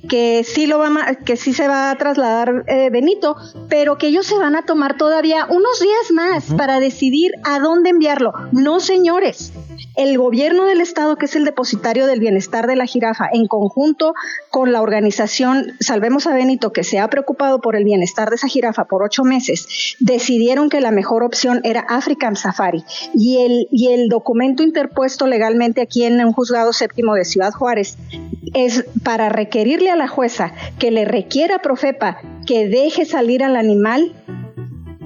que 0.09 0.43
sí 0.43 0.67
lo 0.67 0.79
va 0.79 1.15
que 1.25 1.37
sí 1.37 1.53
se 1.53 1.67
va 1.67 1.89
a 1.89 1.97
trasladar 1.97 2.65
eh, 2.67 2.89
Benito, 2.89 3.35
pero 3.69 3.97
que 3.97 4.07
ellos 4.07 4.25
se 4.25 4.37
van 4.37 4.55
a 4.55 4.65
tomar 4.65 4.97
todavía 4.97 5.45
unos 5.49 5.79
días 5.79 6.11
más 6.11 6.53
para 6.57 6.79
decidir 6.79 7.31
a 7.43 7.59
dónde 7.59 7.89
enviarlo. 7.89 8.33
No, 8.51 8.79
señores. 8.79 9.53
El 9.95 10.17
gobierno 10.17 10.65
del 10.65 10.81
estado, 10.81 11.17
que 11.17 11.25
es 11.25 11.35
el 11.35 11.45
depositario 11.45 12.07
del 12.07 12.19
bienestar 12.19 12.67
de 12.67 12.75
la 12.75 12.85
jirafa, 12.85 13.29
en 13.31 13.47
conjunto 13.47 14.13
con 14.49 14.71
la 14.71 14.81
organización 14.81 15.73
Salvemos 15.79 16.25
a 16.25 16.33
Benito, 16.33 16.71
que 16.71 16.83
se 16.83 16.99
ha 16.99 17.07
preocupado 17.09 17.61
por 17.61 17.75
el 17.75 17.83
bienestar 17.83 18.29
de 18.29 18.35
esa 18.35 18.47
jirafa 18.47 18.85
por 18.85 19.03
ocho 19.03 19.23
meses, 19.23 19.95
decidieron 19.99 20.69
que 20.69 20.81
la 20.81 20.91
mejor 20.91 21.23
opción 21.23 21.61
era 21.63 21.81
African 21.81 22.35
Safari. 22.35 22.83
Y 23.13 23.43
el, 23.43 23.67
y 23.71 23.93
el 23.93 24.09
documento 24.09 24.63
interpuesto 24.63 25.27
legalmente 25.27 25.81
aquí 25.81 26.03
en 26.05 26.23
un 26.23 26.33
juzgado 26.33 26.73
séptimo 26.73 27.13
de 27.13 27.25
Ciudad 27.25 27.51
Juárez 27.51 27.97
es 28.53 28.85
para 29.03 29.29
requerirle 29.29 29.91
a 29.93 29.95
la 29.95 30.07
jueza 30.07 30.53
que 30.79 30.91
le 30.91 31.05
requiera 31.05 31.55
a 31.55 31.61
Profepa 31.61 32.19
que 32.45 32.67
deje 32.67 33.05
salir 33.05 33.43
al 33.43 33.55
animal 33.55 34.11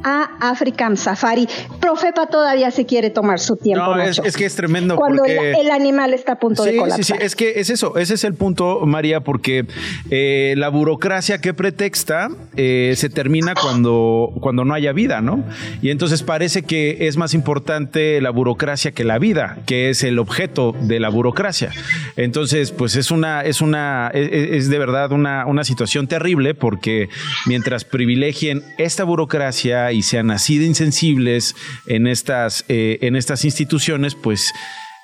a 0.03 0.37
African 0.39 0.97
Safari. 0.97 1.47
Profepa 1.79 2.27
todavía 2.27 2.71
se 2.71 2.85
quiere 2.85 3.09
tomar 3.09 3.39
su 3.39 3.55
tiempo. 3.55 3.95
No, 3.95 4.01
es, 4.01 4.19
que 4.35 4.45
es 4.45 4.55
tremendo. 4.55 4.95
Cuando 4.95 5.25
el, 5.25 5.69
animal 5.71 6.13
está 6.13 6.33
a 6.33 6.39
punto 6.39 6.63
de 6.63 6.77
colapsar. 6.77 7.03
Sí, 7.03 7.13
sí, 7.13 7.19
es 7.19 7.35
que 7.35 7.59
es 7.59 7.69
eso, 7.69 7.97
ese 7.97 8.15
es 8.15 8.23
el 8.23 8.33
punto, 8.33 8.81
María, 8.85 9.21
porque 9.21 9.65
eh, 10.09 10.53
la 10.57 10.69
burocracia 10.69 11.39
que 11.39 11.53
pretexta 11.53 12.29
eh, 12.55 12.93
se 12.95 13.09
termina 13.09 13.53
cuando, 13.53 14.31
cuando 14.41 14.65
no 14.65 14.73
haya 14.73 14.91
vida, 14.93 15.21
¿no? 15.21 15.43
Y 15.81 15.89
entonces 15.89 16.23
parece 16.23 16.63
que 16.63 17.07
es 17.07 17.17
más 17.17 17.33
importante 17.33 18.19
la 18.21 18.29
burocracia 18.29 18.91
que 18.91 19.03
la 19.03 19.19
vida, 19.19 19.59
que 19.65 19.89
es 19.89 20.03
el 20.03 20.19
objeto 20.19 20.75
de 20.79 20.99
la 20.99 21.09
burocracia. 21.09 21.71
Entonces, 22.15 22.71
pues 22.71 22.95
es 22.95 23.11
una, 23.11 23.41
es 23.41 23.61
una, 23.61 24.09
es, 24.13 24.69
de 24.69 24.79
verdad 24.79 25.11
una, 25.11 25.45
una 25.45 25.63
situación 25.63 26.07
terrible 26.07 26.55
porque 26.55 27.09
mientras 27.45 27.83
privilegien 27.85 28.63
esta 28.77 29.03
burocracia 29.03 29.91
y 29.91 29.96
sean 30.03 30.31
así 30.31 30.57
de 30.57 30.65
insensibles 30.65 31.55
en 31.87 32.07
estas, 32.07 32.65
eh, 32.67 32.99
en 33.01 33.15
estas 33.15 33.45
instituciones, 33.45 34.15
pues 34.15 34.51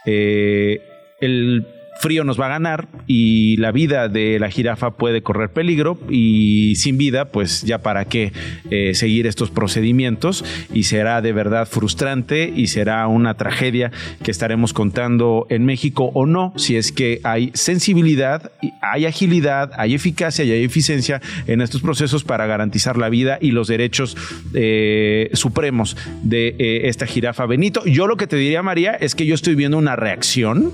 eh, 0.05 0.79
el 1.19 1.65
frío 1.99 2.23
nos 2.23 2.39
va 2.39 2.47
a 2.47 2.49
ganar 2.49 2.87
y 3.07 3.57
la 3.57 3.71
vida 3.71 4.09
de 4.09 4.39
la 4.39 4.49
jirafa 4.49 4.91
puede 4.91 5.21
correr 5.21 5.49
peligro 5.49 5.97
y 6.09 6.75
sin 6.75 6.97
vida, 6.97 7.25
pues 7.25 7.61
ya 7.63 7.79
para 7.79 8.05
qué 8.05 8.33
eh, 8.69 8.93
seguir 8.93 9.27
estos 9.27 9.51
procedimientos 9.51 10.43
y 10.73 10.83
será 10.83 11.21
de 11.21 11.33
verdad 11.33 11.67
frustrante 11.67 12.51
y 12.55 12.67
será 12.67 13.07
una 13.07 13.35
tragedia 13.35 13.91
que 14.23 14.31
estaremos 14.31 14.73
contando 14.73 15.47
en 15.49 15.65
México 15.65 16.11
o 16.13 16.25
no, 16.25 16.53
si 16.57 16.75
es 16.75 16.91
que 16.91 17.19
hay 17.23 17.51
sensibilidad, 17.53 18.51
hay 18.81 19.05
agilidad, 19.05 19.71
hay 19.77 19.93
eficacia 19.93 20.45
y 20.45 20.51
hay 20.51 20.63
eficiencia 20.63 21.21
en 21.47 21.61
estos 21.61 21.81
procesos 21.81 22.23
para 22.23 22.45
garantizar 22.45 22.97
la 22.97 23.09
vida 23.09 23.37
y 23.39 23.51
los 23.51 23.67
derechos 23.67 24.17
eh, 24.53 25.29
supremos 25.33 25.97
de 26.23 26.55
eh, 26.59 26.81
esta 26.87 27.05
jirafa 27.05 27.45
Benito. 27.45 27.83
Yo 27.85 28.07
lo 28.07 28.17
que 28.17 28.27
te 28.27 28.35
diría, 28.35 28.63
María, 28.63 28.93
es 28.93 29.15
que 29.15 29.25
yo 29.25 29.35
estoy 29.35 29.55
viendo 29.55 29.77
una 29.77 29.95
reacción 29.95 30.71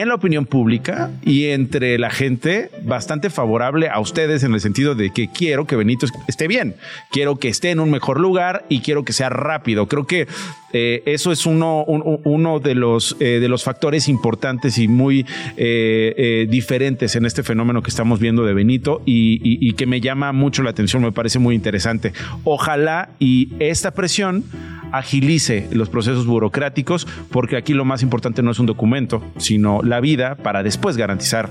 en 0.00 0.08
la 0.08 0.14
opinión 0.14 0.46
pública 0.46 1.10
y 1.22 1.46
entre 1.46 1.98
la 1.98 2.10
gente 2.10 2.70
bastante 2.82 3.30
favorable 3.30 3.88
a 3.88 4.00
ustedes 4.00 4.42
en 4.42 4.54
el 4.54 4.60
sentido 4.60 4.94
de 4.94 5.10
que 5.10 5.28
quiero 5.28 5.66
que 5.66 5.76
Benito 5.76 6.06
esté 6.28 6.48
bien, 6.48 6.76
quiero 7.10 7.36
que 7.36 7.48
esté 7.48 7.70
en 7.70 7.80
un 7.80 7.90
mejor 7.90 8.20
lugar 8.20 8.64
y 8.68 8.80
quiero 8.80 9.04
que 9.04 9.12
sea 9.12 9.28
rápido. 9.28 9.86
Creo 9.86 10.06
que 10.06 10.26
eh, 10.72 11.02
eso 11.06 11.32
es 11.32 11.46
uno, 11.46 11.84
uno 11.84 12.60
de, 12.60 12.74
los, 12.74 13.16
eh, 13.20 13.38
de 13.40 13.48
los 13.48 13.64
factores 13.64 14.08
importantes 14.08 14.78
y 14.78 14.88
muy 14.88 15.26
eh, 15.56 16.46
diferentes 16.48 17.16
en 17.16 17.24
este 17.24 17.42
fenómeno 17.42 17.82
que 17.82 17.90
estamos 17.90 18.20
viendo 18.20 18.44
de 18.44 18.54
Benito 18.54 19.02
y, 19.06 19.38
y 19.42 19.72
que 19.74 19.86
me 19.86 20.00
llama 20.00 20.32
mucho 20.32 20.62
la 20.62 20.70
atención, 20.70 21.02
me 21.02 21.12
parece 21.12 21.38
muy 21.38 21.54
interesante. 21.54 22.12
Ojalá 22.44 23.10
y 23.18 23.52
esta 23.58 23.92
presión 23.92 24.44
agilice 24.92 25.68
los 25.72 25.88
procesos 25.88 26.26
burocráticos, 26.26 27.06
porque 27.30 27.56
aquí 27.56 27.74
lo 27.74 27.84
más 27.84 28.02
importante 28.02 28.42
no 28.42 28.52
es 28.52 28.58
un 28.58 28.66
documento, 28.66 29.22
sino 29.36 29.82
la 29.82 30.00
vida 30.00 30.36
para 30.36 30.62
después 30.62 30.96
garantizar 30.96 31.50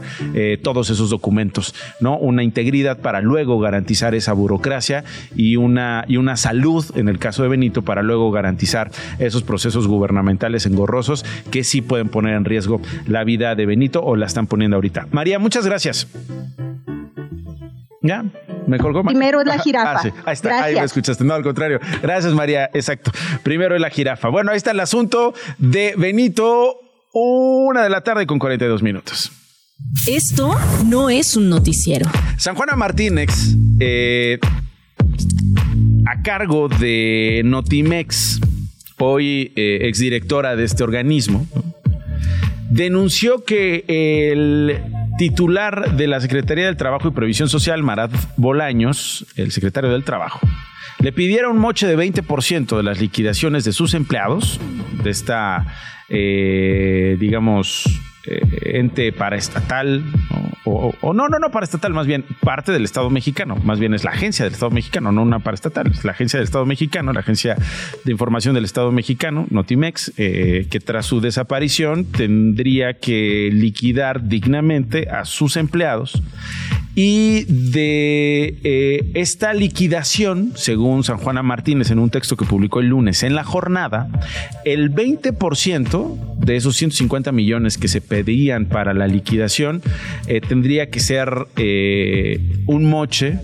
todos 0.64 0.90
esos 0.90 1.10
documentos, 1.10 1.76
¿no? 2.00 2.18
Una 2.18 2.44
integridad 2.44 3.00
para 3.00 3.22
luego 3.22 3.60
garantizar 3.60 4.16
esa 4.16 4.32
burocracia 4.34 5.04
y 5.36 5.58
una, 5.58 6.06
y 6.08 6.18
una 6.18 6.38
salud, 6.38 6.86
en 6.96 7.10
el 7.10 7.20
caso 7.20 7.44
de 7.44 7.50
Benito, 7.50 7.82
para 7.82 8.04
luego 8.04 8.32
garantizar 8.32 8.90
esos 9.20 9.44
procesos 9.44 9.88
gubernamentales 9.88 10.66
engorrosos 10.66 11.26
que 11.52 11.64
sí 11.64 11.82
pueden 11.82 12.10
poner 12.10 12.36
en 12.36 12.46
riesgo 12.46 12.82
la 13.08 13.24
vida 13.24 13.56
de 13.56 13.66
Benito 13.66 14.04
o 14.04 14.16
la 14.16 14.26
están 14.26 14.48
poniendo 14.48 14.76
ahorita. 14.76 15.08
María, 15.12 15.40
muchas 15.40 15.66
gracias. 15.66 16.08
¿Ya? 18.02 18.24
Me 18.68 18.78
colgó. 18.78 19.04
Primero 19.04 19.42
es 19.42 19.48
la 19.48 19.60
jirafa. 19.60 20.02
Ah, 20.08 20.14
ahí 20.26 20.34
está, 20.34 20.64
ahí 20.64 20.76
me 20.76 20.84
escuchaste. 20.84 21.24
No, 21.24 21.34
al 21.34 21.44
contrario. 21.44 21.80
Gracias, 22.02 22.34
María. 22.34 22.70
Exacto. 22.74 23.12
Primero 23.44 23.76
es 23.76 23.82
la 23.82 23.90
jirafa. 23.90 24.30
Bueno, 24.30 24.52
ahí 24.52 24.58
está 24.58 24.72
el 24.72 24.80
asunto 24.80 25.34
de 25.58 25.96
Benito. 25.98 26.80
Una 27.14 27.84
de 27.84 27.90
la 27.90 28.02
tarde 28.02 28.28
con 28.28 28.40
42 28.40 28.84
minutos. 28.84 29.32
Esto 30.08 30.56
no 30.86 31.10
es 31.10 31.36
un 31.36 31.50
noticiero. 31.50 32.10
San 32.38 32.56
Juana 32.56 32.76
Martínez, 32.76 33.30
eh, 33.80 34.40
a 36.06 36.22
cargo 36.22 36.68
de 36.68 37.42
Notimex, 37.44 38.40
hoy 38.98 39.52
eh, 39.56 39.80
exdirectora 39.84 40.56
de 40.56 40.64
este 40.64 40.84
organismo, 40.84 41.48
denunció 42.70 43.44
que 43.44 43.86
el 43.88 44.80
titular 45.18 45.96
de 45.96 46.08
la 46.08 46.20
Secretaría 46.20 46.66
del 46.66 46.78
Trabajo 46.78 47.08
y 47.08 47.12
Previsión 47.12 47.50
Social, 47.50 47.84
Marat 47.84 48.12
Bolaños, 48.38 49.26
el 49.36 49.52
secretario 49.52 49.92
del 49.92 50.04
Trabajo, 50.04 50.40
le 51.00 51.12
pidiera 51.12 51.50
un 51.50 51.58
moche 51.58 51.88
de 51.88 51.98
20% 51.98 52.78
de 52.78 52.84
las 52.84 53.00
liquidaciones 53.00 53.64
de 53.64 53.74
sus 53.74 53.94
empleados, 53.94 54.60
de 55.04 55.10
esta, 55.10 55.66
eh, 56.10 57.18
digamos, 57.20 57.84
eh, 58.26 58.42
ente 58.80 59.12
paraestatal, 59.12 60.04
o, 60.66 60.94
o, 61.02 61.14
no, 61.14 61.28
no, 61.28 61.40
no 61.40 61.52
paraestatal, 61.52 61.94
más 61.94 62.08
bien 62.08 62.26
parte 62.42 62.72
del 62.72 62.84
Estado 62.84 63.10
mexicano, 63.10 63.56
más 63.56 63.80
bien 63.80 63.94
es 63.94 64.04
la 64.04 64.12
agencia 64.12 64.46
del 64.46 64.54
Estado 64.54 64.72
mexicano, 64.72 65.12
no 65.12 65.22
una 65.22 65.40
paraestatal, 65.40 65.88
es 65.88 66.04
la 66.04 66.12
agencia 66.12 66.40
del 66.40 66.46
Estado 66.46 66.66
mexicano, 66.66 67.14
la 67.14 67.22
agencia 67.22 67.56
de 68.04 68.12
información 68.12 68.56
del 68.56 68.66
Estado 68.66 68.92
mexicano, 68.92 69.46
Notimex, 69.50 70.14
eh, 70.18 70.68
que 70.70 70.80
tras 70.80 71.06
su 71.06 71.22
desaparición 71.22 72.06
tendría 72.06 72.96
que 73.00 73.50
liquidar 73.54 74.28
dignamente 74.28 75.10
a 75.10 75.26
sus 75.26 75.58
empleados. 75.58 76.22
Y 76.98 77.44
de 77.44 78.58
eh, 78.64 79.12
esta 79.16 79.54
liquidación, 79.54 80.54
según 80.56 81.04
San 81.04 81.18
Juana 81.18 81.44
Martínez 81.44 81.92
en 81.92 82.00
un 82.00 82.10
texto 82.10 82.38
que 82.38 82.46
publicó 82.46 82.80
el 82.80 82.88
lunes 82.88 83.24
en 83.24 83.36
la 83.36 83.44
jornada, 83.44 84.08
el 84.64 84.96
20% 84.96 86.38
de 86.38 86.56
esos 86.56 86.78
150 86.78 87.34
millones 87.34 87.78
que 87.78 87.90
se 87.90 88.00
pedían 88.00 88.68
para 88.68 88.94
la 88.94 89.08
liquidación 89.08 89.82
eh, 90.28 90.40
tendría 90.56 90.90
que 90.90 91.02
ser 91.02 91.48
eh, 91.58 92.40
un 92.66 92.90
moche 92.90 93.40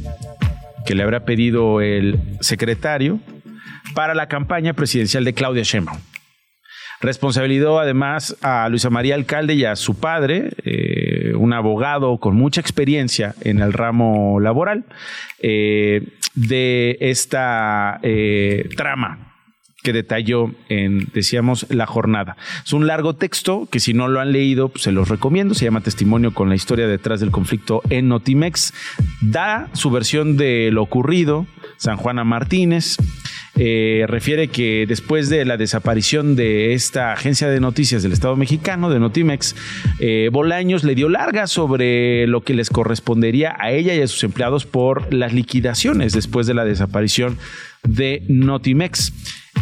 que 0.86 0.96
le 0.96 1.04
habrá 1.04 1.26
pedido 1.26 1.82
el 1.82 2.18
secretario 2.40 3.20
para 3.94 4.16
la 4.16 4.30
campaña 4.30 4.72
presidencial 4.72 5.26
de 5.26 5.34
Claudia 5.34 5.64
Sheinbaum. 5.64 6.00
Responsabilizó 7.02 7.82
además 7.82 8.38
a 8.42 8.70
Luisa 8.70 8.90
María 8.90 9.16
Alcalde 9.16 9.56
y 9.56 9.66
a 9.66 9.76
su 9.76 10.00
padre, 10.00 10.52
eh, 10.64 11.34
un 11.36 11.52
abogado 11.52 12.18
con 12.18 12.38
mucha 12.38 12.62
experiencia 12.62 13.36
en 13.42 13.60
el 13.60 13.74
ramo 13.74 14.40
laboral, 14.40 14.86
eh, 15.42 16.08
de 16.36 16.98
esta 17.02 18.00
trama 18.78 19.31
que 19.82 19.94
detalló 19.94 20.52
en, 20.70 21.10
decíamos, 21.14 21.66
la 21.70 21.86
jornada. 21.86 22.38
Es 22.66 22.74
un 22.74 22.88
largo 22.88 23.16
texto 23.16 23.68
que 23.72 23.80
si 23.80 23.94
no 23.94 24.08
lo 24.08 24.20
han 24.20 24.32
leído, 24.32 24.70
pues, 24.70 24.84
se 24.84 24.92
los 24.92 25.10
recomiendo. 25.10 25.54
Se 25.54 25.66
llama 25.66 25.82
Testimonio 25.82 26.34
con 26.34 26.50
la 26.50 26.56
historia 26.56 26.88
detrás 26.88 27.20
del 27.20 27.32
conflicto 27.32 27.82
en 27.90 28.08
Notimex. 28.08 28.74
Da 29.22 29.70
su 29.74 29.92
versión 29.92 30.38
de 30.38 30.70
lo 30.72 30.84
ocurrido, 30.84 31.48
San 31.78 31.98
Juana 31.98 32.24
Martínez. 32.24 32.98
Eh, 33.58 34.06
refiere 34.08 34.48
que 34.48 34.86
después 34.88 35.30
de 35.30 35.46
la 35.46 35.58
desaparición 35.58 36.36
de 36.36 36.74
esta 36.74 37.12
agencia 37.12 37.48
de 37.50 37.60
noticias 37.60 38.02
del 38.02 38.14
Estado 38.14 38.36
mexicano, 38.36 38.90
de 38.90 39.00
Notimex, 39.00 39.56
eh, 40.00 40.30
Bolaños 40.32 40.84
le 40.84 40.96
dio 40.96 41.10
larga 41.10 41.48
sobre 41.48 42.28
lo 42.28 42.42
que 42.42 42.54
les 42.54 42.70
correspondería 42.70 43.56
a 43.60 43.72
ella 43.72 43.94
y 43.94 44.02
a 44.02 44.08
sus 44.08 44.24
empleados 44.24 44.66
por 44.66 45.14
las 45.14 45.34
liquidaciones 45.34 46.14
después 46.14 46.48
de 46.48 46.54
la 46.54 46.66
desaparición 46.66 47.38
de 47.84 48.24
Notimex. 48.28 49.14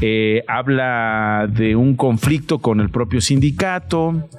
Eh, 0.02 0.44
habla 0.48 1.48
de 1.52 1.76
un 1.76 1.96
conflicto 1.96 2.60
con 2.60 2.80
el 2.80 2.90
propio 2.90 3.22
sindicato, 3.22 4.30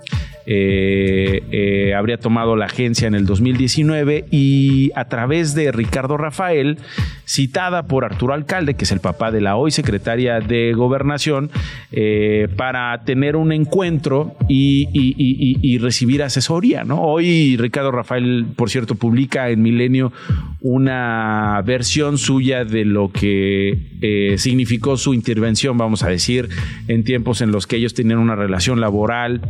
eh, 0.47 1.43
eh, 1.51 1.95
habría 1.95 2.19
tomado 2.19 2.57
la 2.57 2.67
agencia 2.67 3.07
en 3.07 3.15
el 3.15 3.27
2019 3.27 4.25
y 4.31 4.91
a 4.95 5.07
través 5.07 5.55
de 5.55 5.71
Ricardo 5.71 6.17
Rafael, 6.17 6.79
citada 7.27 7.85
por 7.85 8.05
Arturo 8.05 8.33
Alcalde, 8.33 8.75
que 8.75 8.85
es 8.85 8.93
el 8.93 9.01
papá 9.01 9.31
de 9.31 9.41
la 9.41 9.57
hoy 9.57 9.71
secretaria 9.71 10.41
de 10.41 10.73
Gobernación, 10.73 11.51
eh, 11.93 12.49
para 12.57 13.05
tener 13.05 13.37
un 13.37 13.53
encuentro 13.53 14.35
y, 14.49 15.79
recibir 15.79 16.23
asesoría. 16.23 16.85
¿no? 16.85 17.03
Hoy 17.03 17.57
Ricardo 17.57 17.91
Rafael, 17.91 18.47
por 18.57 18.71
cierto, 18.71 18.95
publica 18.95 19.51
en 19.51 19.63
Milenio 19.63 20.13
una 20.61 21.63
versión 21.65 22.19
suya 22.19 22.65
de 22.65 22.85
lo 22.85 23.11
que 23.11 24.37
significó 24.37 24.97
su 24.97 25.15
intervención, 25.15 25.79
vamos 25.79 26.03
a 26.03 26.09
decir, 26.09 26.49
en 26.89 27.03
tiempos 27.05 27.41
en 27.41 27.51
los 27.51 27.67
que 27.67 27.77
ellos 27.77 27.95
tenían 27.95 28.19
una 28.19 28.37
relación 28.37 28.81
laboral 28.81 29.41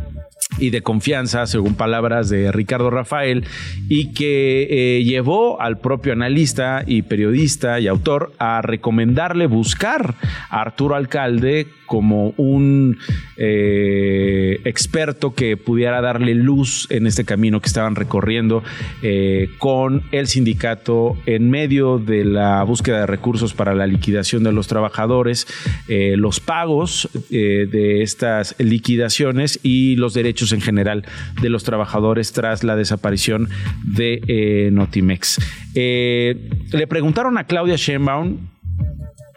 y 0.57 0.69
de 0.69 0.81
confianza, 0.81 1.45
según 1.47 1.75
palabras 1.75 2.29
de 2.29 2.51
Ricardo 2.51 2.89
Rafael, 2.89 3.45
y 3.87 4.13
que 4.13 4.67
eh, 4.69 5.03
llevó 5.03 5.61
al 5.61 5.79
propio 5.79 6.13
analista 6.13 6.83
y 6.85 7.03
periodista 7.03 7.79
y 7.79 7.87
autor 7.87 8.33
a 8.37 8.61
recomendarle 8.61 9.47
buscar 9.47 10.15
a 10.49 10.61
Arturo 10.61 10.95
Alcalde 10.95 11.67
como 11.85 12.33
un 12.37 12.97
eh, 13.35 14.61
experto 14.63 15.33
que 15.33 15.57
pudiera 15.57 15.99
darle 15.99 16.35
luz 16.35 16.87
en 16.89 17.05
este 17.05 17.25
camino 17.25 17.59
que 17.59 17.67
estaban 17.67 17.95
recorriendo 17.95 18.63
eh, 19.01 19.49
con 19.57 20.03
el 20.13 20.27
sindicato 20.27 21.17
en 21.25 21.49
medio 21.49 21.97
de 21.97 22.23
la 22.23 22.63
búsqueda 22.63 23.01
de 23.01 23.07
recursos 23.07 23.53
para 23.53 23.75
la 23.75 23.87
liquidación 23.87 24.43
de 24.43 24.53
los 24.53 24.67
trabajadores, 24.67 25.47
los 25.87 26.39
pagos 26.39 27.09
de 27.29 28.01
estas 28.01 28.55
liquidaciones 28.57 29.59
y 29.61 29.97
los 29.97 30.13
derechos 30.13 30.40
en 30.51 30.61
general 30.61 31.05
de 31.41 31.49
los 31.49 31.63
trabajadores 31.63 32.31
tras 32.33 32.63
la 32.63 32.75
desaparición 32.75 33.49
de 33.83 34.69
Notimex. 34.71 35.39
le 35.75 36.87
preguntaron 36.87 37.37
a 37.37 37.45
Claudia 37.45 37.75
Sheinbaum 37.75 38.37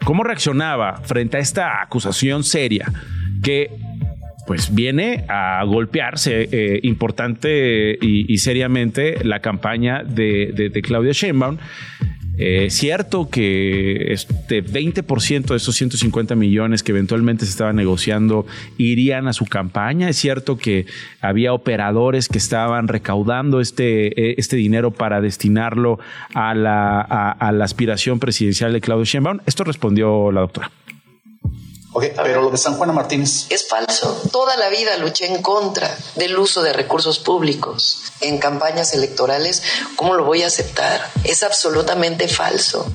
¿Cómo 0.05 0.23
reaccionaba 0.23 0.97
frente 0.97 1.37
a 1.37 1.39
esta 1.39 1.81
acusación 1.81 2.43
seria 2.43 2.85
que 3.41 3.71
pues 4.45 4.73
viene 4.73 5.25
a 5.27 5.63
golpearse 5.65 6.47
eh, 6.51 6.79
importante 6.83 7.97
y, 7.99 8.37
seriamente 8.37 9.23
la 9.23 9.39
campaña 9.39 10.03
de, 10.03 10.53
de 10.71 10.81
Claudia 10.83 11.11
Sheinbaum 11.11 11.57
eh, 12.37 12.67
cierto 12.69 13.29
que 13.29 14.13
este 14.13 14.63
20% 14.63 15.45
de 15.45 15.55
esos 15.55 15.75
150 15.75 16.35
millones 16.35 16.83
que 16.83 16.91
eventualmente 16.91 17.45
se 17.45 17.51
estaban 17.51 17.75
negociando 17.75 18.45
irían 18.77 19.27
a 19.27 19.33
su 19.33 19.45
campaña. 19.45 20.09
Es 20.09 20.17
cierto 20.17 20.57
que 20.57 20.85
había 21.21 21.53
operadores 21.53 22.27
que 22.27 22.37
estaban 22.37 22.87
recaudando 22.87 23.61
este, 23.61 24.31
eh, 24.31 24.35
este 24.37 24.55
dinero 24.55 24.91
para 24.91 25.21
destinarlo 25.21 25.99
a 26.33 26.53
la, 26.53 27.01
a 27.01 27.51
la 27.51 27.65
aspiración 27.65 28.19
presidencial 28.19 28.73
de 28.73 28.81
Claudio 28.81 29.05
Sheinbaum. 29.05 29.39
Esto 29.45 29.63
respondió 29.63 30.31
la 30.31 30.41
doctora. 30.41 30.71
Ok, 31.97 32.07
pero 32.21 32.41
lo 32.41 32.51
de 32.51 32.57
San 32.57 32.73
Juana 32.73 32.91
Martínez. 32.91 33.47
Es 33.49 33.69
falso. 33.69 34.21
Toda 34.29 34.57
la 34.57 34.67
vida 34.67 34.97
luché 34.97 35.33
en 35.33 35.41
contra 35.41 35.87
del 36.17 36.37
uso 36.37 36.61
de 36.61 36.73
recursos 36.73 37.19
públicos 37.19 38.11
en 38.19 38.37
campañas 38.37 38.93
electorales. 38.93 39.63
¿Cómo 39.95 40.13
lo 40.15 40.25
voy 40.25 40.41
a 40.41 40.47
aceptar? 40.47 40.99
Es 41.23 41.41
absolutamente 41.41 42.27
falso. 42.27 42.93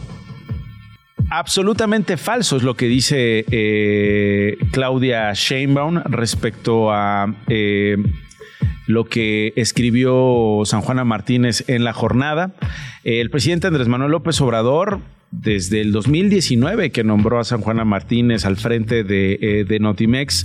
Absolutamente 1.30 2.18
falso 2.18 2.59
es 2.59 2.62
lo 2.62 2.74
que 2.74 2.88
dice 2.88 3.46
eh, 3.51 4.59
Claudia 4.70 5.32
Sheinbaum 5.32 6.03
respecto 6.05 6.92
a 6.92 7.34
eh, 7.48 7.96
lo 8.86 9.07
que 9.07 9.55
escribió 9.57 10.61
San 10.66 10.82
Juana 10.82 11.05
Martínez 11.05 11.64
en 11.68 11.84
la 11.84 11.94
jornada. 11.94 12.53
El 13.05 13.30
presidente 13.30 13.66
Andrés 13.66 13.88
Manuel 13.88 14.11
López 14.11 14.38
Obrador 14.42 15.01
desde 15.31 15.81
el 15.81 15.93
2019 15.93 16.91
que 16.91 17.05
nombró 17.05 17.39
a 17.39 17.45
San 17.45 17.61
Juana 17.61 17.85
Martínez 17.85 18.45
al 18.45 18.57
frente 18.57 19.05
de, 19.05 19.39
eh, 19.41 19.64
de 19.64 19.78
Notimex, 19.78 20.45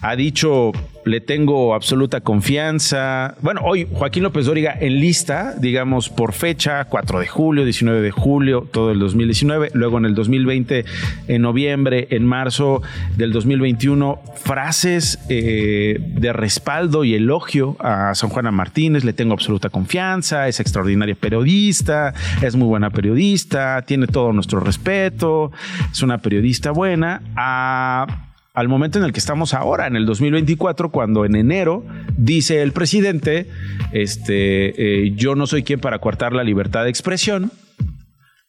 ha 0.00 0.16
dicho 0.16 0.72
le 1.08 1.20
tengo 1.20 1.74
absoluta 1.74 2.20
confianza. 2.20 3.34
Bueno, 3.40 3.62
hoy 3.64 3.88
Joaquín 3.92 4.22
López 4.22 4.46
Dóriga 4.46 4.76
en 4.78 5.00
lista, 5.00 5.54
digamos, 5.58 6.08
por 6.08 6.32
fecha, 6.32 6.84
4 6.84 7.20
de 7.20 7.26
julio, 7.26 7.64
19 7.64 8.00
de 8.00 8.10
julio, 8.10 8.68
todo 8.70 8.92
el 8.92 8.98
2019, 8.98 9.70
luego 9.74 9.98
en 9.98 10.04
el 10.04 10.14
2020, 10.14 10.84
en 11.28 11.42
noviembre, 11.42 12.08
en 12.10 12.24
marzo 12.24 12.82
del 13.16 13.32
2021, 13.32 14.20
frases 14.36 15.18
eh, 15.28 15.98
de 16.00 16.32
respaldo 16.32 17.04
y 17.04 17.14
elogio 17.14 17.76
a 17.80 18.14
San 18.14 18.30
Juana 18.30 18.50
Martínez, 18.50 19.04
le 19.04 19.12
tengo 19.12 19.32
absoluta 19.32 19.70
confianza, 19.70 20.48
es 20.48 20.60
extraordinaria 20.60 21.14
periodista, 21.14 22.14
es 22.42 22.54
muy 22.56 22.68
buena 22.68 22.90
periodista, 22.90 23.82
tiene 23.82 24.06
todo 24.06 24.32
nuestro 24.32 24.60
respeto, 24.60 25.52
es 25.90 26.02
una 26.02 26.18
periodista 26.18 26.70
buena. 26.70 27.22
A 27.36 28.27
al 28.58 28.66
momento 28.66 28.98
en 28.98 29.04
el 29.04 29.12
que 29.12 29.20
estamos 29.20 29.54
ahora, 29.54 29.86
en 29.86 29.94
el 29.94 30.04
2024, 30.04 30.90
cuando 30.90 31.24
en 31.24 31.36
enero 31.36 31.84
dice 32.16 32.60
el 32.60 32.72
presidente, 32.72 33.46
este, 33.92 35.04
eh, 35.04 35.12
yo 35.14 35.36
no 35.36 35.46
soy 35.46 35.62
quien 35.62 35.78
para 35.78 36.00
coartar 36.00 36.32
la 36.32 36.42
libertad 36.42 36.82
de 36.82 36.90
expresión, 36.90 37.52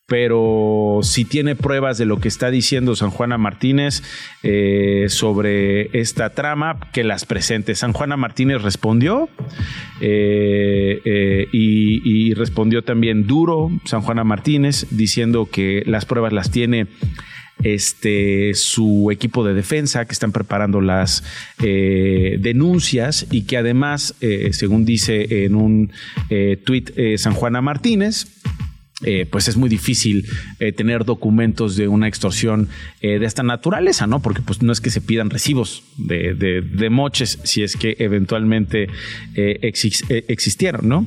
pero 0.08 1.02
si 1.04 1.26
tiene 1.26 1.56
pruebas 1.56 2.00
de 2.00 2.08
lo 2.08 2.20
que 2.20 2.28
está 2.28 2.50
diciendo 2.50 2.96
San 2.96 3.12
Juana 3.12 3.38
Martínez 3.38 4.02
eh, 4.42 5.06
sobre 5.10 5.96
esta 5.96 6.32
trama, 6.32 6.80
que 6.92 7.04
las 7.04 7.28
presente. 7.28 7.76
San 7.76 7.94
Juana 7.94 8.18
Martínez 8.18 8.64
respondió 8.64 9.30
eh, 10.02 11.48
y, 11.54 12.30
y, 12.32 12.34
respondió 12.34 12.82
también 12.82 13.28
duro 13.28 13.70
San 13.86 14.02
Juana 14.02 14.24
Martínez 14.24 14.88
diciendo 14.90 15.48
que 15.52 15.84
las 15.86 16.06
pruebas 16.06 16.34
las 16.34 16.50
tiene 16.50 16.88
este, 17.64 18.54
su 18.54 19.10
equipo 19.12 19.46
de 19.46 19.54
defensa, 19.54 20.06
que 20.06 20.14
están 20.14 20.32
preparando 20.32 20.82
las 20.82 21.24
eh, 21.62 22.38
denuncias 22.40 23.28
y 23.32 23.44
que 23.44 23.58
además, 23.58 24.16
eh, 24.22 24.50
según 24.54 24.86
dice 24.86 25.46
en 25.46 25.56
un 25.56 25.92
eh, 26.30 26.58
tuit 26.64 26.92
San 27.18 27.34
Juana 27.34 27.62
Martínez, 27.62 28.28
eh, 29.02 29.26
pues 29.26 29.48
es 29.48 29.56
muy 29.56 29.70
difícil 29.70 30.28
eh, 30.60 30.74
tener 30.74 31.06
documentos 31.06 31.78
de 31.78 31.88
una 31.88 32.10
extorsión 32.10 32.68
eh, 33.00 33.18
de 33.18 33.26
esta 33.26 33.44
naturaleza, 33.44 34.08
¿no? 34.08 34.22
Porque 34.22 34.42
pues 34.42 34.62
no 34.62 34.74
es 34.74 34.82
que 34.82 34.90
se 34.90 35.00
pidan 35.00 35.30
recibos 35.30 35.84
de, 35.96 36.34
de, 36.34 36.90
moches 36.90 37.40
si 37.44 37.64
es 37.64 37.78
que 37.78 37.96
eventualmente 38.00 38.90
existieron, 39.36 40.90
¿no? 40.90 41.06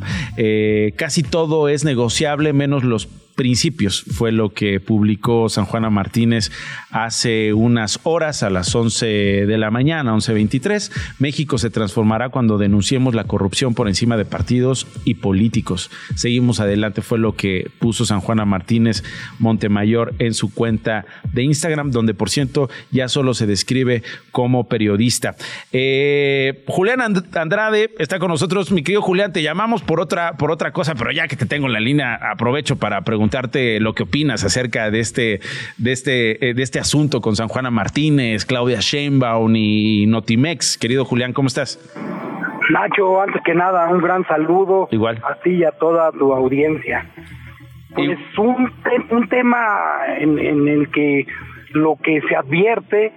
casi 0.97 1.23
todo 1.23 1.69
es 1.69 1.85
negociable 1.85 2.53
menos 2.53 2.85
los 2.85 3.09
principios, 3.35 4.03
fue 4.03 4.33
lo 4.33 4.51
que 4.51 4.81
publicó 4.81 5.49
San 5.49 5.65
Juana 5.65 5.91
Martínez 5.91 6.51
hace 6.91 7.53
unas 7.53 8.01
horas 8.03 8.43
a 8.43 8.51
las 8.51 8.75
11 8.75 9.07
de 9.47 9.59
la 9.59 9.71
mañana, 9.71 10.15
11.23. 10.15 10.93
México 11.19 11.59
se 11.59 11.71
transformará 11.71 12.29
cuando 12.29 12.59
denunciemos 12.59 13.15
la 13.15 13.25
corrupción 13.25 13.75
por 13.75 13.89
encima 13.89 14.17
de 14.17 14.25
partidos 14.25 14.87
y 15.05 15.15
políticos. 15.15 15.91
Seguimos 16.15 16.61
adelante, 16.61 17.03
fue 17.03 17.19
lo 17.19 17.35
que 17.35 17.71
puso 17.79 18.05
San 18.05 18.21
Juana 18.21 18.45
Martínez 18.45 19.03
Montemayor 19.39 20.15
en 20.19 20.35
su 20.35 20.53
cuenta 20.53 21.07
de 21.33 21.43
Instagram, 21.43 21.91
donde 21.91 22.15
por 22.15 22.31
cierto 22.31 22.69
ya 22.91 23.09
solo 23.09 23.35
se 23.35 23.47
describe 23.47 24.03
como 24.31 24.69
periodista. 24.69 25.37
Eh, 25.73 26.65
Julián 26.67 27.01
Andrade 27.01 27.91
está 27.99 28.19
con 28.19 28.29
nosotros. 28.29 28.71
Mi 28.71 28.83
querido 28.83 29.03
Julián, 29.03 29.33
te 29.33 29.43
llamamos 29.43 29.83
por 29.83 30.01
otra, 30.01 30.37
por 30.37 30.51
otra 30.51 30.73
cosa, 30.73 30.95
pero 30.95 31.11
ya 31.13 31.29
que 31.29 31.37
te 31.37 31.47
tengo 31.47 31.67
en 31.67 31.73
la 31.73 31.81
línea, 31.81 32.19
aprovecho 32.31 32.77
para 32.77 33.01
preguntar 33.03 33.22
preguntarte 33.23 33.79
lo 33.79 33.93
que 33.93 34.03
opinas 34.03 34.43
acerca 34.43 34.91
de 34.91 34.99
este, 34.99 35.39
de 35.79 35.93
este, 35.93 36.49
eh, 36.49 36.55
de 36.55 36.63
este 36.65 36.81
asunto 36.81 37.21
con 37.21 37.37
San 37.37 37.47
Juana 37.47 37.71
Martínez, 37.71 38.45
Claudia 38.45 38.79
Sheinbaum 38.81 39.55
y 39.55 40.07
Notimex. 40.07 40.77
Querido 40.77 41.05
Julián, 41.05 41.33
¿cómo 41.33 41.47
estás? 41.47 41.79
Nacho, 42.71 43.23
antes 43.23 43.41
que 43.45 43.55
nada, 43.55 43.89
un 43.91 44.01
gran 44.03 44.27
saludo 44.27 44.89
Igual. 44.91 45.23
a 45.23 45.37
ti 45.37 45.51
y 45.51 45.63
a 45.63 45.71
toda 45.71 46.11
tu 46.11 46.33
audiencia. 46.33 47.09
Pues 47.95 48.19
un, 48.39 48.73
un 49.11 49.29
tema 49.29 49.67
en, 50.19 50.41
en 50.41 50.67
el 50.67 50.91
que 50.91 51.25
lo 51.75 51.95
que 52.03 52.23
se 52.29 52.35
advierte 52.35 53.13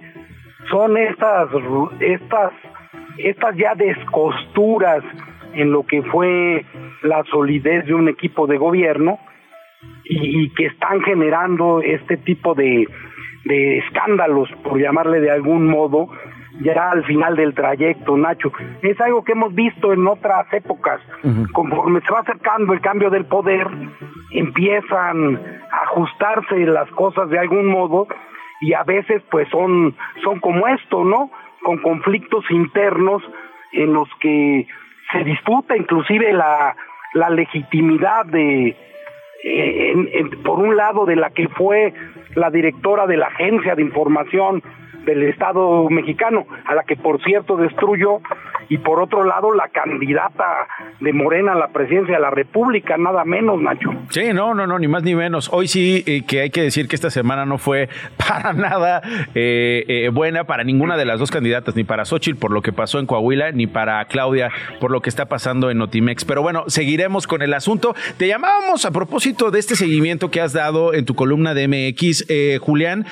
son 0.70 0.96
estas, 0.98 1.48
estas, 1.98 2.52
estas 3.18 3.56
ya 3.56 3.74
descosturas 3.74 5.02
en 5.54 5.72
lo 5.72 5.84
que 5.84 6.00
fue 6.02 6.64
la 7.02 7.24
solidez 7.24 7.86
de 7.86 7.94
un 7.94 8.08
equipo 8.08 8.46
de 8.46 8.56
gobierno 8.56 9.18
y, 10.04 10.50
que 10.50 10.66
están 10.66 11.00
generando 11.02 11.80
este 11.82 12.16
tipo 12.16 12.54
de, 12.54 12.86
de 13.44 13.78
escándalos, 13.78 14.48
por 14.62 14.78
llamarle 14.78 15.20
de 15.20 15.30
algún 15.30 15.66
modo, 15.66 16.08
ya 16.60 16.90
al 16.90 17.04
final 17.04 17.36
del 17.36 17.54
trayecto, 17.54 18.16
Nacho. 18.16 18.52
Es 18.82 19.00
algo 19.00 19.24
que 19.24 19.32
hemos 19.32 19.54
visto 19.54 19.92
en 19.92 20.06
otras 20.06 20.52
épocas. 20.52 21.00
Conforme 21.52 22.00
se 22.00 22.12
va 22.12 22.20
acercando 22.20 22.72
el 22.72 22.80
cambio 22.80 23.10
del 23.10 23.26
poder, 23.26 23.66
empiezan 24.30 25.36
a 25.70 25.84
ajustarse 25.84 26.58
las 26.66 26.90
cosas 26.90 27.28
de 27.30 27.38
algún 27.38 27.66
modo 27.66 28.06
y 28.60 28.72
a 28.72 28.84
veces 28.84 29.22
pues 29.30 29.48
son, 29.50 29.94
son 30.22 30.40
como 30.40 30.66
esto, 30.68 31.04
¿no? 31.04 31.30
Con 31.62 31.78
conflictos 31.78 32.44
internos 32.50 33.22
en 33.72 33.92
los 33.92 34.08
que 34.20 34.66
se 35.12 35.24
disputa 35.24 35.76
inclusive 35.76 36.32
la, 36.32 36.74
la 37.12 37.30
legitimidad 37.30 38.24
de, 38.26 38.76
por 40.44 40.58
un 40.58 40.76
lado 40.76 41.06
de 41.06 41.16
la 41.16 41.30
que 41.30 41.48
fue 41.48 41.92
la 42.34 42.50
directora 42.50 43.06
de 43.06 43.16
la 43.16 43.26
Agencia 43.26 43.74
de 43.74 43.82
Información 43.82 44.62
del 45.04 45.22
Estado 45.22 45.88
mexicano, 45.88 46.46
a 46.66 46.74
la 46.74 46.82
que 46.82 46.96
por 46.96 47.22
cierto 47.22 47.56
destruyó, 47.56 48.20
y 48.68 48.78
por 48.78 49.00
otro 49.00 49.24
lado 49.24 49.54
la 49.54 49.68
candidata 49.68 50.68
de 51.00 51.12
Morena 51.12 51.52
a 51.52 51.54
la 51.54 51.68
presidencia 51.68 52.14
de 52.14 52.20
la 52.20 52.30
República, 52.30 52.96
nada 52.96 53.24
menos, 53.24 53.60
Nacho. 53.60 53.90
Sí, 54.10 54.32
no, 54.32 54.54
no, 54.54 54.66
no, 54.66 54.78
ni 54.78 54.88
más 54.88 55.02
ni 55.02 55.14
menos. 55.14 55.48
Hoy 55.52 55.68
sí 55.68 56.02
eh, 56.06 56.22
que 56.26 56.40
hay 56.40 56.50
que 56.50 56.62
decir 56.62 56.88
que 56.88 56.96
esta 56.96 57.10
semana 57.10 57.46
no 57.46 57.58
fue 57.58 57.88
para 58.16 58.52
nada 58.52 59.02
eh, 59.34 59.84
eh, 59.88 60.08
buena 60.12 60.44
para 60.44 60.64
ninguna 60.64 60.96
de 60.96 61.04
las 61.04 61.18
dos 61.18 61.30
candidatas, 61.30 61.76
ni 61.76 61.84
para 61.84 62.04
Xochitl 62.04 62.38
por 62.38 62.50
lo 62.50 62.62
que 62.62 62.72
pasó 62.72 62.98
en 62.98 63.06
Coahuila, 63.06 63.52
ni 63.52 63.66
para 63.66 64.04
Claudia 64.06 64.50
por 64.80 64.90
lo 64.90 65.00
que 65.00 65.10
está 65.10 65.26
pasando 65.26 65.70
en 65.70 65.78
Notimex. 65.78 66.24
Pero 66.24 66.42
bueno, 66.42 66.64
seguiremos 66.66 67.26
con 67.26 67.42
el 67.42 67.54
asunto. 67.54 67.94
Te 68.16 68.26
llamábamos 68.26 68.84
a 68.84 68.90
propósito 68.90 69.50
de 69.50 69.58
este 69.58 69.76
seguimiento 69.76 70.30
que 70.30 70.40
has 70.40 70.52
dado 70.52 70.94
en 70.94 71.04
tu 71.04 71.14
columna 71.14 71.54
de 71.54 71.68
MX, 71.68 72.26
Julián. 72.60 73.06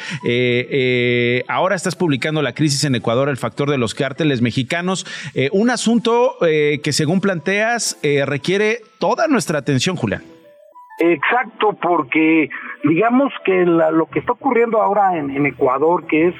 ahora 1.48 1.76
estás 1.76 1.96
publicando 1.96 2.42
La 2.42 2.54
crisis 2.54 2.84
en 2.84 2.94
Ecuador, 2.94 3.28
el 3.28 3.36
factor 3.36 3.70
de 3.70 3.78
los 3.78 3.94
cárteles 3.94 4.40
mexicanos. 4.40 5.06
Eh, 5.43 5.43
un 5.52 5.70
asunto 5.70 6.36
eh, 6.46 6.80
que 6.82 6.92
según 6.92 7.20
planteas 7.20 7.98
eh, 8.02 8.24
requiere 8.26 8.78
toda 8.98 9.26
nuestra 9.28 9.58
atención, 9.58 9.96
Julián. 9.96 10.22
Exacto, 10.98 11.72
porque 11.80 12.48
digamos 12.84 13.32
que 13.44 13.64
lo 13.64 14.06
que 14.06 14.20
está 14.20 14.32
ocurriendo 14.32 14.80
ahora 14.80 15.16
en, 15.16 15.44
Ecuador, 15.44 16.06
que 16.06 16.28
es 16.28 16.34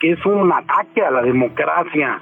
que 0.00 0.12
es 0.12 0.26
un 0.26 0.50
ataque 0.52 1.02
a 1.02 1.10
la 1.10 1.22
democracia 1.22 2.18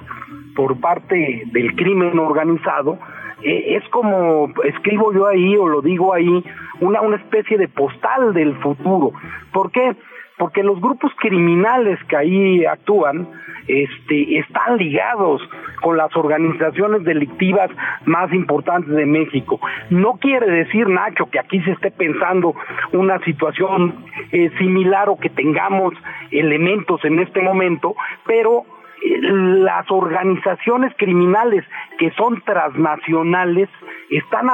por 0.55 0.79
parte 0.79 1.43
del 1.47 1.75
crimen 1.75 2.19
organizado, 2.19 2.99
es 3.41 3.83
como 3.89 4.49
escribo 4.65 5.13
yo 5.13 5.27
ahí 5.27 5.55
o 5.55 5.67
lo 5.67 5.81
digo 5.81 6.13
ahí, 6.13 6.43
una, 6.81 7.01
una 7.01 7.15
especie 7.15 7.57
de 7.57 7.67
postal 7.69 8.33
del 8.33 8.55
futuro. 8.57 9.13
¿Por 9.51 9.71
qué? 9.71 9.95
Porque 10.41 10.63
los 10.63 10.81
grupos 10.81 11.11
criminales 11.17 11.99
que 12.09 12.17
ahí 12.17 12.65
actúan 12.65 13.27
este, 13.67 14.39
están 14.39 14.77
ligados 14.77 15.39
con 15.83 15.97
las 15.97 16.15
organizaciones 16.15 17.03
delictivas 17.03 17.69
más 18.05 18.33
importantes 18.33 18.89
de 18.89 19.05
México. 19.05 19.59
No 19.91 20.13
quiere 20.13 20.49
decir, 20.49 20.89
Nacho, 20.89 21.29
que 21.29 21.37
aquí 21.37 21.61
se 21.61 21.73
esté 21.73 21.91
pensando 21.91 22.55
una 22.91 23.19
situación 23.19 24.03
eh, 24.31 24.49
similar 24.57 25.09
o 25.09 25.19
que 25.19 25.29
tengamos 25.29 25.93
elementos 26.31 27.05
en 27.05 27.19
este 27.19 27.43
momento, 27.43 27.93
pero 28.25 28.63
eh, 29.05 29.19
las 29.21 29.91
organizaciones 29.91 30.91
criminales 30.97 31.63
que 31.99 32.09
son 32.13 32.41
transnacionales 32.41 33.69
están 34.09 34.49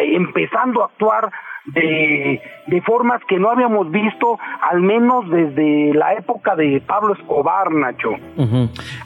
empezando 0.00 0.82
a 0.82 0.86
actuar 0.88 1.30
de, 1.66 2.40
de 2.66 2.82
formas 2.82 3.20
que 3.28 3.38
no 3.38 3.50
habíamos 3.50 3.90
visto, 3.90 4.38
al 4.70 4.80
menos 4.80 5.28
desde 5.30 5.92
la 5.94 6.14
época 6.14 6.56
de 6.56 6.82
Pablo 6.86 7.14
Escobar, 7.14 7.70
Nacho. 7.72 8.10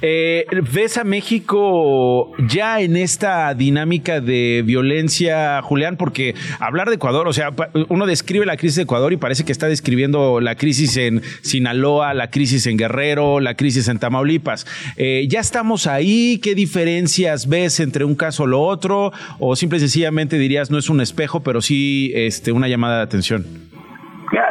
Eh, 0.00 0.46
¿Ves 0.72 0.98
a 0.98 1.04
México 1.04 2.32
ya 2.46 2.80
en 2.80 2.96
esta 2.96 3.52
dinámica 3.54 4.20
de 4.20 4.62
violencia, 4.64 5.60
Julián? 5.62 5.96
Porque 5.96 6.34
hablar 6.60 6.88
de 6.88 6.96
Ecuador, 6.96 7.26
o 7.26 7.32
sea, 7.32 7.50
uno 7.88 8.06
describe 8.06 8.46
la 8.46 8.56
crisis 8.56 8.76
de 8.76 8.82
Ecuador 8.82 9.12
y 9.12 9.16
parece 9.16 9.44
que 9.44 9.52
está 9.52 9.66
describiendo 9.66 10.40
la 10.40 10.54
crisis 10.54 10.96
en 10.96 11.22
Sinaloa, 11.42 12.14
la 12.14 12.30
crisis 12.30 12.66
en 12.66 12.76
Guerrero, 12.76 13.40
la 13.40 13.54
crisis 13.54 13.88
en 13.88 13.98
Tamaulipas. 13.98 14.66
Eh, 14.96 15.26
¿Ya 15.28 15.40
estamos 15.40 15.86
ahí? 15.86 16.38
¿Qué 16.42 16.54
diferencias 16.54 17.48
ves 17.48 17.80
entre 17.80 18.04
un 18.04 18.14
caso 18.14 18.44
o 18.44 18.46
lo 18.46 18.62
otro? 18.62 19.12
¿O 19.38 19.56
simple 19.56 19.78
y 19.78 19.80
sencillamente 19.80 20.38
dirías 20.38 20.70
no 20.70 20.78
es 20.78 20.88
un 20.88 21.00
espejo, 21.00 21.40
pero 21.40 21.60
sí... 21.60 22.12
Este, 22.14 22.43
este, 22.44 22.52
una 22.52 22.68
llamada 22.68 22.98
de 22.98 23.04
atención? 23.04 23.42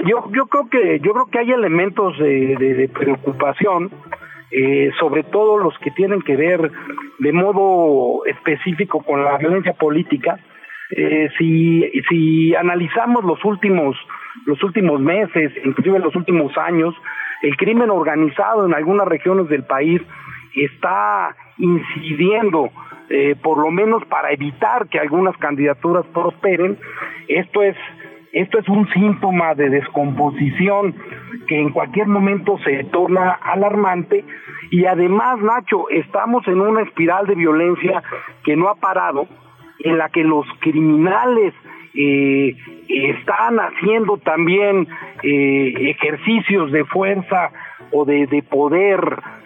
Yo, 0.05 0.29
yo 0.33 0.47
creo 0.47 0.67
que 0.69 0.99
yo 0.99 1.13
creo 1.13 1.25
que 1.27 1.39
hay 1.39 1.51
elementos 1.51 2.17
de, 2.17 2.89
preocupación, 2.91 3.91
eh, 4.51 4.89
sobre 4.99 5.23
todo 5.23 5.59
los 5.59 5.77
que 5.79 5.91
tienen 5.91 6.21
que 6.21 6.35
ver 6.35 6.71
de 7.19 7.31
modo 7.31 8.25
específico 8.25 9.03
con 9.03 9.23
la 9.23 9.37
violencia 9.37 9.73
política. 9.73 10.39
Eh, 10.95 11.29
si 11.37 11.83
si 12.09 12.55
analizamos 12.55 13.23
los 13.23 13.43
últimos 13.45 13.95
los 14.47 14.61
últimos 14.63 14.99
meses, 14.99 15.51
inclusive 15.63 15.99
los 15.99 16.15
últimos 16.15 16.57
años, 16.57 16.95
el 17.43 17.55
crimen 17.57 17.91
organizado 17.91 18.65
en 18.65 18.73
algunas 18.73 19.07
regiones 19.07 19.47
del 19.49 19.63
país 19.65 20.01
está 20.55 21.35
incidiendo 21.57 22.71
eh, 23.16 23.36
por 23.41 23.59
lo 23.59 23.70
menos 23.70 24.03
para 24.05 24.32
evitar 24.32 24.88
que 24.88 24.99
algunas 24.99 25.38
candidaturas 25.38 26.03
prosperen. 26.07 26.80
Esto 27.28 27.61
es, 27.61 27.78
esto 28.32 28.57
es 28.57 28.68
un 28.68 28.89
síntoma 28.89 29.53
de 29.53 29.70
descomposición 29.70 30.95
que 31.47 31.59
en 31.59 31.70
cualquier 31.70 32.07
momento 32.07 32.57
se 32.66 32.86
torna 32.86 33.32
alarmante 33.32 34.26
y 34.72 34.86
además, 34.86 35.39
Nacho, 35.39 35.88
estamos 35.91 36.47
en 36.47 36.59
una 36.59 36.82
espiral 36.82 37.28
de 37.28 37.36
violencia 37.36 38.01
que 38.43 38.55
no 38.55 38.70
ha 38.70 38.76
parado, 38.76 39.28
en 39.78 39.99
la 39.99 40.09
que 40.09 40.24
los 40.24 40.47
criminales 40.61 41.53
eh, 41.93 42.55
están 42.88 43.59
haciendo 43.59 44.18
también 44.18 44.88
eh, 45.22 45.91
ejercicios 45.91 46.72
de 46.72 46.86
fuerza 46.86 47.51
o 47.93 48.05
de, 48.05 48.27
de 48.27 48.41
poder 48.43 48.99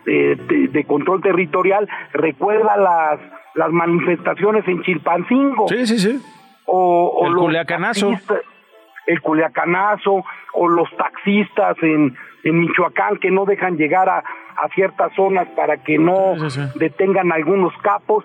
de, 0.06 0.70
de, 0.72 0.84
control 0.86 1.22
territorial. 1.22 1.88
Recuerda 2.14 2.78
las 2.78 3.20
las 3.58 3.72
manifestaciones 3.72 4.66
en 4.68 4.82
Chilpancingo. 4.84 5.68
Sí, 5.68 5.86
sí, 5.88 6.00
sí. 6.00 6.22
O, 6.66 7.26
el 7.28 7.36
culiacanazo. 7.36 8.12
El 9.08 9.22
culiacanazo, 9.22 10.24
o 10.54 10.68
los 10.68 10.90
taxistas 10.98 11.78
en 11.82 12.16
en 12.44 12.60
Michoacán 12.60 13.18
que 13.18 13.32
no 13.32 13.46
dejan 13.46 13.78
llegar 13.78 14.10
a, 14.10 14.20
a 14.20 14.70
ciertas 14.74 15.14
zonas 15.16 15.48
para 15.56 15.78
que 15.78 15.98
no 15.98 16.36
detengan 16.76 17.32
algunos 17.32 17.74
capos. 17.82 18.24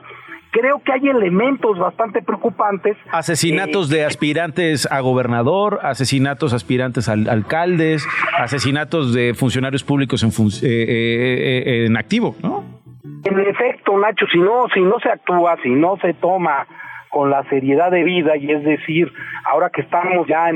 Creo 0.50 0.82
que 0.84 0.92
hay 0.92 1.08
elementos 1.08 1.78
bastante 1.78 2.20
preocupantes. 2.20 2.96
Asesinatos 3.10 3.88
de 3.88 4.04
aspirantes 4.04 4.86
a 4.90 5.00
gobernador, 5.00 5.80
asesinatos 5.82 6.52
aspirantes 6.52 7.08
a 7.08 7.12
alcaldes, 7.12 8.06
asesinatos 8.38 9.14
de 9.14 9.32
funcionarios 9.32 9.82
públicos 9.82 10.22
en, 10.22 10.28
eh, 10.28 10.68
eh, 10.68 11.62
eh, 11.66 11.86
en 11.86 11.96
activo, 11.96 12.36
¿no? 12.42 12.64
En 13.24 13.38
efecto, 13.40 13.96
Nacho, 13.98 14.26
si 14.30 14.38
no, 14.38 14.66
si 14.74 14.80
no 14.80 14.98
se 15.00 15.08
actúa, 15.08 15.56
si 15.62 15.70
no 15.70 15.96
se 16.02 16.12
toma 16.14 16.66
con 17.08 17.30
la 17.30 17.44
seriedad 17.48 17.90
de 17.90 18.02
vida, 18.02 18.36
y 18.36 18.50
es 18.50 18.62
decir, 18.64 19.10
ahora 19.50 19.70
que 19.70 19.82
estamos 19.82 20.26
ya 20.26 20.50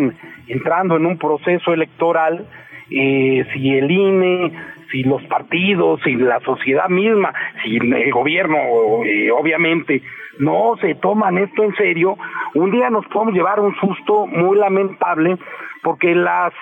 entrando 0.47 0.97
en 0.97 1.07
un 1.07 1.17
proceso 1.17 1.73
electoral, 1.73 2.47
eh, 2.91 3.47
si 3.53 3.71
el 3.77 3.91
INE, 3.91 4.53
si 4.91 5.03
los 5.03 5.23
partidos, 5.25 6.01
si 6.05 6.15
la 6.15 6.41
sociedad 6.41 6.89
misma, 6.89 7.33
si 7.63 7.77
el 7.77 8.13
gobierno, 8.13 8.59
eh, 9.05 9.31
obviamente, 9.31 10.03
no 10.39 10.77
se 10.81 10.95
toman 10.95 11.39
esto 11.39 11.65
en 11.65 11.75
serio, 11.77 12.17
un 12.55 12.71
día 12.71 12.91
nos 12.91 13.07
podemos 13.07 13.35
llevar 13.35 13.61
un 13.61 13.75
susto 13.77 14.27
muy 14.27 14.59
lamentable 14.59 15.39
porque 15.83 16.15
las 16.15 16.53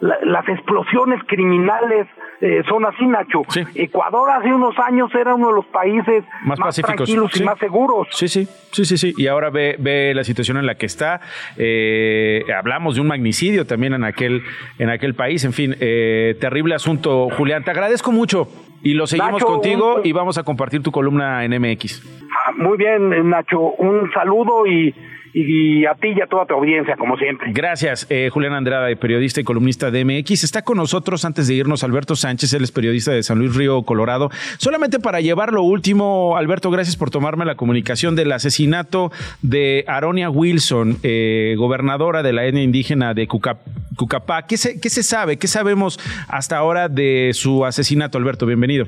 las 0.00 0.48
explosiones 0.48 1.20
criminales 1.26 2.06
eh, 2.40 2.62
son 2.66 2.86
así, 2.86 3.06
Nacho. 3.06 3.42
Ecuador 3.74 4.30
hace 4.30 4.52
unos 4.52 4.78
años 4.78 5.14
era 5.14 5.34
uno 5.34 5.48
de 5.48 5.54
los 5.54 5.66
países 5.66 6.24
más, 6.44 6.58
tranquilos 6.76 7.38
y 7.38 7.44
más 7.44 7.58
seguros. 7.58 8.08
Sí, 8.12 8.28
sí, 8.28 8.48
sí, 8.72 8.86
sí, 8.86 8.96
sí. 8.96 9.14
Y 9.18 9.26
ahora 9.26 9.50
ve, 9.50 9.76
ve 9.78 10.14
la 10.14 10.24
situación 10.24 10.56
en 10.56 10.64
la 10.64 10.76
que 10.76 10.86
está. 10.86 11.20
Eh, 11.58 12.44
hablamos 12.56 12.94
de 12.94 13.02
un 13.02 13.08
magnicidio 13.08 13.66
también 13.66 13.92
en 13.92 14.04
aquel, 14.04 14.42
en 14.78 14.88
aquel 14.88 15.14
país. 15.14 15.44
En 15.44 15.52
fin, 15.52 15.76
eh, 15.80 16.34
terrible 16.40 16.74
asunto, 16.74 17.28
Julián. 17.36 17.62
Te 17.62 17.72
agradezco 17.72 18.10
mucho 18.10 18.48
y 18.82 18.94
lo 18.94 19.06
seguimos 19.06 19.44
contigo 19.44 20.00
y 20.02 20.12
vamos 20.12 20.38
a 20.38 20.42
compartir 20.42 20.82
tu 20.82 20.90
columna 20.90 21.44
en 21.44 21.60
MX. 21.60 22.02
Ah, 22.46 22.52
muy 22.56 22.78
bien, 22.78 23.28
Nacho. 23.28 23.60
Un 23.60 24.10
saludo 24.12 24.66
y 24.66 24.94
y 25.32 25.84
a 25.86 25.94
ti 25.94 26.08
y 26.16 26.20
a 26.20 26.26
toda 26.26 26.46
tu 26.46 26.54
audiencia, 26.54 26.96
como 26.96 27.16
siempre. 27.16 27.52
Gracias, 27.52 28.06
eh, 28.10 28.30
Julián 28.32 28.52
Andrada, 28.52 28.94
periodista 28.96 29.40
y 29.40 29.44
columnista 29.44 29.90
de 29.90 30.04
MX. 30.04 30.44
Está 30.44 30.62
con 30.62 30.76
nosotros 30.76 31.24
antes 31.24 31.48
de 31.48 31.54
irnos 31.54 31.84
Alberto 31.84 32.16
Sánchez, 32.16 32.52
él 32.54 32.64
es 32.64 32.72
periodista 32.72 33.12
de 33.12 33.22
San 33.22 33.38
Luis 33.38 33.54
Río, 33.54 33.82
Colorado. 33.82 34.30
Solamente 34.58 34.98
para 34.98 35.20
llevar 35.20 35.52
lo 35.52 35.62
último, 35.62 36.36
Alberto, 36.36 36.70
gracias 36.70 36.96
por 36.96 37.10
tomarme 37.10 37.44
la 37.44 37.54
comunicación 37.54 38.16
del 38.16 38.32
asesinato 38.32 39.12
de 39.42 39.84
Aronia 39.86 40.30
Wilson, 40.30 40.96
eh, 41.02 41.54
gobernadora 41.56 42.22
de 42.22 42.32
la 42.32 42.46
etnia 42.46 42.62
indígena 42.62 43.14
de 43.14 43.26
Cucapá. 43.26 44.46
¿Qué 44.46 44.56
se, 44.56 44.80
¿Qué 44.80 44.90
se 44.90 45.02
sabe? 45.02 45.36
¿Qué 45.36 45.46
sabemos 45.46 45.98
hasta 46.28 46.56
ahora 46.56 46.88
de 46.88 47.30
su 47.34 47.64
asesinato, 47.64 48.18
Alberto? 48.18 48.46
Bienvenido. 48.46 48.86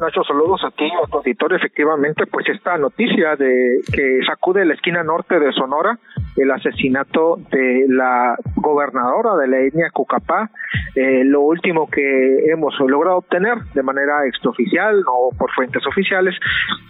Nuestros 0.00 0.26
saludos 0.26 0.62
a 0.64 0.70
ti, 0.70 0.86
a 0.86 1.06
tu 1.10 1.18
auditorio. 1.18 1.58
Efectivamente, 1.58 2.24
pues 2.26 2.48
esta 2.48 2.78
noticia 2.78 3.36
de 3.36 3.82
que 3.92 4.20
sacude 4.26 4.64
la 4.64 4.72
esquina 4.72 5.04
norte 5.04 5.38
de 5.38 5.52
Sonora, 5.52 5.98
el 6.38 6.50
asesinato 6.50 7.36
de 7.50 7.84
la 7.86 8.34
gobernadora 8.56 9.36
de 9.36 9.48
la 9.48 9.58
etnia 9.58 9.90
Cucapá, 9.90 10.50
eh, 10.94 11.22
lo 11.24 11.42
último 11.42 11.86
que 11.90 12.50
hemos 12.50 12.74
logrado 12.80 13.18
obtener 13.18 13.58
de 13.74 13.82
manera 13.82 14.26
extraoficial 14.26 15.04
o 15.06 15.32
por 15.38 15.50
fuentes 15.52 15.86
oficiales 15.86 16.34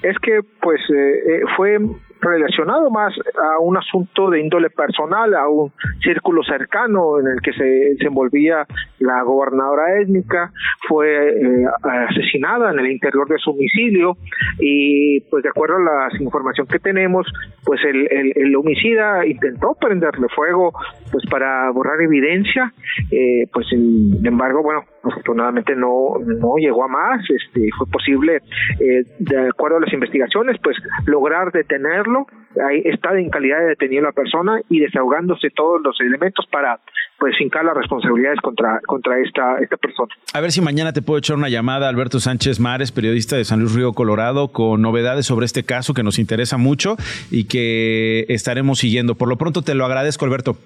es 0.03 0.17
que 0.21 0.43
pues 0.61 0.81
eh, 0.91 0.95
eh, 0.95 1.41
fue 1.57 1.79
relacionado 2.21 2.91
más 2.91 3.15
a 3.19 3.59
un 3.61 3.77
asunto 3.77 4.31
de 4.31 4.41
índole 4.41 4.71
personal, 4.71 5.35
a 5.35 5.49
un 5.49 5.73
círculo 6.03 6.43
cercano 6.43 7.19
en 7.19 7.29
el 7.29 7.41
que 7.41 7.53
se, 7.53 8.07
envolvía 8.07 8.67
la 8.99 9.23
gobernadora 9.23 10.01
étnica, 10.01 10.53
fue 10.89 11.29
eh, 11.29 11.65
asesinada 12.09 12.73
en 12.73 12.81
el 12.81 12.91
interior 12.91 13.29
de 13.29 13.39
su 13.39 13.53
domicilio 13.53 14.17
y 14.59 15.21
pues 15.31 15.43
de 15.43 15.49
acuerdo 15.51 15.77
a 15.77 15.81
la 15.81 16.09
información 16.19 16.67
que 16.67 16.79
tenemos, 16.79 17.27
pues 17.65 17.81
el, 17.85 18.09
el, 18.11 18.57
homicida 18.57 19.27
intentó 19.27 19.77
prenderle 19.81 20.29
fuego 20.35 20.73
pues 21.11 21.25
para 21.31 21.71
borrar 21.71 22.01
evidencia, 22.01 22.73
eh, 23.11 23.47
pues 23.53 23.67
sin 23.69 24.25
embargo, 24.25 24.63
bueno, 24.63 24.85
afortunadamente 25.03 25.75
no, 25.75 26.15
no 26.25 26.57
llegó 26.57 26.85
a 26.85 26.89
más, 26.89 27.21
este, 27.29 27.69
fue 27.77 27.87
posible, 27.89 28.37
eh, 28.81 29.05
de 29.19 29.49
acuerdo 29.49 29.79
a 29.79 29.81
las 29.81 29.93
investigaciones, 29.93 30.57
pues 30.63 30.77
lograr 31.07 31.53
detenerlo, 31.53 32.27
ahí 32.69 32.83
está 32.85 33.19
en 33.19 33.31
calidad 33.31 33.61
de 33.61 33.69
detenido 33.69 34.03
la 34.03 34.13
persona 34.13 34.61
y 34.69 34.81
desahogándose 34.81 35.51
todos 35.51 35.81
los 35.83 36.01
elementos 36.01 36.47
para 36.51 36.81
pues 37.19 37.37
fincar 37.37 37.65
las 37.65 37.77
responsabilidades 37.77 38.41
contra, 38.41 38.81
contra 38.87 39.21
esta, 39.21 39.59
esta 39.61 39.77
persona. 39.77 40.13
A 40.33 40.41
ver 40.41 40.51
si 40.51 40.63
mañana 40.63 40.93
te 40.93 41.03
puedo 41.03 41.19
echar 41.19 41.37
una 41.37 41.51
llamada, 41.51 41.89
Alberto 41.89 42.19
Sánchez 42.19 42.59
Mares, 42.59 42.93
periodista 42.93 43.37
de 43.37 43.45
San 43.45 43.61
Luis 43.61 43.75
Río 43.75 43.93
Colorado, 43.93 44.49
con 44.49 44.81
novedades 44.81 45.27
sobre 45.27 45.45
este 45.45 45.63
caso 45.63 45.93
que 45.93 46.03
nos 46.03 46.19
interesa 46.19 46.57
mucho 46.57 46.97
y 47.31 47.45
que 47.45 48.25
estaremos 48.31 48.79
siguiendo. 48.79 49.15
Por 49.17 49.29
lo 49.29 49.37
pronto 49.37 49.61
te 49.61 49.75
lo 49.75 49.85
agradezco, 49.85 50.25
Alberto. 50.25 50.57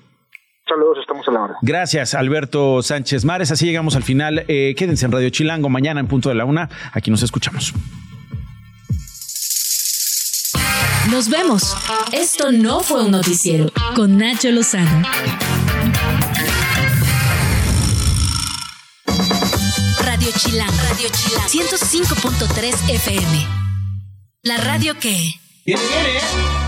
Saludos, 0.66 0.98
estamos 1.00 1.28
a 1.28 1.30
la 1.30 1.42
hora. 1.42 1.54
Gracias, 1.60 2.14
Alberto 2.14 2.82
Sánchez 2.82 3.24
Mares. 3.24 3.50
Así 3.50 3.66
llegamos 3.66 3.96
al 3.96 4.02
final. 4.02 4.44
Eh, 4.48 4.74
quédense 4.76 5.04
en 5.04 5.12
Radio 5.12 5.28
Chilango 5.28 5.68
mañana 5.68 6.00
en 6.00 6.06
punto 6.06 6.30
de 6.30 6.34
la 6.34 6.46
una. 6.46 6.70
Aquí 6.92 7.10
nos 7.10 7.22
escuchamos. 7.22 7.74
Nos 11.10 11.28
vemos. 11.28 11.76
Esto 12.12 12.50
no 12.50 12.80
fue 12.80 13.04
un 13.04 13.10
noticiero 13.10 13.70
con 13.94 14.16
Nacho 14.16 14.50
Lozano. 14.50 15.06
Radio 20.02 20.28
Chilango. 20.34 20.72
Radio 20.88 21.08
Chilango. 21.12 21.48
105.3 21.48 22.90
FM. 22.94 23.46
La 24.44 24.56
radio 24.58 24.98
que... 24.98 25.34
Viene, 25.66 25.82
viene. 25.82 26.63